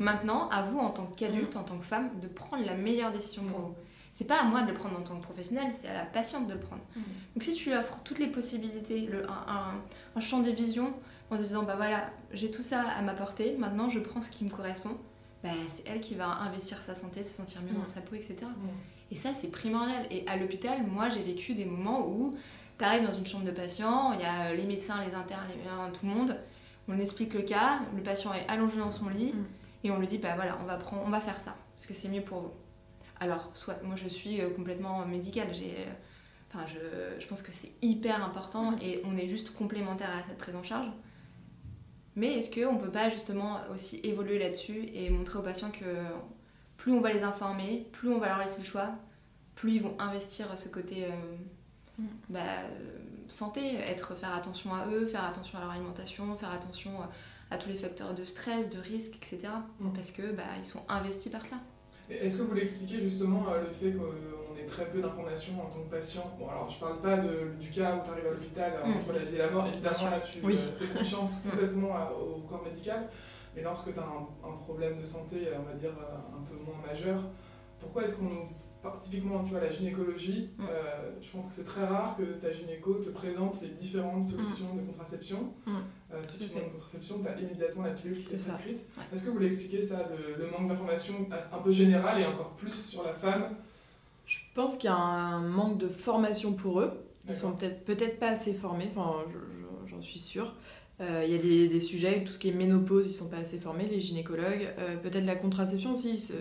Maintenant, 0.00 0.48
à 0.48 0.62
vous, 0.62 0.78
en 0.78 0.90
tant 0.90 1.06
qu'adulte, 1.06 1.54
en 1.56 1.62
tant 1.62 1.76
que 1.78 1.84
femme, 1.84 2.10
de 2.20 2.26
prendre 2.26 2.64
la 2.64 2.74
meilleure 2.74 3.12
décision 3.12 3.44
pour 3.44 3.58
Mm. 3.60 3.62
vous. 3.62 3.74
C'est 4.14 4.26
pas 4.26 4.40
à 4.40 4.44
moi 4.44 4.62
de 4.62 4.68
le 4.68 4.74
prendre 4.74 4.98
en 4.98 5.02
tant 5.02 5.16
que 5.16 5.22
professionnel, 5.22 5.72
c'est 5.80 5.88
à 5.88 5.94
la 5.94 6.04
patiente 6.04 6.46
de 6.48 6.54
le 6.54 6.58
prendre. 6.60 6.82
Mm. 6.96 7.00
Donc 7.34 7.42
si 7.44 7.52
tu 7.54 7.70
lui 7.70 7.76
offres 7.76 7.98
toutes 8.04 8.18
les 8.18 8.26
possibilités, 8.26 9.00
le, 9.06 9.24
un, 9.28 9.44
un- 9.48 9.80
un 10.16 10.20
champ 10.20 10.40
des 10.40 10.52
visions, 10.52 10.92
en 11.30 11.36
se 11.38 11.42
disant, 11.42 11.62
bah 11.62 11.76
voilà, 11.76 12.10
j'ai 12.32 12.50
tout 12.50 12.62
ça 12.62 12.82
à 12.82 13.00
m'apporter, 13.02 13.56
maintenant 13.58 13.88
je 13.88 14.00
prends 14.00 14.20
ce 14.20 14.28
qui 14.30 14.44
me 14.44 14.50
correspond, 14.50 14.96
bah, 15.42 15.50
c'est 15.66 15.86
elle 15.88 16.00
qui 16.00 16.14
va 16.14 16.26
investir 16.26 16.80
sa 16.82 16.94
santé, 16.94 17.24
se 17.24 17.34
sentir 17.34 17.62
mieux 17.62 17.72
Mm. 17.72 17.80
dans 17.80 17.86
sa 17.86 18.00
peau, 18.00 18.14
etc. 18.14 18.36
Et 19.10 19.14
ça, 19.16 19.30
c'est 19.38 19.48
primordial. 19.48 20.06
Et 20.10 20.24
à 20.26 20.36
l'hôpital, 20.38 20.86
moi, 20.86 21.10
j'ai 21.10 21.22
vécu 21.22 21.52
des 21.54 21.66
moments 21.66 22.06
où 22.08 22.32
tu 22.82 22.88
arrives 22.88 23.06
dans 23.06 23.16
une 23.16 23.26
chambre 23.26 23.44
de 23.44 23.52
patient, 23.52 24.12
il 24.14 24.20
y 24.20 24.24
a 24.24 24.52
les 24.52 24.64
médecins, 24.64 25.04
les 25.06 25.14
internes, 25.14 25.46
les, 25.48 25.92
tout 25.98 26.04
le 26.06 26.12
monde, 26.12 26.36
on 26.88 26.98
explique 26.98 27.32
le 27.34 27.42
cas, 27.42 27.80
le 27.94 28.02
patient 28.02 28.32
est 28.34 28.44
allongé 28.48 28.76
dans 28.78 28.90
son 28.90 29.08
lit, 29.08 29.32
Mm. 29.32 29.44
et 29.84 29.90
on 29.92 29.98
lui 30.00 30.06
dit, 30.08 30.18
bah 30.18 30.34
voilà, 30.34 30.58
on 30.60 30.64
va, 30.64 30.76
prendre, 30.76 31.02
on 31.06 31.10
va 31.10 31.20
faire 31.20 31.40
ça, 31.40 31.54
parce 31.76 31.86
que 31.86 31.94
c'est 31.94 32.08
mieux 32.08 32.22
pour 32.22 32.40
vous. 32.40 32.52
Alors, 33.20 33.50
soit 33.54 33.80
moi, 33.84 33.94
je 33.94 34.08
suis 34.08 34.40
euh, 34.40 34.50
complètement 34.50 35.06
médicale, 35.06 35.48
j'ai... 35.52 35.74
euh, 35.78 35.92
Enfin, 36.54 36.66
je, 36.66 37.18
je 37.18 37.26
pense 37.28 37.40
que 37.40 37.50
c'est 37.50 37.72
hyper 37.80 38.22
important 38.22 38.72
Mm. 38.72 38.78
et 38.82 39.00
on 39.06 39.16
est 39.16 39.28
juste 39.28 39.54
complémentaire 39.54 40.10
à 40.10 40.22
cette 40.28 40.36
prise 40.36 40.54
en 40.56 40.62
charge. 40.62 40.88
Mais 42.14 42.34
est-ce 42.34 42.50
qu'on 42.50 42.76
peut 42.76 42.90
pas 42.90 43.08
justement 43.08 43.60
aussi 43.72 44.00
évoluer 44.04 44.38
là-dessus 44.38 44.86
et 44.92 45.08
montrer 45.08 45.38
aux 45.38 45.42
patients 45.42 45.70
que 45.70 45.86
plus 46.76 46.92
on 46.92 47.00
va 47.00 47.10
les 47.12 47.22
informer, 47.22 47.88
plus 47.92 48.10
on 48.12 48.18
va 48.18 48.26
leur 48.28 48.38
laisser 48.38 48.58
le 48.58 48.66
choix, 48.66 48.90
plus 49.54 49.76
ils 49.76 49.82
vont 49.82 49.94
investir 49.98 50.46
ce 50.58 50.68
côté 50.68 51.04
euh. 51.04 51.08
Bah, 52.28 52.38
euh, 52.40 52.68
santé, 53.28 53.76
être, 53.76 54.14
faire 54.14 54.34
attention 54.34 54.74
à 54.74 54.86
eux, 54.88 55.06
faire 55.06 55.24
attention 55.24 55.58
à 55.58 55.62
leur 55.62 55.70
alimentation, 55.70 56.36
faire 56.36 56.50
attention 56.52 56.90
à 57.50 57.58
tous 57.58 57.68
les 57.68 57.76
facteurs 57.76 58.14
de 58.14 58.24
stress, 58.24 58.70
de 58.70 58.78
risque, 58.78 59.16
etc. 59.16 59.52
Mm. 59.80 59.90
Parce 59.92 60.10
que 60.10 60.32
bah, 60.32 60.42
ils 60.58 60.64
sont 60.64 60.80
investis 60.88 61.30
par 61.30 61.44
ça. 61.46 61.56
Est-ce 62.10 62.38
que 62.38 62.42
vous 62.42 62.48
voulez 62.48 62.62
expliquer 62.62 63.00
justement 63.00 63.44
euh, 63.50 63.60
le 63.62 63.66
fait 63.70 63.92
qu'on 63.96 64.56
ait 64.58 64.66
très 64.66 64.86
peu 64.86 65.00
d'informations 65.00 65.54
en 65.62 65.66
tant 65.70 65.82
que 65.82 65.90
patient? 65.96 66.34
Bon, 66.38 66.48
alors 66.48 66.68
je 66.68 66.78
parle 66.80 67.00
pas 67.00 67.16
de- 67.16 67.52
du 67.60 67.70
cas 67.70 67.96
où 67.96 68.00
tu 68.04 68.10
arrives 68.10 68.26
à 68.26 68.30
l'hôpital 68.30 68.72
euh, 68.74 68.86
Mm. 68.88 68.96
entre 68.96 69.12
la 69.12 69.24
vie 69.24 69.34
et 69.34 69.38
la 69.38 69.50
mort, 69.50 69.66
évidemment 69.66 70.10
là 70.10 70.20
tu 70.20 70.38
Oui. 70.42 70.58
euh, 70.58 70.78
fais 70.78 70.98
confiance 70.98 71.44
Mm. 71.44 71.50
complètement 71.50 71.94
à- 71.96 72.12
au 72.12 72.40
corps 72.48 72.62
médical, 72.64 73.08
mais 73.54 73.62
lorsque 73.62 73.92
tu 73.94 73.98
as 73.98 74.02
un, 74.02 74.48
un 74.48 74.56
problème 74.64 74.98
de 74.98 75.04
santé, 75.04 75.48
euh, 75.48 75.56
on 75.60 75.62
va 75.62 75.74
dire 75.74 75.90
euh, 75.90 76.36
un 76.38 76.42
peu 76.42 76.56
moins 76.64 76.80
majeur, 76.86 77.22
pourquoi 77.80 78.04
est-ce 78.04 78.16
qu'on 78.18 78.24
nous. 78.24 78.48
Par- 78.82 79.00
Typiquement, 79.02 79.42
tu 79.44 79.50
vois, 79.50 79.60
la 79.60 79.70
gynécologie, 79.70 80.50
Mm. 80.58 80.62
euh, 80.70 81.10
je 81.20 81.30
pense 81.30 81.46
que 81.46 81.52
c'est 81.52 81.64
très 81.64 81.84
rare 81.84 82.16
que 82.16 82.22
ta 82.40 82.52
gynéco 82.52 82.94
te 82.94 83.10
présente 83.10 83.60
les 83.62 83.68
différentes 83.68 84.24
solutions 84.24 84.74
de 84.74 84.80
contraception. 84.82 85.52
Mm. 85.66 85.70
Euh, 86.12 86.20
si 86.22 86.38
tu 86.40 86.48
demandes 86.50 86.64
une 86.66 86.72
contraception, 86.72 87.20
tu 87.22 87.28
as 87.28 87.40
immédiatement 87.40 87.82
la 87.84 87.90
pilule 87.92 88.24
qui 88.24 88.34
est, 88.34 88.36
prescrite. 88.38 88.78
Ouais. 88.96 89.04
Est-ce 89.12 89.24
que 89.24 89.28
vous 89.28 89.34
voulez 89.34 89.46
expliquer 89.46 89.82
ça, 89.84 90.08
le, 90.10 90.44
le 90.44 90.50
manque 90.50 90.68
d'informations 90.68 91.26
un 91.52 91.58
peu 91.58 91.72
général 91.72 92.20
et 92.20 92.26
encore 92.26 92.50
plus 92.56 92.74
sur 92.74 93.02
la 93.04 93.14
femme? 93.14 93.56
Je 94.26 94.38
pense 94.54 94.76
qu'il 94.76 94.88
y 94.88 94.92
a 94.92 94.96
un 94.96 95.40
manque 95.40 95.78
de 95.78 95.88
formation 95.88 96.52
pour 96.52 96.80
eux. 96.80 96.92
Ils 97.28 97.36
sont 97.36 97.56
peut-être 97.56 97.84
peut-être 97.84 98.18
pas 98.18 98.28
assez 98.30 98.52
formés, 98.52 98.88
enfin 98.94 99.24
je- 99.28 99.32
je- 99.32 99.90
j'en 99.90 100.00
suis 100.00 100.18
sûre. 100.18 100.54
Euh, 101.00 101.22
Il 101.26 101.32
y 101.32 101.34
a 101.34 101.38
des, 101.42 101.68
des 101.68 101.80
sujets, 101.80 102.22
tout 102.24 102.32
ce 102.32 102.38
qui 102.38 102.48
est 102.48 102.52
ménopause, 102.52 103.06
ils 103.08 103.12
sont 103.12 103.28
pas 103.28 103.38
assez 103.38 103.58
formés, 103.58 103.86
les 103.88 104.00
gynécologues. 104.00 104.68
Euh, 104.78 104.96
peut-être 104.96 105.24
la 105.24 105.34
contraception 105.36 105.92
aussi, 105.92 106.14
ils 106.14 106.20
se- 106.20 106.32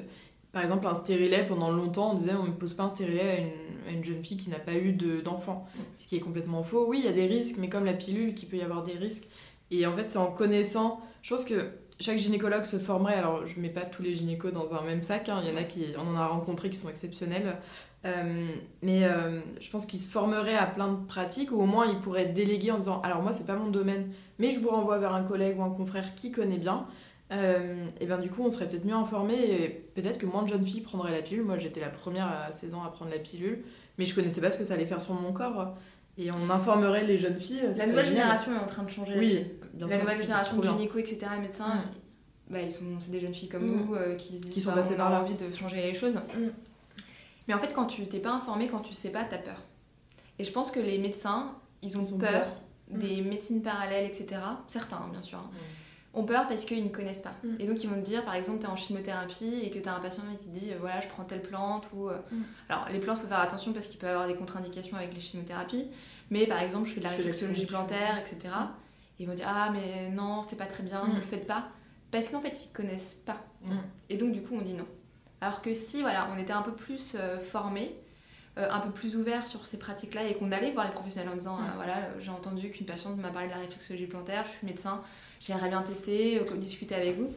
par 0.51 0.61
exemple, 0.61 0.85
un 0.87 0.93
stérilet, 0.95 1.45
pendant 1.47 1.71
longtemps, 1.71 2.11
on 2.11 2.15
disait 2.15 2.33
on 2.33 2.43
ne 2.45 2.51
pose 2.51 2.73
pas 2.73 2.83
un 2.83 2.89
stérilet 2.89 3.21
à 3.21 3.39
une, 3.39 3.51
à 3.87 3.91
une 3.91 4.03
jeune 4.03 4.23
fille 4.23 4.37
qui 4.37 4.49
n'a 4.49 4.59
pas 4.59 4.73
eu 4.73 4.93
d'enfant. 4.93 5.65
ce 5.97 6.07
qui 6.07 6.15
est 6.15 6.19
complètement 6.19 6.63
faux. 6.63 6.85
Oui, 6.87 6.99
il 6.99 7.05
y 7.05 7.07
a 7.07 7.13
des 7.13 7.25
risques, 7.27 7.57
mais 7.57 7.69
comme 7.69 7.85
la 7.85 7.93
pilule, 7.93 8.35
qui 8.35 8.45
peut 8.45 8.57
y 8.57 8.61
avoir 8.61 8.83
des 8.83 8.93
risques. 8.93 9.27
Et 9.71 9.85
en 9.85 9.95
fait, 9.95 10.09
c'est 10.09 10.17
en 10.17 10.31
connaissant. 10.31 10.99
Je 11.21 11.33
pense 11.33 11.45
que 11.45 11.69
chaque 11.99 12.17
gynécologue 12.17 12.65
se 12.65 12.77
formerait. 12.77 13.13
Alors, 13.15 13.45
je 13.45 13.55
ne 13.57 13.61
mets 13.61 13.69
pas 13.69 13.81
tous 13.85 14.01
les 14.01 14.13
gynécos 14.13 14.51
dans 14.51 14.73
un 14.73 14.81
même 14.81 15.01
sac. 15.01 15.29
hein. 15.29 15.41
Il 15.43 15.49
y 15.49 15.53
en 15.53 15.57
a 15.57 15.63
qui. 15.63 15.85
On 15.97 16.09
en 16.11 16.15
a 16.17 16.27
rencontré 16.27 16.69
qui 16.69 16.75
sont 16.77 16.89
exceptionnels. 16.89 17.57
Euh, 18.03 18.47
mais 18.81 19.03
euh, 19.03 19.39
je 19.59 19.69
pense 19.69 19.85
qu'ils 19.85 19.99
se 19.99 20.09
formeraient 20.09 20.57
à 20.57 20.65
plein 20.65 20.91
de 20.91 21.05
pratiques, 21.05 21.51
ou 21.51 21.61
au 21.61 21.67
moins 21.67 21.85
ils 21.85 21.99
pourraient 21.99 22.25
déléguer 22.25 22.71
en 22.71 22.77
disant 22.79 22.99
Alors, 23.01 23.21
moi, 23.21 23.31
c'est 23.31 23.45
pas 23.45 23.55
mon 23.55 23.69
domaine, 23.69 24.11
mais 24.39 24.51
je 24.51 24.59
vous 24.59 24.69
renvoie 24.69 24.97
vers 24.97 25.13
un 25.13 25.23
collègue 25.23 25.59
ou 25.59 25.63
un 25.63 25.69
confrère 25.69 26.15
qui 26.15 26.31
connaît 26.31 26.57
bien. 26.57 26.87
Euh, 27.31 27.85
et 28.01 28.05
bien 28.05 28.17
du 28.17 28.29
coup 28.29 28.43
on 28.43 28.49
serait 28.49 28.67
peut-être 28.67 28.83
mieux 28.83 28.93
informé 28.93 29.35
et 29.35 29.69
peut-être 29.69 30.17
que 30.17 30.25
moins 30.25 30.43
de 30.43 30.49
jeunes 30.49 30.65
filles 30.65 30.81
prendraient 30.81 31.11
la 31.13 31.21
pilule. 31.21 31.43
Moi 31.45 31.57
j'étais 31.57 31.79
la 31.79 31.89
première 31.89 32.27
à 32.27 32.51
16 32.51 32.73
ans 32.73 32.83
à 32.83 32.89
prendre 32.89 33.09
la 33.11 33.19
pilule, 33.19 33.63
mais 33.97 34.03
je 34.05 34.13
connaissais 34.13 34.41
pas 34.41 34.51
ce 34.51 34.57
que 34.57 34.65
ça 34.65 34.73
allait 34.73 34.85
faire 34.85 35.01
sur 35.01 35.13
mon 35.13 35.31
corps. 35.31 35.75
Et 36.17 36.29
on 36.29 36.49
informerait 36.49 37.05
les 37.05 37.17
jeunes 37.17 37.39
filles. 37.39 37.63
La 37.77 37.87
nouvelle 37.87 38.05
génération 38.07 38.53
est 38.53 38.59
en 38.59 38.65
train 38.67 38.83
de 38.83 38.89
changer 38.89 39.17
Oui, 39.17 39.45
bien 39.73 39.87
La 39.87 39.93
sûr. 39.95 40.01
nouvelle 40.03 40.17
génération 40.19 40.57
de 40.57 40.63
gynéco, 40.67 40.97
etc., 40.99 41.19
médecins, 41.41 41.81
bah, 42.49 42.59
ils 42.61 42.69
sont, 42.71 42.83
c'est 42.99 43.11
des 43.11 43.21
jeunes 43.21 43.33
filles 43.33 43.47
comme 43.47 43.65
Mm. 43.65 43.85
nous 43.87 43.95
euh, 43.95 44.15
qui, 44.17 44.41
Qui 44.41 44.59
sont 44.59 44.71
bah, 44.71 44.81
passées 44.81 44.95
par 44.95 45.07
a 45.07 45.11
là. 45.11 45.21
envie 45.21 45.35
de 45.35 45.55
changer 45.55 45.77
les 45.81 45.93
choses. 45.93 46.19
Mais 47.47 47.53
en 47.53 47.59
fait, 47.59 47.73
quand 47.73 47.85
tu 47.85 48.05
t'es 48.07 48.19
pas 48.19 48.31
informé, 48.33 48.67
quand 48.67 48.79
tu 48.81 48.93
sais 48.93 49.09
pas, 49.09 49.23
t'as 49.23 49.37
peur. 49.37 49.55
Et 50.37 50.43
je 50.43 50.51
pense 50.51 50.69
que 50.69 50.81
les 50.81 50.97
médecins, 50.97 51.55
ils 51.81 51.97
ont, 51.97 52.03
Ils 52.05 52.13
ont 52.13 52.17
peur, 52.19 52.29
peur. 52.89 52.99
des 52.99 53.21
médecines 53.21 53.61
parallèles, 53.61 54.05
etc. 54.05 54.35
Certains, 54.67 54.97
hein, 54.97 55.09
bien 55.11 55.21
sûr. 55.23 55.37
hein, 55.39 55.49
ont 56.13 56.23
peur 56.25 56.47
parce 56.49 56.65
qu'ils 56.65 56.83
ne 56.83 56.89
connaissent 56.89 57.21
pas. 57.21 57.33
Mm. 57.43 57.55
Et 57.59 57.65
donc 57.67 57.83
ils 57.83 57.89
vont 57.89 57.95
te 57.95 58.05
dire, 58.05 58.25
par 58.25 58.35
exemple, 58.35 58.59
tu 58.59 58.65
es 58.65 58.69
en 58.69 58.75
chimiothérapie 58.75 59.61
et 59.63 59.69
que 59.71 59.79
tu 59.79 59.87
as 59.87 59.95
un 59.95 59.99
patient 59.99 60.23
qui 60.39 60.45
te 60.45 60.49
dit, 60.59 60.71
euh, 60.73 60.77
voilà, 60.79 60.99
je 61.01 61.07
prends 61.07 61.23
telle 61.23 61.41
plante. 61.41 61.87
ou 61.93 62.09
euh, 62.09 62.17
Mm. 62.31 62.41
Alors 62.69 62.87
les 62.89 62.99
plantes, 62.99 63.17
il 63.19 63.21
faut 63.23 63.27
faire 63.27 63.39
attention 63.39 63.71
parce 63.73 63.87
qu'il 63.87 63.97
peut 63.97 64.07
y 64.07 64.09
avoir 64.09 64.27
des 64.27 64.35
contre-indications 64.35 64.97
avec 64.97 65.13
les 65.13 65.19
chimiothérapies. 65.21 65.89
Mais 66.29 66.47
par 66.47 66.61
exemple, 66.61 66.87
je 66.87 66.93
fais 66.93 66.99
de 66.99 67.05
la 67.05 67.11
réflexologie 67.11 67.65
plantaire, 67.65 68.17
etc. 68.17 68.53
Et 69.19 69.23
ils 69.23 69.27
vont 69.27 69.33
dire, 69.33 69.45
ah 69.47 69.69
mais 69.71 70.09
non, 70.09 70.41
c'est 70.47 70.55
pas 70.57 70.65
très 70.65 70.83
bien, 70.83 71.03
Mm. 71.05 71.09
ne 71.13 71.15
le 71.15 71.21
faites 71.25 71.47
pas. 71.47 71.67
Parce 72.11 72.27
qu'en 72.27 72.41
fait, 72.41 72.65
ils 72.65 72.71
connaissent 72.73 73.15
pas. 73.25 73.37
Mm. 73.63 73.75
Et 74.09 74.17
donc 74.17 74.33
du 74.33 74.41
coup, 74.41 74.55
on 74.55 74.61
dit 74.61 74.73
non. 74.73 74.85
Alors 75.39 75.61
que 75.61 75.73
si, 75.73 76.01
voilà, 76.01 76.27
on 76.35 76.37
était 76.37 76.53
un 76.53 76.61
peu 76.61 76.73
plus 76.73 77.15
euh, 77.15 77.39
formés, 77.39 77.95
euh, 78.57 78.67
un 78.69 78.79
peu 78.81 78.91
plus 78.91 79.15
ouverts 79.15 79.47
sur 79.47 79.65
ces 79.65 79.79
pratiques-là 79.79 80.27
et 80.27 80.35
qu'on 80.35 80.51
allait 80.51 80.71
voir 80.71 80.85
les 80.85 80.91
professionnels 80.91 81.29
en 81.31 81.35
disant, 81.37 81.55
Mm. 81.57 81.63
euh, 81.63 81.71
voilà, 81.77 81.95
j'ai 82.19 82.31
entendu 82.31 82.69
qu'une 82.69 82.85
patiente 82.85 83.15
m'a 83.17 83.29
parlé 83.29 83.47
de 83.47 83.53
la 83.53 83.59
réflexologie 83.61 84.07
plantaire, 84.07 84.43
je 84.45 84.51
suis 84.51 84.67
médecin, 84.67 85.01
j'aimerais 85.41 85.67
bien 85.69 85.81
tester, 85.81 86.39
euh, 86.39 86.57
discuter 86.57 86.95
avec 86.95 87.17
vous. 87.17 87.27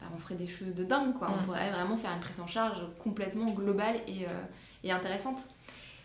Bah, 0.00 0.06
on 0.14 0.18
ferait 0.18 0.34
des 0.34 0.48
choses 0.48 0.74
de 0.74 0.82
dingue, 0.82 1.14
quoi. 1.18 1.30
On 1.38 1.44
pourrait 1.44 1.70
vraiment 1.70 1.96
faire 1.96 2.10
une 2.12 2.20
prise 2.20 2.40
en 2.40 2.46
charge 2.48 2.80
complètement 2.98 3.50
globale 3.52 3.96
et, 4.08 4.24
euh, 4.24 4.42
et 4.82 4.90
intéressante. 4.90 5.46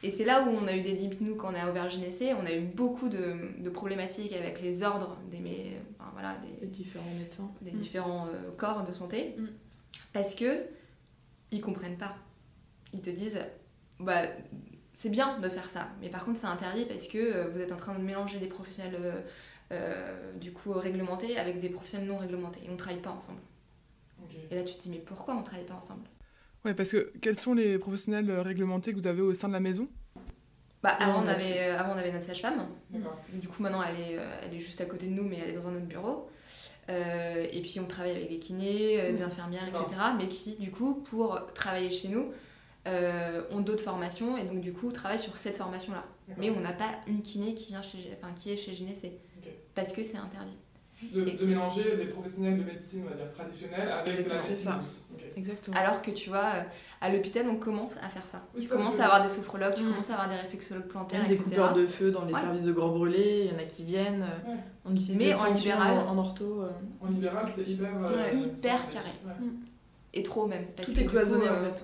Et 0.03 0.09
c'est 0.11 0.25
là 0.25 0.43
où 0.43 0.49
on 0.49 0.67
a 0.67 0.75
eu 0.75 0.81
des 0.81 0.91
limites, 0.91 1.21
nous, 1.21 1.35
quand 1.35 1.51
on 1.51 1.55
a 1.55 1.67
ouvert 1.71 1.87
on 2.39 2.45
a 2.45 2.53
eu 2.53 2.59
beaucoup 2.61 3.07
de, 3.09 3.33
de 3.57 3.69
problématiques 3.69 4.33
avec 4.33 4.61
les 4.61 4.83
ordres 4.83 5.17
des, 5.31 5.77
enfin, 5.97 6.11
voilà, 6.13 6.35
des, 6.45 6.65
Les 6.65 6.67
différents 6.67 7.13
médecins. 7.17 7.49
des 7.61 7.71
Mm. 7.71 7.79
différents 7.79 8.27
euh, 8.27 8.51
corps 8.57 8.83
de 8.83 8.91
santé 8.91 9.35
Mm. 9.39 9.45
parce 10.13 10.35
que 10.35 10.65
ils 11.51 11.61
comprennent 11.61 11.97
pas. 11.97 12.15
Ils 12.93 13.01
te 13.01 13.09
disent 13.09 13.39
bah 13.99 14.23
c'est 14.93 15.09
bien 15.09 15.39
de 15.39 15.49
faire 15.49 15.69
ça, 15.69 15.87
mais 16.01 16.09
par 16.09 16.25
contre 16.25 16.39
c'est 16.39 16.47
interdit 16.47 16.85
parce 16.85 17.07
que 17.07 17.49
vous 17.51 17.59
êtes 17.59 17.71
en 17.71 17.77
train 17.77 17.97
de 17.97 18.03
mélanger 18.03 18.39
des 18.39 18.47
professionnels 18.47 18.95
euh, 18.99 19.21
du 20.39 20.51
coup 20.53 20.71
réglementés 20.73 21.37
avec 21.37 21.59
des 21.59 21.69
professionnels 21.69 22.07
non 22.07 22.17
réglementés 22.17 22.61
et 22.65 22.69
on 22.69 22.77
travaille 22.77 23.01
pas 23.01 23.11
ensemble. 23.11 23.39
Et 24.51 24.55
là 24.55 24.63
tu 24.63 24.75
te 24.75 24.81
dis 24.81 24.89
mais 24.89 24.99
pourquoi 24.99 25.35
on 25.35 25.43
travaille 25.43 25.65
pas 25.65 25.75
ensemble? 25.75 26.03
Ouais, 26.63 26.73
parce 26.73 26.91
que 26.91 27.11
quels 27.21 27.39
sont 27.39 27.53
les 27.53 27.77
professionnels 27.77 28.29
euh, 28.29 28.41
réglementés 28.41 28.91
que 28.91 28.97
vous 28.97 29.07
avez 29.07 29.21
au 29.21 29.35
sein 29.35 29.47
de 29.47 29.53
la 29.53 29.59
maison? 29.59 29.87
Bah 30.81 30.89
avant 30.99 31.23
on 31.23 31.27
avait 31.27 31.59
euh, 31.59 31.79
avant 31.79 31.93
on 31.93 31.97
avait 31.97 32.11
notre 32.11 32.25
sage-femme. 32.25 32.67
Du 33.33 33.47
coup, 33.47 33.61
maintenant, 33.61 33.83
elle 33.83 33.99
est, 33.99 34.17
euh, 34.17 34.39
elle 34.43 34.55
est 34.55 34.59
juste 34.59 34.81
à 34.81 34.85
côté 34.85 35.05
de 35.07 35.11
nous, 35.11 35.23
mais 35.23 35.37
elle 35.37 35.51
est 35.51 35.53
dans 35.53 35.67
un 35.67 35.75
autre 35.75 35.85
bureau. 35.85 36.29
Euh, 36.89 37.47
et 37.51 37.61
puis, 37.61 37.79
on 37.79 37.85
travaille 37.85 38.15
avec 38.15 38.29
des 38.29 38.39
kinés, 38.39 39.01
euh, 39.01 39.11
des 39.11 39.21
infirmières, 39.21 39.67
etc. 39.67 39.85
Mais 40.17 40.27
qui, 40.27 40.55
du 40.55 40.71
coup, 40.71 40.95
pour 40.95 41.39
travailler 41.53 41.89
chez 41.89 42.07
nous, 42.07 42.25
euh, 42.87 43.41
ont 43.49 43.61
d'autres 43.61 43.83
formations 43.83 44.37
et 44.37 44.43
donc, 44.43 44.61
du 44.61 44.73
coup, 44.73 44.91
travaillent 44.91 45.19
sur 45.19 45.37
cette 45.37 45.57
formation-là. 45.57 46.03
Mais 46.37 46.49
on 46.51 46.59
n'a 46.59 46.73
pas 46.73 46.91
une 47.07 47.21
kiné 47.21 47.55
qui, 47.55 47.67
vient 47.69 47.81
chez, 47.81 47.97
enfin, 48.17 48.33
qui 48.33 48.51
est 48.51 48.57
chez 48.57 48.71
GNC. 48.73 49.11
Parce 49.75 49.91
que 49.91 50.01
c'est 50.03 50.17
interdit. 50.17 50.57
De, 51.13 51.27
Et- 51.27 51.33
de 51.33 51.45
mélanger 51.45 51.97
des 51.97 52.05
professionnels 52.05 52.57
de 52.57 52.63
médecine, 52.63 53.03
on 53.05 53.09
va 53.09 53.15
dire, 53.17 53.29
traditionnelle 53.33 53.89
avec 53.89 54.07
Exactement. 54.13 54.41
la 54.41 54.47
médecine 54.49 54.71
douce. 54.79 55.05
Ok. 55.13 55.21
Exactement. 55.37 55.77
Alors 55.77 56.01
que, 56.01 56.11
tu 56.11 56.29
vois, 56.29 56.45
euh, 56.55 56.63
à 57.01 57.09
l'hôpital, 57.11 57.45
on 57.49 57.57
commence 57.57 57.97
à 57.97 58.07
faire 58.07 58.25
ça. 58.25 58.41
Oui, 58.55 58.61
tu 58.61 58.67
ça, 58.69 58.75
commences 58.77 58.99
à 59.01 59.05
avoir 59.05 59.21
des 59.21 59.27
sophrologues, 59.27 59.73
tu 59.75 59.83
Mm. 59.83 59.89
commences 59.91 60.09
à 60.09 60.13
avoir 60.13 60.29
des 60.29 60.35
réflexologues 60.37 60.87
plantaires, 60.87 61.19
Même 61.19 61.27
des 61.27 61.35
etc. 61.35 61.49
coupeurs 61.49 61.73
de 61.73 61.85
feu 61.85 62.11
dans 62.11 62.23
les 62.23 62.33
Ouais. 62.33 62.39
services 62.39 62.63
de 62.63 62.71
grands 62.71 62.89
brûlés, 62.89 63.41
il 63.45 63.51
y 63.51 63.55
en 63.55 63.59
a 63.59 63.65
qui 63.65 63.83
viennent. 63.83 64.23
euh, 64.23 64.49
Ouais. 64.51 64.57
On 64.85 64.95
utilise 64.95 65.17
Mais 65.17 65.33
en 65.35 65.51
libéral- 65.51 65.97
en, 65.97 66.11
en 66.11 66.17
ortho. 66.17 66.61
euh. 66.63 66.69
En 67.01 67.07
libéral, 67.09 67.45
c'est 67.53 67.67
hyper. 67.67 67.89
C'est 67.99 68.13
euh, 68.13 68.39
hyper 68.39 68.89
carré. 68.89 69.09
Ouais. 69.25 69.33
Et 70.13 70.23
trop, 70.23 70.47
même. 70.47 70.65
Parce 70.77 70.87
Tout 70.89 70.95
que, 70.95 71.01
est 71.01 71.05
cloisonné, 71.05 71.45
coup, 71.45 71.53
en 71.53 71.61
fait. 71.61 71.83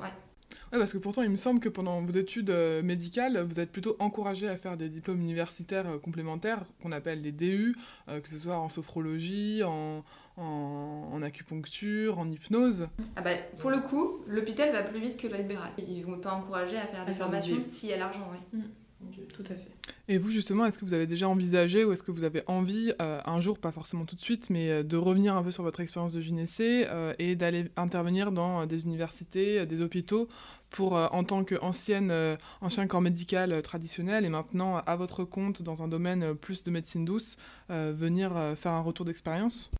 Ouais. 0.71 0.77
Ouais, 0.77 0.79
parce 0.79 0.93
que 0.93 0.97
pourtant, 0.97 1.21
il 1.21 1.29
me 1.29 1.35
semble 1.35 1.59
que 1.59 1.69
pendant 1.69 2.01
vos 2.01 2.11
études 2.11 2.49
euh, 2.49 2.81
médicales, 2.81 3.39
vous 3.41 3.59
êtes 3.59 3.71
plutôt 3.71 3.95
encouragé 3.99 4.47
à 4.47 4.55
faire 4.55 4.77
des 4.77 4.89
diplômes 4.89 5.21
universitaires 5.21 5.87
euh, 5.87 5.97
complémentaires, 5.99 6.63
qu'on 6.81 6.91
appelle 6.91 7.21
les 7.21 7.31
DU, 7.31 7.75
euh, 8.09 8.19
que 8.19 8.29
ce 8.29 8.37
soit 8.37 8.57
en 8.57 8.69
sophrologie, 8.69 9.63
en, 9.63 10.03
en, 10.37 11.09
en 11.11 11.21
acupuncture, 11.21 12.19
en 12.19 12.29
hypnose. 12.29 12.87
Ah 13.15 13.21
bah, 13.21 13.31
pour 13.57 13.69
le 13.69 13.79
coup, 13.79 14.21
l'hôpital 14.27 14.71
va 14.71 14.83
plus 14.83 14.99
vite 14.99 15.17
que 15.17 15.27
le 15.27 15.37
libéral. 15.37 15.71
Ils 15.77 16.05
vont 16.05 16.17
t'encourager 16.19 16.77
à 16.77 16.87
faire 16.87 17.01
À 17.01 17.05
des 17.05 17.13
faire 17.13 17.29
des 17.29 17.41
formations 17.41 17.63
s'il 17.63 17.89
y 17.89 17.93
a 17.93 17.97
l'argent, 17.97 18.31
oui. 18.31 18.61
Tout 19.33 19.43
à 19.43 19.55
fait. 19.55 19.67
Et 20.07 20.17
vous, 20.17 20.29
justement, 20.29 20.65
est-ce 20.65 20.77
que 20.77 20.85
vous 20.85 20.93
avez 20.93 21.07
déjà 21.07 21.27
envisagé 21.27 21.83
ou 21.85 21.91
est-ce 21.93 22.03
que 22.03 22.11
vous 22.11 22.23
avez 22.23 22.43
envie, 22.47 22.93
euh, 23.01 23.19
un 23.25 23.39
jour, 23.39 23.57
pas 23.57 23.71
forcément 23.71 24.05
tout 24.05 24.15
de 24.15 24.21
suite, 24.21 24.49
mais 24.49 24.69
euh, 24.69 24.83
de 24.83 24.97
revenir 24.97 25.35
un 25.35 25.43
peu 25.43 25.51
sur 25.51 25.63
votre 25.63 25.79
expérience 25.79 26.11
de 26.13 26.21
gynécée 26.21 26.85
euh, 26.89 27.13
et 27.17 27.35
d'aller 27.35 27.65
intervenir 27.77 28.31
dans 28.31 28.61
euh, 28.61 28.65
des 28.65 28.83
universités, 28.83 29.59
euh, 29.59 29.65
des 29.65 29.81
hôpitaux, 29.81 30.27
pour, 30.69 30.97
euh, 30.97 31.07
en 31.11 31.23
tant 31.23 31.43
qu'ancienne, 31.43 32.11
euh, 32.11 32.35
ancien 32.61 32.87
corps 32.87 33.01
médical 33.01 33.51
euh, 33.53 33.61
traditionnel 33.61 34.25
et 34.25 34.29
maintenant 34.29 34.77
à 34.77 34.95
votre 34.95 35.23
compte 35.23 35.61
dans 35.61 35.81
un 35.81 35.87
domaine 35.87 36.23
euh, 36.23 36.33
plus 36.33 36.63
de 36.63 36.71
médecine 36.71 37.05
douce, 37.05 37.37
euh, 37.69 37.93
venir 37.95 38.35
euh, 38.35 38.55
faire 38.55 38.73
un 38.73 38.81
retour 38.81 39.05
d'expérience? 39.05 39.71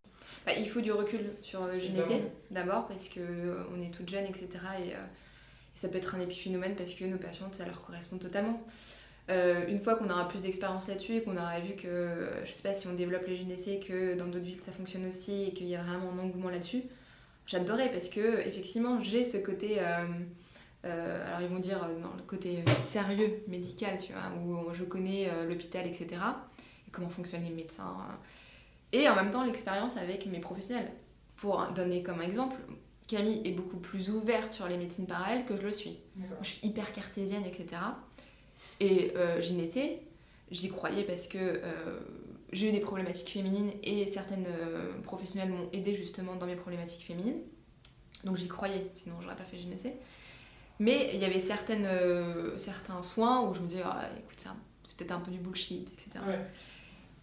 Bah, 0.46 0.54
il 0.58 0.68
faut 0.70 0.82
du 0.82 0.92
recul 0.92 1.32
sur 1.42 1.62
euh, 1.64 1.74
Évidemment. 1.74 2.22
d'abord, 2.52 2.88
parce 2.88 3.10
qu'on 3.10 3.22
on 3.78 3.82
est 3.82 3.92
toutes 3.92 4.10
jeunes, 4.10 4.26
etc. 4.26 4.48
Et, 4.80 4.94
euh, 4.94 4.98
et 5.76 5.78
ça 5.78 5.88
peut 5.90 5.98
être 5.98 6.16
un 6.16 6.20
épiphénomène 6.22 6.76
parce 6.76 6.94
que 6.94 7.06
nos 7.06 7.18
patientes, 7.18 7.56
ça 7.56 7.66
leur 7.66 7.82
correspond 7.86 8.18
totalement. 8.18 8.62
Euh, 9.32 9.66
une 9.68 9.80
fois 9.80 9.96
qu'on 9.96 10.10
aura 10.10 10.28
plus 10.28 10.42
d'expérience 10.42 10.88
là-dessus 10.88 11.16
et 11.18 11.22
qu'on 11.24 11.38
aura 11.38 11.60
vu 11.60 11.76
que, 11.76 11.88
euh, 11.88 12.46
je 12.46 12.52
sais 12.52 12.64
pas 12.64 12.74
si 12.74 12.88
on 12.88 12.94
développe 12.94 13.26
les 13.28 13.38
GNC, 13.38 13.80
que 13.80 14.16
dans 14.16 14.26
d'autres 14.28 14.46
villes 14.46 14.62
ça 14.62 14.72
fonctionne 14.72 15.08
aussi 15.08 15.46
et 15.46 15.54
qu'il 15.54 15.68
y 15.68 15.76
a 15.76 15.82
vraiment 15.84 16.12
un 16.12 16.20
engouement 16.20 16.50
là-dessus, 16.50 16.84
j'adorerais 17.48 17.90
parce 17.92 18.10
que, 18.10 18.40
effectivement, 18.48 19.00
j'ai 19.02 19.24
ce 19.24 19.38
côté. 19.38 19.78
euh, 19.80 20.06
euh, 20.86 21.28
alors 21.28 21.42
ils 21.42 21.48
vont 21.48 21.60
dire 21.60 21.80
dans 22.02 22.16
le 22.18 22.24
côté 22.26 22.64
sérieux 22.80 23.44
médical, 23.48 24.00
tu 24.00 24.14
vois, 24.14 24.24
où 24.44 24.74
je 24.74 24.84
connais 24.84 25.30
l'hôpital, 25.48 25.86
etc. 25.88 26.08
Et 26.88 26.92
comment 26.92 27.10
fonctionnent 27.10 27.44
les 27.44 27.52
médecins. 27.52 27.96
euh, 28.10 28.14
et 28.94 29.08
en 29.08 29.16
même 29.16 29.32
temps 29.32 29.46
l'expérience 29.46 29.98
avec 29.98 30.26
mes 30.26 30.40
professionnels. 30.40 30.92
Pour 31.38 31.68
donner 31.76 32.04
comme 32.04 32.22
exemple, 32.22 32.56
Camille 33.08 33.42
est 33.46 33.52
beaucoup 33.52 33.78
plus 33.78 34.10
ouverte 34.10 34.54
sur 34.54 34.68
les 34.68 34.78
médecines 34.78 35.08
parallèles 35.08 35.46
que 35.46 35.56
je 35.56 35.64
le 35.64 35.72
suis. 35.72 36.00
Je 36.42 36.48
suis 36.48 36.68
hyper 36.68 36.92
cartésienne, 36.94 37.44
etc. 37.46 37.82
Et 38.82 39.14
euh, 39.16 39.40
gynécée, 39.40 40.02
j'y 40.50 40.68
croyais 40.70 41.04
parce 41.04 41.28
que 41.28 41.38
euh, 41.38 42.00
j'ai 42.52 42.70
eu 42.70 42.72
des 42.74 42.82
problématiques 42.82 43.30
féminines 43.30 43.72
et 43.84 44.06
certaines 44.12 44.48
euh, 44.48 44.92
professionnelles 45.04 45.50
m'ont 45.50 45.70
aidé 45.72 45.96
justement 45.96 46.36
dans 46.36 46.46
mes 46.46 46.58
problématiques 46.58 47.06
féminines. 47.06 47.42
Donc 48.26 48.36
j'y 48.36 48.50
croyais, 48.50 48.92
sinon 48.96 49.16
j'aurais 49.22 49.38
pas 49.38 49.46
fait 49.46 49.58
gynécée. 49.58 49.94
Mais 50.80 51.12
il 51.14 51.20
y 51.20 51.26
avait 51.26 51.40
certaines, 51.40 51.86
euh, 51.86 52.58
certains 52.58 53.04
soins 53.04 53.48
où 53.48 53.54
je 53.54 53.60
me 53.60 53.68
disais, 53.68 53.84
Ah, 53.86 54.10
écoute, 54.18 54.44
c'est 54.86 54.98
peut-être 54.98 55.12
un 55.12 55.20
peu 55.20 55.32
du 55.32 55.38
bullshit, 55.38 55.88
etc. 55.94 56.20
Ouais. 56.28 56.40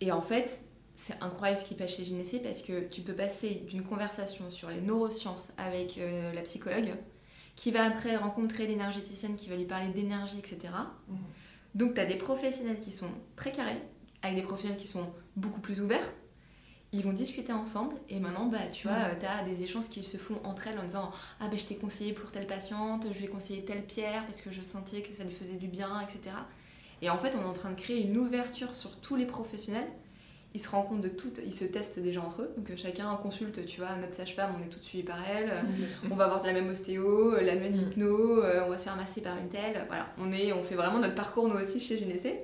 Et 0.01 0.13
en 0.13 0.23
fait, 0.23 0.63
c'est 0.95 1.21
incroyable 1.21 1.61
ce 1.61 1.65
qui 1.65 1.75
passe 1.75 1.97
chez 1.97 2.05
Gynécée 2.05 2.41
parce 2.41 2.63
que 2.63 2.89
tu 2.89 3.03
peux 3.03 3.15
passer 3.15 3.63
d'une 3.69 3.83
conversation 3.83 4.51
sur 4.51 4.71
les 4.71 4.81
neurosciences 4.81 5.53
avec 5.57 5.99
euh, 5.99 6.33
la 6.33 6.43
psychologue, 6.43 6.95
qui 7.57 7.71
va 7.71 7.85
après 7.85 8.17
rencontrer 8.17 8.67
l'énergéticienne 8.67 9.37
qui 9.37 9.49
va 9.49 9.57
lui 9.57 9.65
parler 9.65 9.89
d'énergie, 9.89 10.39
etc. 10.39 10.73
Donc 11.75 11.95
tu 11.95 12.01
as 12.01 12.07
des 12.07 12.17
professionnels 12.17 12.81
qui 12.81 12.93
sont 12.93 13.11
très 13.37 13.53
carrés, 13.53 13.81
avec 14.23 14.37
des 14.37 14.43
professionnels 14.43 14.79
qui 14.79 14.89
sont 14.89 15.13
beaucoup 15.37 15.61
plus 15.61 15.81
ouverts. 15.81 16.13
Ils 16.93 17.05
vont 17.05 17.13
discuter 17.13 17.53
ensemble 17.53 17.97
et 18.09 18.19
maintenant, 18.19 18.47
bah, 18.47 18.67
tu 18.73 18.89
vois, 18.89 19.15
tu 19.21 19.27
as 19.27 19.45
des 19.45 19.63
échanges 19.63 19.91
qui 19.91 20.03
se 20.03 20.17
font 20.17 20.41
entre 20.45 20.69
elles 20.69 20.79
en 20.79 20.85
disant 20.85 21.13
Ah, 21.39 21.49
ben 21.49 21.59
je 21.59 21.67
t'ai 21.67 21.77
conseillé 21.77 22.15
pour 22.15 22.33
telle 22.33 22.47
patiente, 22.47 23.07
je 23.13 23.19
lui 23.19 23.27
ai 23.27 23.29
conseillé 23.29 23.63
telle 23.65 23.85
pierre 23.85 24.25
parce 24.25 24.41
que 24.41 24.51
je 24.51 24.63
sentais 24.63 25.03
que 25.03 25.11
ça 25.11 25.25
lui 25.25 25.35
faisait 25.35 25.57
du 25.59 25.69
bien, 25.69 26.01
etc. 26.01 26.35
Et 27.03 27.11
en 27.11 27.19
fait, 27.19 27.35
on 27.37 27.43
est 27.43 27.45
en 27.45 27.53
train 27.53 27.71
de 27.71 27.81
créer 27.81 28.03
une 28.03 28.17
ouverture 28.17 28.75
sur 28.75 28.99
tous 29.01 29.17
les 29.17 29.27
professionnels 29.27 29.89
ils 30.55 30.61
se 30.61 30.69
rendent 30.69 30.89
compte 30.89 31.01
de 31.03 31.09
tout, 31.09 31.33
ils 31.45 31.53
se 31.53 31.65
testent 31.65 31.99
déjà 31.99 32.23
entre 32.23 32.43
eux. 32.43 32.55
Donc 32.57 32.75
chacun 32.77 33.15
consulte, 33.17 33.65
tu 33.67 33.81
vois, 33.81 33.95
notre 33.97 34.15
sage-femme, 34.15 34.53
on 34.59 34.63
est 34.65 34.69
tout 34.69 34.81
suivi 34.81 35.05
par 35.05 35.19
elle. 35.29 35.53
on 36.11 36.17
va 36.17 36.25
avoir 36.25 36.43
de 36.43 36.47
la 36.47 36.55
même 36.55 36.71
ostéo, 36.71 37.37
la 37.37 37.55
même 37.55 37.75
mm. 37.75 37.81
hypno, 37.81 38.43
on 38.43 38.69
va 38.69 38.79
se 38.79 38.85
faire 38.85 38.97
masser 38.97 39.21
par 39.21 39.37
une 39.37 39.49
telle. 39.49 39.85
Voilà, 39.89 40.07
on, 40.19 40.33
est, 40.33 40.53
on 40.53 40.65
fait 40.65 40.75
vraiment 40.75 40.99
notre 40.99 41.15
parcours 41.15 41.49
nous 41.49 41.57
aussi 41.57 41.81
chez 41.81 41.99
Gynécée. 41.99 42.41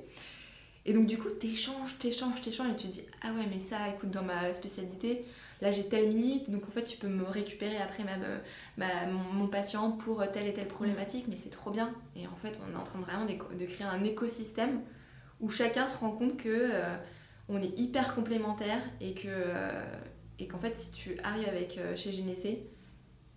Et 0.86 0.92
donc 0.92 1.06
du 1.06 1.16
coup, 1.16 1.30
t'échanges, 1.30 1.96
t'échanges, 1.98 2.40
t'échanges 2.40 2.72
et 2.72 2.76
tu 2.76 2.88
dis 2.88 3.02
ah 3.22 3.28
ouais 3.28 3.46
mais 3.50 3.60
ça, 3.60 3.88
écoute 3.88 4.10
dans 4.10 4.22
ma 4.22 4.52
spécialité, 4.52 5.24
là 5.62 5.70
j'ai 5.70 5.88
telle 5.88 6.10
limite, 6.10 6.50
donc 6.50 6.64
en 6.68 6.70
fait 6.70 6.84
tu 6.84 6.98
peux 6.98 7.08
me 7.08 7.24
récupérer 7.24 7.78
après 7.78 8.04
ma, 8.76 9.06
mon, 9.06 9.46
patient 9.46 9.92
pour 9.92 10.30
telle 10.30 10.46
et 10.46 10.52
telle 10.52 10.68
problématique, 10.68 11.24
mais 11.28 11.36
c'est 11.36 11.50
trop 11.50 11.70
bien. 11.70 11.94
Et 12.16 12.26
en 12.26 12.36
fait, 12.36 12.58
on 12.66 12.72
est 12.72 12.78
en 12.78 12.84
train 12.84 12.98
de 12.98 13.04
vraiment 13.04 13.24
de, 13.24 13.64
créer 13.64 13.86
un 13.86 14.04
écosystème 14.04 14.82
où 15.40 15.48
chacun 15.48 15.86
se 15.86 15.96
rend 15.96 16.10
compte 16.10 16.36
que 16.36 16.48
euh, 16.48 16.96
on 17.48 17.62
est 17.62 17.78
hyper 17.78 18.14
complémentaires 18.14 18.82
et 19.00 19.14
que 19.14 19.28
euh, 19.28 19.84
et 20.38 20.46
qu'en 20.46 20.58
fait 20.58 20.78
si 20.78 20.90
tu 20.90 21.18
arrives 21.22 21.48
avec 21.48 21.78
euh, 21.78 21.94
chez 21.96 22.12
Gynécée, 22.12 22.66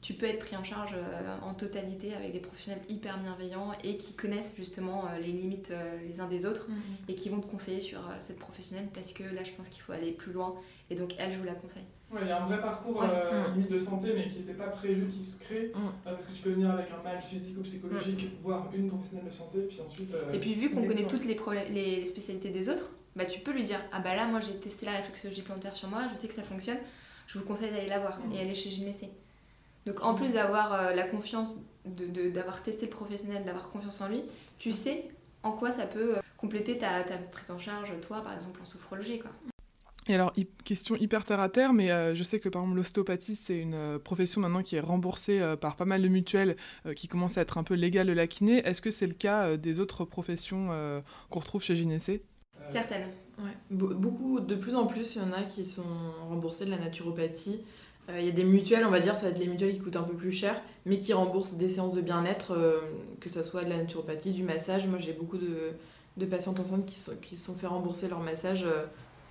tu 0.02 0.14
peux 0.14 0.26
être 0.26 0.40
pris 0.40 0.56
en 0.56 0.64
charge 0.64 0.96
en 1.42 1.56
totalité 1.56 2.14
avec 2.14 2.32
des 2.32 2.40
professionnels 2.40 2.84
hyper 2.88 3.20
bienveillants 3.20 3.74
et 3.84 3.98
qui 3.98 4.14
connaissent 4.14 4.54
justement 4.56 5.06
les 5.20 5.32
limites 5.32 5.74
les 6.08 6.22
uns 6.22 6.28
des 6.28 6.46
autres 6.46 6.70
mhm. 6.70 6.78
et 7.08 7.16
qui 7.16 7.30
vont 7.30 7.42
te 7.42 7.48
conseiller 7.48 7.82
sur 7.82 8.00
cette 8.20 8.38
professionnelle 8.38 8.88
parce 8.94 9.12
que 9.12 9.24
là 9.24 9.44
je 9.44 9.52
pense 9.54 9.70
qu'il 9.70 9.82
faut 9.82 9.94
aller 9.94 10.12
plus 10.12 10.32
loin 10.32 10.56
et 10.92 10.96
donc 10.96 11.16
elle 11.18 11.34
je 11.34 11.40
vous 11.40 11.46
la 11.46 11.56
conseille. 11.56 11.84
Ouais, 12.10 12.22
il 12.22 12.28
y 12.30 12.32
a 12.32 12.42
un 12.42 12.46
vrai 12.46 12.62
parcours 12.62 13.04
euh, 13.04 13.50
mm. 13.54 13.68
de 13.70 13.78
santé, 13.78 14.14
mais 14.16 14.30
qui 14.30 14.40
n'était 14.40 14.54
pas 14.54 14.68
prévu, 14.68 15.08
qui 15.08 15.22
se 15.22 15.40
crée, 15.40 15.72
mm. 15.76 15.78
euh, 15.78 15.90
parce 16.04 16.28
que 16.28 16.34
tu 16.34 16.42
peux 16.42 16.52
venir 16.52 16.72
avec 16.72 16.88
un 16.90 17.04
mal 17.04 17.22
physique 17.22 17.58
ou 17.58 17.64
psychologique, 17.64 18.24
mm. 18.24 18.42
voir 18.42 18.70
une 18.74 18.88
professionnelle 18.88 19.28
de 19.28 19.34
santé, 19.34 19.60
puis 19.68 19.82
ensuite... 19.86 20.14
Euh, 20.14 20.32
et 20.32 20.40
puis 20.40 20.54
vu 20.54 20.70
qu'on 20.70 20.86
connaît 20.88 21.08
toutes 21.08 21.26
les, 21.26 21.38
les 21.70 22.06
spécialités 22.06 22.50
des 22.50 22.70
autres, 22.70 22.94
bah, 23.18 23.26
tu 23.26 23.40
peux 23.40 23.52
lui 23.52 23.64
dire, 23.64 23.80
ah 23.92 24.00
bah 24.00 24.16
là, 24.16 24.26
moi 24.26 24.40
j'ai 24.40 24.56
testé 24.56 24.86
la 24.86 24.94
réflexologie 24.94 25.42
plantaire 25.42 25.76
sur 25.76 25.90
moi, 25.90 26.04
je 26.12 26.20
sais 26.20 26.28
que 26.28 26.34
ça 26.34 26.44
fonctionne, 26.44 26.78
je 27.28 27.40
vous 27.40 27.46
conseille 27.46 27.72
d'aller 27.72 27.90
la 27.90 28.00
voir 28.00 28.20
et 28.34 28.40
aller 28.40 28.56
chez 28.56 28.70
Gynécée. 28.70 29.10
Donc 29.86 30.04
en 30.04 30.14
plus 30.14 30.34
d'avoir 30.34 30.94
la 30.94 31.04
confiance, 31.04 31.58
d'avoir 31.86 32.58
de, 32.58 32.62
testé 32.64 32.86
le 32.86 32.92
professionnel, 32.92 33.46
d'avoir 33.46 33.70
confiance 33.70 34.02
en 34.02 34.10
lui, 34.10 34.24
tu 34.58 34.72
sais 34.72 35.06
en 35.44 35.52
quoi 35.52 35.72
ça 35.72 35.86
peut 35.86 36.16
compléter 36.38 36.78
ta, 36.78 37.04
ta 37.04 37.18
prise 37.18 37.50
en 37.52 37.58
charge, 37.58 37.92
toi 38.02 38.22
par 38.22 38.34
exemple 38.34 38.62
en 38.62 38.66
sophrologie. 38.66 39.20
Quoi. 39.20 39.32
Et 40.10 40.16
alors, 40.16 40.34
question 40.64 40.96
hyper 40.96 41.26
terre 41.26 41.40
à 41.40 41.50
terre, 41.50 41.74
mais 41.74 41.92
euh, 41.92 42.16
je 42.16 42.24
sais 42.24 42.40
que 42.40 42.48
par 42.48 42.62
exemple 42.62 42.78
l'ostéopathie, 42.78 43.36
c'est 43.36 43.58
une 43.58 43.74
euh, 43.74 44.00
profession 44.00 44.40
maintenant 44.40 44.64
qui 44.64 44.78
est 44.78 44.82
remboursée 44.82 45.42
euh, 45.42 45.58
par 45.58 45.76
pas 45.76 45.86
mal 45.86 46.02
de 46.02 46.08
mutuelles, 46.08 46.56
qui 46.96 47.08
commence 47.08 47.38
à 47.38 47.42
être 47.42 47.58
un 47.58 47.64
peu 47.64 47.74
légale 47.74 48.08
de 48.08 48.14
la 48.14 48.28
kiné. 48.28 48.66
Est-ce 48.66 48.82
que 48.82 48.92
c'est 48.92 49.08
le 49.08 49.14
cas 49.14 49.58
des 49.58 49.80
autres 49.80 50.06
professions 50.06 50.70
qu'on 51.30 51.40
retrouve 51.40 51.64
chez 51.64 51.76
Gynécée 51.76 52.24
Certaines. 52.70 53.08
Ouais. 53.40 53.52
beaucoup, 53.70 54.40
de 54.40 54.56
plus 54.56 54.76
en 54.76 54.88
plus, 54.88 55.16
il 55.16 55.22
y 55.22 55.26
en 55.26 55.32
a 55.32 55.44
qui 55.44 55.66
sont 55.66 55.84
remboursés 56.30 56.66
de 56.66 56.72
la 56.72 56.78
naturopathie. 56.78 57.62
Il 58.10 58.26
y 58.26 58.30
a 58.30 58.32
des 58.32 58.46
mutuelles, 58.46 58.86
on 58.86 58.90
va 58.90 59.00
dire, 59.00 59.16
ça 59.16 59.24
va 59.24 59.30
être 59.30 59.38
les 59.38 59.48
mutuelles 59.48 59.74
qui 59.74 59.80
coûtent 59.80 59.98
un 59.98 60.04
peu 60.04 60.16
plus 60.16 60.32
cher, 60.32 60.60
mais 60.86 60.98
qui 60.98 61.14
remboursent 61.14 61.56
des 61.56 61.68
séances 61.68 61.94
de 61.94 62.02
bien-être, 62.02 62.58
que 63.20 63.30
ce 63.30 63.44
soit 63.44 63.66
de 63.66 63.70
la 63.70 63.78
naturopathie, 63.78 64.32
du 64.32 64.44
massage. 64.44 64.88
Moi, 64.88 64.98
j'ai 64.98 65.12
beaucoup 65.12 65.38
de, 65.38 65.74
de 66.16 66.26
patientes 66.26 66.60
enceintes 66.60 66.86
qui 66.86 66.98
se 66.98 67.12
sont, 67.12 67.18
qui 67.22 67.36
sont 67.36 67.56
fait 67.56 67.68
rembourser 67.68 68.08
leur 68.08 68.22
massage 68.22 68.66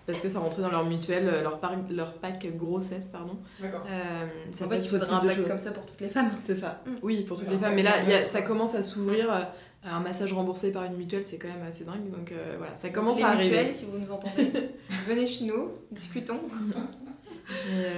parce 0.06 0.20
que 0.20 0.28
ça 0.28 0.38
rentrait 0.38 0.62
dans 0.62 0.70
leur 0.70 0.84
mutuelle, 0.84 1.28
euh, 1.28 1.42
leur, 1.42 1.60
leur 1.90 2.14
pack 2.14 2.46
grossesse, 2.56 3.08
pardon. 3.08 3.36
D'accord. 3.60 3.84
Euh, 3.90 4.26
en 4.64 4.68
fait, 4.68 4.78
il 4.78 4.88
faudrait 4.88 5.12
un 5.12 5.20
pack 5.20 5.48
comme 5.48 5.58
ça 5.58 5.72
pour 5.72 5.84
toutes 5.84 6.00
les 6.00 6.08
femmes. 6.08 6.30
C'est 6.40 6.54
ça. 6.54 6.80
Mm. 6.86 6.90
Oui, 7.02 7.22
pour 7.22 7.36
toutes 7.36 7.50
les 7.50 7.58
femmes. 7.58 7.74
Mais 7.74 7.82
là, 7.82 8.02
y 8.04 8.12
a, 8.12 8.24
ça 8.24 8.42
commence 8.42 8.74
à 8.74 8.82
s'ouvrir. 8.82 9.48
Euh, 9.86 9.90
un 9.90 10.00
massage 10.00 10.32
remboursé 10.32 10.72
par 10.72 10.84
une 10.84 10.96
mutuelle, 10.96 11.24
c'est 11.24 11.38
quand 11.38 11.48
même 11.48 11.66
assez 11.66 11.84
dingue. 11.84 12.10
Donc 12.10 12.32
euh, 12.32 12.54
voilà, 12.58 12.76
ça 12.76 12.90
commence 12.90 13.20
à 13.22 13.28
arriver. 13.28 13.56
Mutuelles, 13.56 13.74
si 13.74 13.84
vous 13.86 13.98
nous 13.98 14.10
entendez, 14.10 14.50
venez 15.06 15.26
chez 15.26 15.44
nous, 15.44 15.70
discutons. 15.90 16.40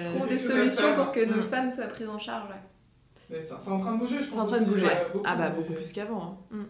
Trouvons 0.04 0.26
des 0.26 0.38
solutions 0.38 0.94
pour 0.94 1.12
que 1.12 1.24
nos 1.24 1.46
mm. 1.46 1.50
femmes 1.50 1.70
soient 1.70 1.86
prises 1.86 2.08
en 2.08 2.18
charge. 2.18 2.50
C'est 3.30 3.52
en 3.52 3.78
train 3.78 3.92
de 3.92 3.98
bouger, 3.98 4.16
je 4.22 4.24
pense. 4.24 4.32
C'est 4.34 4.40
en 4.40 4.46
train 4.46 4.60
de 4.60 4.66
bouger. 4.66 4.88
ah 5.24 5.36
bah 5.36 5.50
beaucoup 5.50 5.74
plus 5.74 5.92
qu'avant. 5.92 6.38
Hein. 6.52 6.56
Mm. 6.56 6.64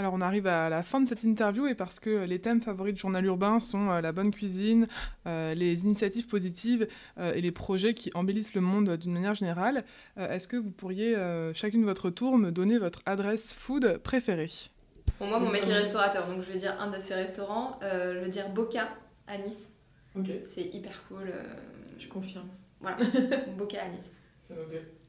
Alors 0.00 0.14
on 0.14 0.22
arrive 0.22 0.46
à 0.46 0.70
la 0.70 0.82
fin 0.82 0.98
de 1.02 1.06
cette 1.06 1.24
interview 1.24 1.66
et 1.66 1.74
parce 1.74 2.00
que 2.00 2.24
les 2.24 2.40
thèmes 2.40 2.62
favoris 2.62 2.94
du 2.94 3.00
journal 3.02 3.22
urbain 3.26 3.60
sont 3.60 3.90
euh, 3.90 4.00
la 4.00 4.12
bonne 4.12 4.30
cuisine, 4.30 4.86
euh, 5.26 5.52
les 5.52 5.82
initiatives 5.82 6.26
positives 6.26 6.88
euh, 7.18 7.34
et 7.34 7.42
les 7.42 7.52
projets 7.52 7.92
qui 7.92 8.10
embellissent 8.14 8.54
le 8.54 8.62
monde 8.62 8.96
d'une 8.96 9.12
manière 9.12 9.34
générale, 9.34 9.84
est-ce 10.16 10.48
que 10.48 10.56
vous 10.56 10.70
pourriez 10.70 11.14
chacune 11.52 11.82
de 11.82 11.86
votre 11.86 12.08
tour 12.08 12.38
me 12.38 12.50
donner 12.50 12.78
votre 12.78 13.00
adresse 13.04 13.52
food 13.52 13.98
préférée? 13.98 14.50
Pour 15.18 15.26
moi, 15.26 15.38
mon 15.38 15.50
mec 15.50 15.66
est 15.66 15.74
restaurateur, 15.74 16.26
donc 16.26 16.40
je 16.42 16.50
vais 16.50 16.58
dire 16.58 16.80
un 16.80 16.90
de 16.90 16.98
ses 16.98 17.14
restaurants. 17.14 17.78
je 17.82 18.20
vais 18.20 18.30
dire 18.30 18.48
Boca 18.48 18.88
à 19.26 19.36
Nice. 19.36 19.68
C'est 20.44 20.74
hyper 20.74 21.02
cool. 21.08 21.30
Je 21.98 22.08
confirme. 22.08 22.48
Voilà, 22.80 22.96
Boca 23.58 23.82
à 23.82 23.88
Nice. 23.88 24.12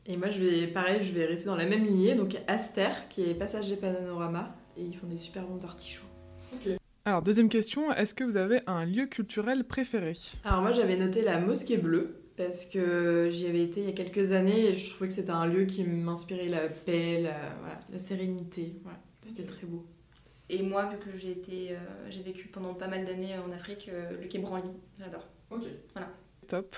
Et 0.06 0.18
moi, 0.18 0.30
je 0.30 0.44
vais, 0.44 0.68
pareil, 0.68 1.04
je 1.04 1.14
vais 1.14 1.26
rester 1.26 1.46
dans 1.46 1.56
la 1.56 1.66
même 1.66 1.84
lignée, 1.84 2.16
donc 2.16 2.36
Aster, 2.48 3.08
qui 3.10 3.24
est 3.24 3.34
Passager 3.34 3.76
Panorama, 3.76 4.56
et 4.82 4.86
ils 4.86 4.96
font 4.96 5.08
des 5.08 5.18
super 5.18 5.44
bons 5.46 5.64
artichauts. 5.64 6.04
Alors, 7.06 7.22
deuxième 7.22 7.50
question, 7.50 7.92
est-ce 7.92 8.14
que 8.14 8.24
vous 8.24 8.38
avez 8.38 8.62
un 8.68 8.86
lieu 8.86 9.06
culturel 9.06 9.64
préféré? 9.64 10.14
Alors, 10.44 10.62
moi, 10.62 10.72
j'avais 10.72 10.98
noté 10.98 11.22
la 11.22 11.40
Mosquée 11.40 11.78
Bleue, 11.78 12.22
parce 12.38 12.66
que 12.66 13.30
j'y 13.32 13.48
avais 13.48 13.64
été 13.64 13.82
il 13.82 13.88
y 13.88 13.90
a 13.90 13.94
quelques 13.94 14.32
années 14.32 14.66
et 14.66 14.74
je 14.74 14.90
trouvais 14.90 15.08
que 15.08 15.14
c'était 15.14 15.32
un 15.32 15.46
lieu 15.46 15.66
qui 15.66 15.84
m'inspirait 15.84 16.48
la 16.48 16.68
paix, 16.70 17.22
la, 17.22 17.36
voilà, 17.60 17.80
la 17.92 18.00
sérénité. 18.00 18.76
Voilà. 18.84 19.00
C'était 19.22 19.46
très 19.46 19.68
beau. 19.68 19.86
Et 20.50 20.64
moi, 20.64 20.90
vu 20.90 20.98
que 20.98 21.18
j'ai 21.18 21.32
été, 21.32 21.72
euh, 21.72 21.78
j'ai 22.10 22.22
vécu 22.22 22.48
pendant 22.48 22.74
pas 22.74 22.88
mal 22.88 23.06
d'années 23.06 23.36
en 23.38 23.52
Afrique, 23.52 23.90
euh, 23.92 24.20
le 24.22 24.28
Quai 24.28 24.40
Branly, 24.40 24.74
j'adore. 25.00 25.28
Ok. 25.50 25.64
Voilà. 25.94 26.10
Top. 26.48 26.76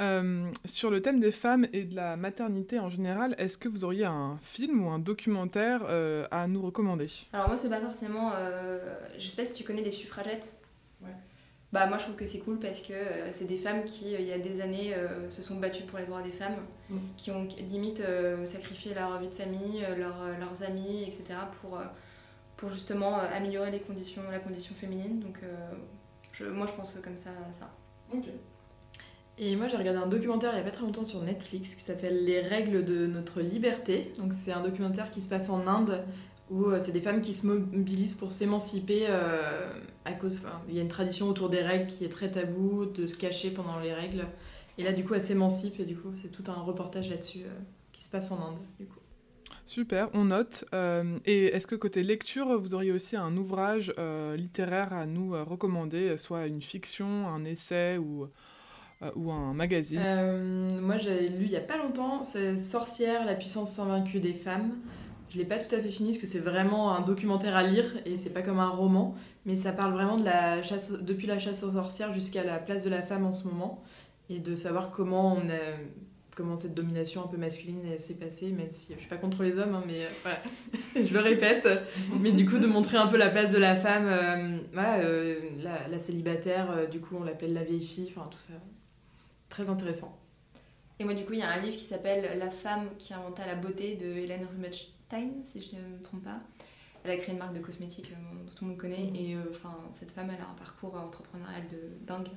Euh, 0.00 0.46
sur 0.64 0.90
le 0.90 1.02
thème 1.02 1.18
des 1.18 1.32
femmes 1.32 1.66
et 1.72 1.82
de 1.82 1.96
la 1.96 2.16
maternité 2.16 2.78
en 2.78 2.88
général, 2.88 3.34
est-ce 3.38 3.58
que 3.58 3.68
vous 3.68 3.84
auriez 3.84 4.04
un 4.04 4.38
film 4.42 4.86
ou 4.86 4.90
un 4.90 5.00
documentaire 5.00 5.82
euh, 5.88 6.26
à 6.30 6.46
nous 6.46 6.62
recommander? 6.62 7.08
Alors 7.32 7.48
moi, 7.48 7.58
c'est 7.58 7.68
pas 7.68 7.80
forcément... 7.80 8.32
Euh, 8.36 8.78
je 9.18 9.28
sais 9.28 9.36
pas 9.36 9.44
si 9.44 9.54
tu 9.54 9.64
connais 9.64 9.82
les 9.82 9.90
suffragettes. 9.90 10.52
Ouais. 11.02 11.10
Bah 11.72 11.86
moi, 11.86 11.98
je 11.98 12.04
trouve 12.04 12.14
que 12.14 12.26
c'est 12.26 12.38
cool 12.38 12.60
parce 12.60 12.80
que 12.80 12.94
c'est 13.32 13.46
des 13.46 13.56
femmes 13.56 13.84
qui, 13.84 14.12
il 14.12 14.22
y 14.22 14.32
a 14.32 14.38
des 14.38 14.60
années, 14.60 14.94
se 15.28 15.42
sont 15.42 15.58
battues 15.58 15.82
pour 15.82 15.98
les 15.98 16.06
droits 16.06 16.22
des 16.22 16.30
femmes, 16.30 16.56
mm. 16.88 16.98
qui 17.16 17.30
ont 17.30 17.46
limite 17.68 18.02
sacrifié 18.46 18.94
leur 18.94 19.18
vie 19.20 19.28
de 19.28 19.34
famille, 19.34 19.84
leurs 19.98 20.62
amis, 20.62 21.02
etc. 21.02 21.40
pour, 21.60 21.78
pour 22.56 22.70
justement 22.70 23.16
améliorer 23.16 23.70
les 23.70 23.80
conditions, 23.80 24.22
la 24.30 24.38
condition 24.38 24.74
féminine. 24.74 25.20
Donc 25.20 25.40
je, 26.32 26.46
moi, 26.46 26.66
je 26.66 26.72
pense 26.72 26.94
comme 27.02 27.18
ça 27.18 27.30
à 27.46 27.52
ça. 27.52 27.70
Ok. 28.14 28.24
Et 29.40 29.54
moi, 29.54 29.68
j'ai 29.68 29.76
regardé 29.76 30.00
un 30.00 30.08
documentaire 30.08 30.50
il 30.52 30.56
n'y 30.56 30.62
a 30.62 30.64
pas 30.64 30.72
très 30.72 30.82
longtemps 30.82 31.04
sur 31.04 31.22
Netflix 31.22 31.76
qui 31.76 31.82
s'appelle 31.82 32.24
Les 32.24 32.40
règles 32.40 32.84
de 32.84 33.06
notre 33.06 33.40
liberté. 33.40 34.12
Donc, 34.18 34.32
c'est 34.32 34.50
un 34.50 34.62
documentaire 34.62 35.12
qui 35.12 35.20
se 35.20 35.28
passe 35.28 35.48
en 35.48 35.66
Inde 35.68 36.02
où 36.50 36.64
euh, 36.64 36.78
c'est 36.80 36.92
des 36.92 37.00
femmes 37.00 37.20
qui 37.20 37.34
se 37.34 37.46
mobilisent 37.46 38.14
pour 38.14 38.32
s'émanciper 38.32 39.06
euh, 39.08 39.70
à 40.04 40.12
cause. 40.12 40.40
Il 40.68 40.74
y 40.74 40.78
a 40.78 40.82
une 40.82 40.88
tradition 40.88 41.28
autour 41.28 41.50
des 41.50 41.62
règles 41.62 41.86
qui 41.86 42.04
est 42.04 42.08
très 42.08 42.30
tabou, 42.30 42.86
de 42.86 43.06
se 43.06 43.16
cacher 43.16 43.50
pendant 43.50 43.78
les 43.78 43.92
règles. 43.92 44.26
Et 44.76 44.82
là, 44.82 44.92
du 44.92 45.04
coup, 45.04 45.14
elles 45.14 45.22
s'émancipent 45.22 45.78
et 45.78 45.84
du 45.84 45.96
coup, 45.96 46.12
c'est 46.20 46.30
tout 46.30 46.44
un 46.50 46.60
reportage 46.60 47.08
là-dessus 47.08 47.42
euh, 47.44 47.58
qui 47.92 48.02
se 48.02 48.10
passe 48.10 48.32
en 48.32 48.40
Inde. 48.40 48.58
Du 48.80 48.86
coup. 48.86 48.98
Super, 49.66 50.08
on 50.14 50.24
note. 50.24 50.64
et 51.26 51.44
est-ce 51.46 51.66
que 51.66 51.74
côté 51.74 52.02
lecture, 52.02 52.58
vous 52.58 52.74
auriez 52.74 52.90
aussi 52.90 53.16
un 53.16 53.36
ouvrage 53.36 53.92
littéraire 54.34 54.94
à 54.94 55.04
nous 55.04 55.32
recommander, 55.44 56.16
soit 56.16 56.46
une 56.46 56.62
fiction, 56.62 57.28
un 57.28 57.44
essai 57.44 57.98
ou 57.98 58.28
euh, 59.02 59.10
ou 59.14 59.30
un 59.30 59.54
magazine. 59.54 60.00
Euh, 60.02 60.80
Moi, 60.80 60.98
j'ai 60.98 61.28
lu 61.28 61.44
il 61.44 61.50
y 61.50 61.56
a 61.56 61.60
pas 61.60 61.76
longtemps, 61.76 62.24
c'est 62.24 62.56
Sorcière, 62.56 63.24
la 63.24 63.34
puissance 63.34 63.78
invaincue 63.78 64.18
des 64.18 64.32
femmes. 64.32 64.72
Je 65.30 65.38
l'ai 65.38 65.44
pas 65.44 65.58
tout 65.58 65.72
à 65.74 65.78
fait 65.78 65.90
fini 65.90 66.10
parce 66.10 66.18
que 66.18 66.26
c'est 66.26 66.40
vraiment 66.40 66.96
un 66.96 67.02
documentaire 67.02 67.54
à 67.54 67.62
lire 67.62 67.84
et 68.06 68.16
c'est 68.16 68.30
pas 68.30 68.42
comme 68.42 68.58
un 68.58 68.70
roman, 68.70 69.14
mais 69.44 69.56
ça 69.56 69.72
parle 69.72 69.92
vraiment 69.92 70.16
de 70.16 70.24
la 70.24 70.62
chasse, 70.62 70.90
depuis 70.90 71.26
la 71.26 71.38
chasse 71.38 71.62
aux 71.62 71.72
sorcières 71.72 72.12
jusqu'à 72.12 72.42
la 72.42 72.58
place 72.58 72.84
de 72.84 72.90
la 72.90 73.02
femme 73.02 73.26
en 73.26 73.34
ce 73.34 73.46
moment 73.46 73.84
et 74.30 74.38
de 74.38 74.56
savoir 74.56 74.90
comment 74.90 75.36
cette 76.56 76.72
domination 76.72 77.22
un 77.22 77.28
peu 77.28 77.36
masculine 77.36 77.82
s'est 77.98 78.14
passée, 78.14 78.48
même 78.48 78.70
si 78.70 78.94
je 78.94 79.00
suis 79.00 79.08
pas 79.08 79.16
contre 79.16 79.42
les 79.42 79.58
hommes, 79.58 79.74
hein, 79.74 79.82
mais 79.86 80.00
euh, 80.00 81.04
je 81.06 81.12
le 81.12 81.20
répète, 81.20 81.68
mais 82.20 82.32
du 82.32 82.46
coup 82.46 82.58
de 82.58 82.66
montrer 82.66 82.96
un 82.96 83.06
peu 83.06 83.18
la 83.18 83.28
place 83.28 83.52
de 83.52 83.58
la 83.58 83.76
femme, 83.76 84.08
voilà, 84.72 85.02
la, 85.62 85.88
la, 85.88 85.98
célibataire, 85.98 86.88
du 86.90 87.00
coup 87.00 87.16
on 87.20 87.22
l'appelle 87.22 87.52
la 87.52 87.64
vieille 87.64 87.84
fille, 87.84 88.12
enfin 88.16 88.28
tout 88.30 88.40
ça 88.40 88.54
intéressant. 89.66 90.18
Et 90.98 91.04
moi, 91.04 91.14
du 91.14 91.24
coup, 91.24 91.34
il 91.34 91.38
y 91.38 91.42
a 91.42 91.50
un 91.50 91.60
livre 91.60 91.76
qui 91.76 91.84
s'appelle 91.84 92.38
La 92.38 92.50
femme 92.50 92.88
qui 92.98 93.14
inventa 93.14 93.46
la 93.46 93.54
beauté 93.54 93.94
de 93.94 94.06
Hélène 94.06 94.46
Rubinstein, 94.50 95.44
si 95.44 95.62
je 95.62 95.76
ne 95.76 95.96
me 95.96 96.02
trompe 96.02 96.24
pas. 96.24 96.40
Elle 97.04 97.12
a 97.12 97.16
créé 97.16 97.32
une 97.32 97.38
marque 97.38 97.54
de 97.54 97.60
cosmétiques 97.60 98.12
euh, 98.12 98.44
dont 98.44 98.50
tout 98.54 98.64
le 98.64 98.70
monde 98.70 98.78
connaît. 98.78 99.12
Et 99.14 99.36
euh, 99.36 99.42
cette 99.92 100.10
femme, 100.10 100.30
elle 100.34 100.42
a 100.42 100.48
un 100.48 100.54
parcours 100.54 100.94
entrepreneurial 100.96 101.68
de 101.68 102.04
dingue. 102.04 102.28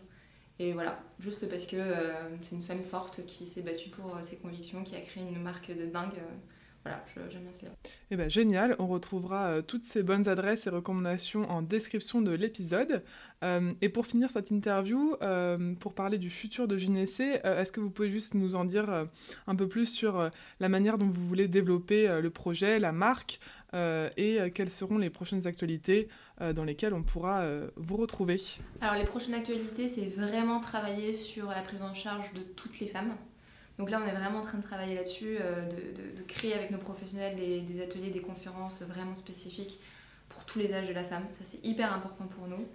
Et 0.60 0.74
voilà, 0.74 1.00
juste 1.20 1.50
parce 1.50 1.66
que 1.66 1.76
euh, 1.76 2.38
c'est 2.44 2.56
une 2.56 2.64
femme 2.64 2.84
forte 2.84 3.26
qui 3.26 3.48
s'est 3.48 3.64
battue 3.64 3.90
pour 3.90 4.16
ses 4.22 4.36
convictions, 4.36 4.84
qui 4.84 4.96
a 4.96 5.02
créé 5.02 5.24
une 5.24 5.42
marque 5.42 5.76
de 5.76 5.88
dingue. 5.88 6.22
Voilà, 6.84 7.04
j'aime 7.30 7.44
bien 7.44 7.54
ce 7.54 7.62
livre. 7.62 7.76
Eh 8.10 8.16
ben, 8.16 8.28
génial, 8.28 8.76
on 8.80 8.88
retrouvera 8.88 9.48
euh, 9.50 9.62
toutes 9.62 9.84
ces 9.84 10.02
bonnes 10.02 10.28
adresses 10.28 10.66
et 10.66 10.72
recommandations 10.72 11.48
en 11.50 11.62
description 11.62 12.22
de 12.22 12.32
l'épisode. 12.32 13.04
Euh, 13.44 13.72
et 13.82 13.90
pour 13.90 14.08
finir 14.08 14.32
cette 14.32 14.50
interview, 14.50 15.16
euh, 15.22 15.76
pour 15.76 15.94
parler 15.94 16.18
du 16.18 16.32
futur 16.32 16.68
de 16.68 16.78
JNSC, 16.78 17.42
est-ce 17.44 17.72
que 17.72 17.80
vous 17.80 17.92
pouvez 17.92 18.10
juste 18.10 18.34
nous 18.34 18.56
en 18.56 18.66
dire 18.66 19.08
un 19.48 19.56
peu 19.56 19.68
plus 19.68 19.86
sur 19.86 20.30
la 20.60 20.70
manière 20.70 20.98
dont 20.98 21.10
vous 21.10 21.28
voulez 21.28 21.48
développer 21.48 22.20
le 22.22 22.30
projet, 22.30 22.80
la 22.80 22.92
marque, 22.92 23.40
et 23.74 24.40
quelles 24.54 24.72
seront 24.72 24.98
les 24.98 25.10
prochaines 25.10 25.48
actualités 25.48 26.08
dans 26.40 26.64
lesquelles 26.64 26.94
on 26.94 27.04
pourra 27.04 27.46
vous 27.78 27.98
retrouver? 27.98 28.40
Alors 28.80 28.96
les 28.96 29.06
prochaines 29.06 29.34
actualités, 29.34 29.88
c'est 29.88 30.06
vraiment 30.06 30.60
travailler 30.60 31.14
sur 31.14 31.48
la 31.48 31.62
prise 31.62 31.82
en 31.82 31.94
charge 31.94 32.32
de 32.34 32.42
toutes 32.42 32.80
les 32.80 32.88
femmes. 32.88 33.16
Donc 33.82 33.90
là, 33.90 34.00
on 34.00 34.08
est 34.08 34.14
vraiment 34.14 34.38
en 34.38 34.44
train 34.44 34.60
de 34.60 34.64
travailler 34.64 34.94
là-dessus, 34.94 35.38
euh, 35.42 35.68
de, 35.68 36.22
créer 36.28 36.54
avec 36.54 36.70
nos 36.70 36.78
professionnels 36.78 37.36
des, 37.36 37.82
ateliers, 37.82 38.12
des 38.12 38.22
conférences 38.22 38.84
vraiment 38.84 39.16
spécifiques 39.16 39.80
pour 40.30 40.46
tous 40.46 40.60
les 40.60 40.72
âges 40.72 40.88
de 40.88 40.94
la 40.94 41.04
femme. 41.04 41.24
Ça, 41.32 41.40
c'est 41.44 41.66
hyper 41.66 41.92
important 41.92 42.26
pour 42.28 42.48
nous. 42.48 42.68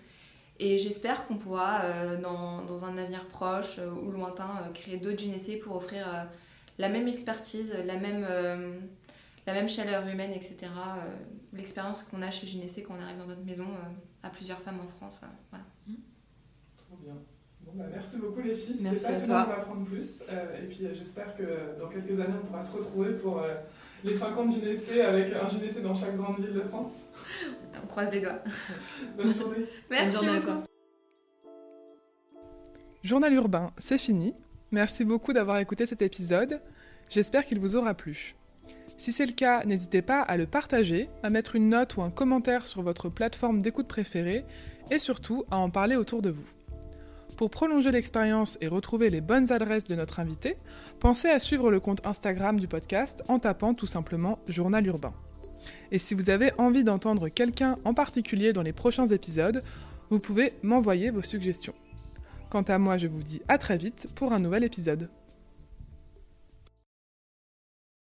Et 0.58 0.78
j'espère 0.78 1.28
qu'on 1.28 1.36
pourra, 1.36 1.84
euh, 1.84 2.20
dans, 2.20 2.84
un 2.84 2.98
avenir 2.98 3.24
proche 3.28 3.78
euh, 3.78 3.88
ou 3.88 4.10
lointain, 4.10 4.68
créer 4.74 4.96
d'autres 4.96 5.20
gynécées 5.20 5.58
pour 5.58 5.76
offrir 5.76 6.26
la 6.78 6.88
même 6.88 7.06
expertise, 7.06 7.72
la 7.86 7.98
même, 7.98 8.26
la 9.46 9.52
même 9.52 9.68
chaleur 9.68 10.08
humaine, 10.08 10.32
etc. 10.32 10.56
L'expérience 11.52 12.02
qu'on 12.02 12.20
a 12.20 12.32
chez 12.32 12.48
Gynécée 12.48 12.82
quand 12.82 12.94
on 12.98 13.00
arrive 13.00 13.18
dans 13.18 13.26
notre 13.26 13.44
maison 13.44 13.68
à 14.24 14.30
plusieurs 14.30 14.58
femmes 14.58 14.80
en 14.84 14.88
France. 14.88 15.20
voilà. 15.52 15.64
Trop 16.76 16.96
bien. 16.96 17.14
Bah, 17.74 17.84
merci 17.92 18.16
beaucoup 18.16 18.40
les 18.40 18.54
filles, 18.54 18.76
c'était 18.78 18.90
passionnant 18.90 19.46
d'apprendre 19.46 19.84
plus. 19.84 20.22
Euh, 20.30 20.62
et 20.62 20.66
puis 20.66 20.86
euh, 20.86 20.94
j'espère 20.94 21.36
que 21.36 21.78
dans 21.80 21.88
quelques 21.88 22.12
années 22.12 22.34
on 22.42 22.46
pourra 22.46 22.62
se 22.62 22.76
retrouver 22.76 23.14
pour 23.14 23.40
euh, 23.40 23.54
les 24.04 24.14
50 24.14 24.50
gynécées 24.52 25.00
avec 25.00 25.32
un 25.34 25.46
gynécée 25.48 25.80
dans 25.80 25.94
chaque 25.94 26.16
grande 26.16 26.38
ville 26.38 26.54
de 26.54 26.60
France. 26.60 26.92
On 27.82 27.86
croise 27.86 28.10
les 28.12 28.20
doigts. 28.20 28.38
Bonne 29.16 29.34
journée. 29.34 29.66
Merci 29.90 30.16
Bonne 30.16 30.24
journée 30.24 30.38
à 30.38 30.40
toi. 30.40 30.62
Journal 33.02 33.32
urbain, 33.34 33.72
c'est 33.78 33.98
fini. 33.98 34.34
Merci 34.70 35.04
beaucoup 35.04 35.32
d'avoir 35.32 35.58
écouté 35.58 35.86
cet 35.86 36.02
épisode. 36.02 36.60
J'espère 37.08 37.46
qu'il 37.46 37.60
vous 37.60 37.76
aura 37.76 37.94
plu. 37.94 38.36
Si 38.96 39.12
c'est 39.12 39.26
le 39.26 39.32
cas, 39.32 39.64
n'hésitez 39.64 40.02
pas 40.02 40.20
à 40.20 40.36
le 40.36 40.46
partager, 40.46 41.08
à 41.22 41.30
mettre 41.30 41.56
une 41.56 41.68
note 41.68 41.96
ou 41.96 42.02
un 42.02 42.10
commentaire 42.10 42.66
sur 42.66 42.82
votre 42.82 43.08
plateforme 43.08 43.60
d'écoute 43.60 43.86
préférée 43.86 44.44
et 44.90 44.98
surtout 44.98 45.44
à 45.50 45.58
en 45.58 45.68
parler 45.68 45.96
autour 45.96 46.22
de 46.22 46.30
vous. 46.30 46.48
Pour 47.36 47.50
prolonger 47.50 47.90
l'expérience 47.90 48.56
et 48.62 48.68
retrouver 48.68 49.10
les 49.10 49.20
bonnes 49.20 49.52
adresses 49.52 49.84
de 49.84 49.94
notre 49.94 50.20
invité, 50.20 50.56
pensez 51.00 51.28
à 51.28 51.38
suivre 51.38 51.70
le 51.70 51.80
compte 51.80 52.06
Instagram 52.06 52.58
du 52.58 52.66
podcast 52.66 53.22
en 53.28 53.38
tapant 53.38 53.74
tout 53.74 53.86
simplement 53.86 54.38
Journal 54.48 54.86
Urbain. 54.86 55.12
Et 55.92 55.98
si 55.98 56.14
vous 56.14 56.30
avez 56.30 56.52
envie 56.56 56.84
d'entendre 56.84 57.28
quelqu'un 57.28 57.74
en 57.84 57.92
particulier 57.92 58.54
dans 58.54 58.62
les 58.62 58.72
prochains 58.72 59.06
épisodes, 59.08 59.62
vous 60.08 60.18
pouvez 60.18 60.54
m'envoyer 60.62 61.10
vos 61.10 61.22
suggestions. 61.22 61.74
Quant 62.48 62.62
à 62.62 62.78
moi, 62.78 62.96
je 62.96 63.06
vous 63.06 63.22
dis 63.22 63.42
à 63.48 63.58
très 63.58 63.76
vite 63.76 64.08
pour 64.14 64.32
un 64.32 64.38
nouvel 64.38 64.64
épisode. 64.64 65.10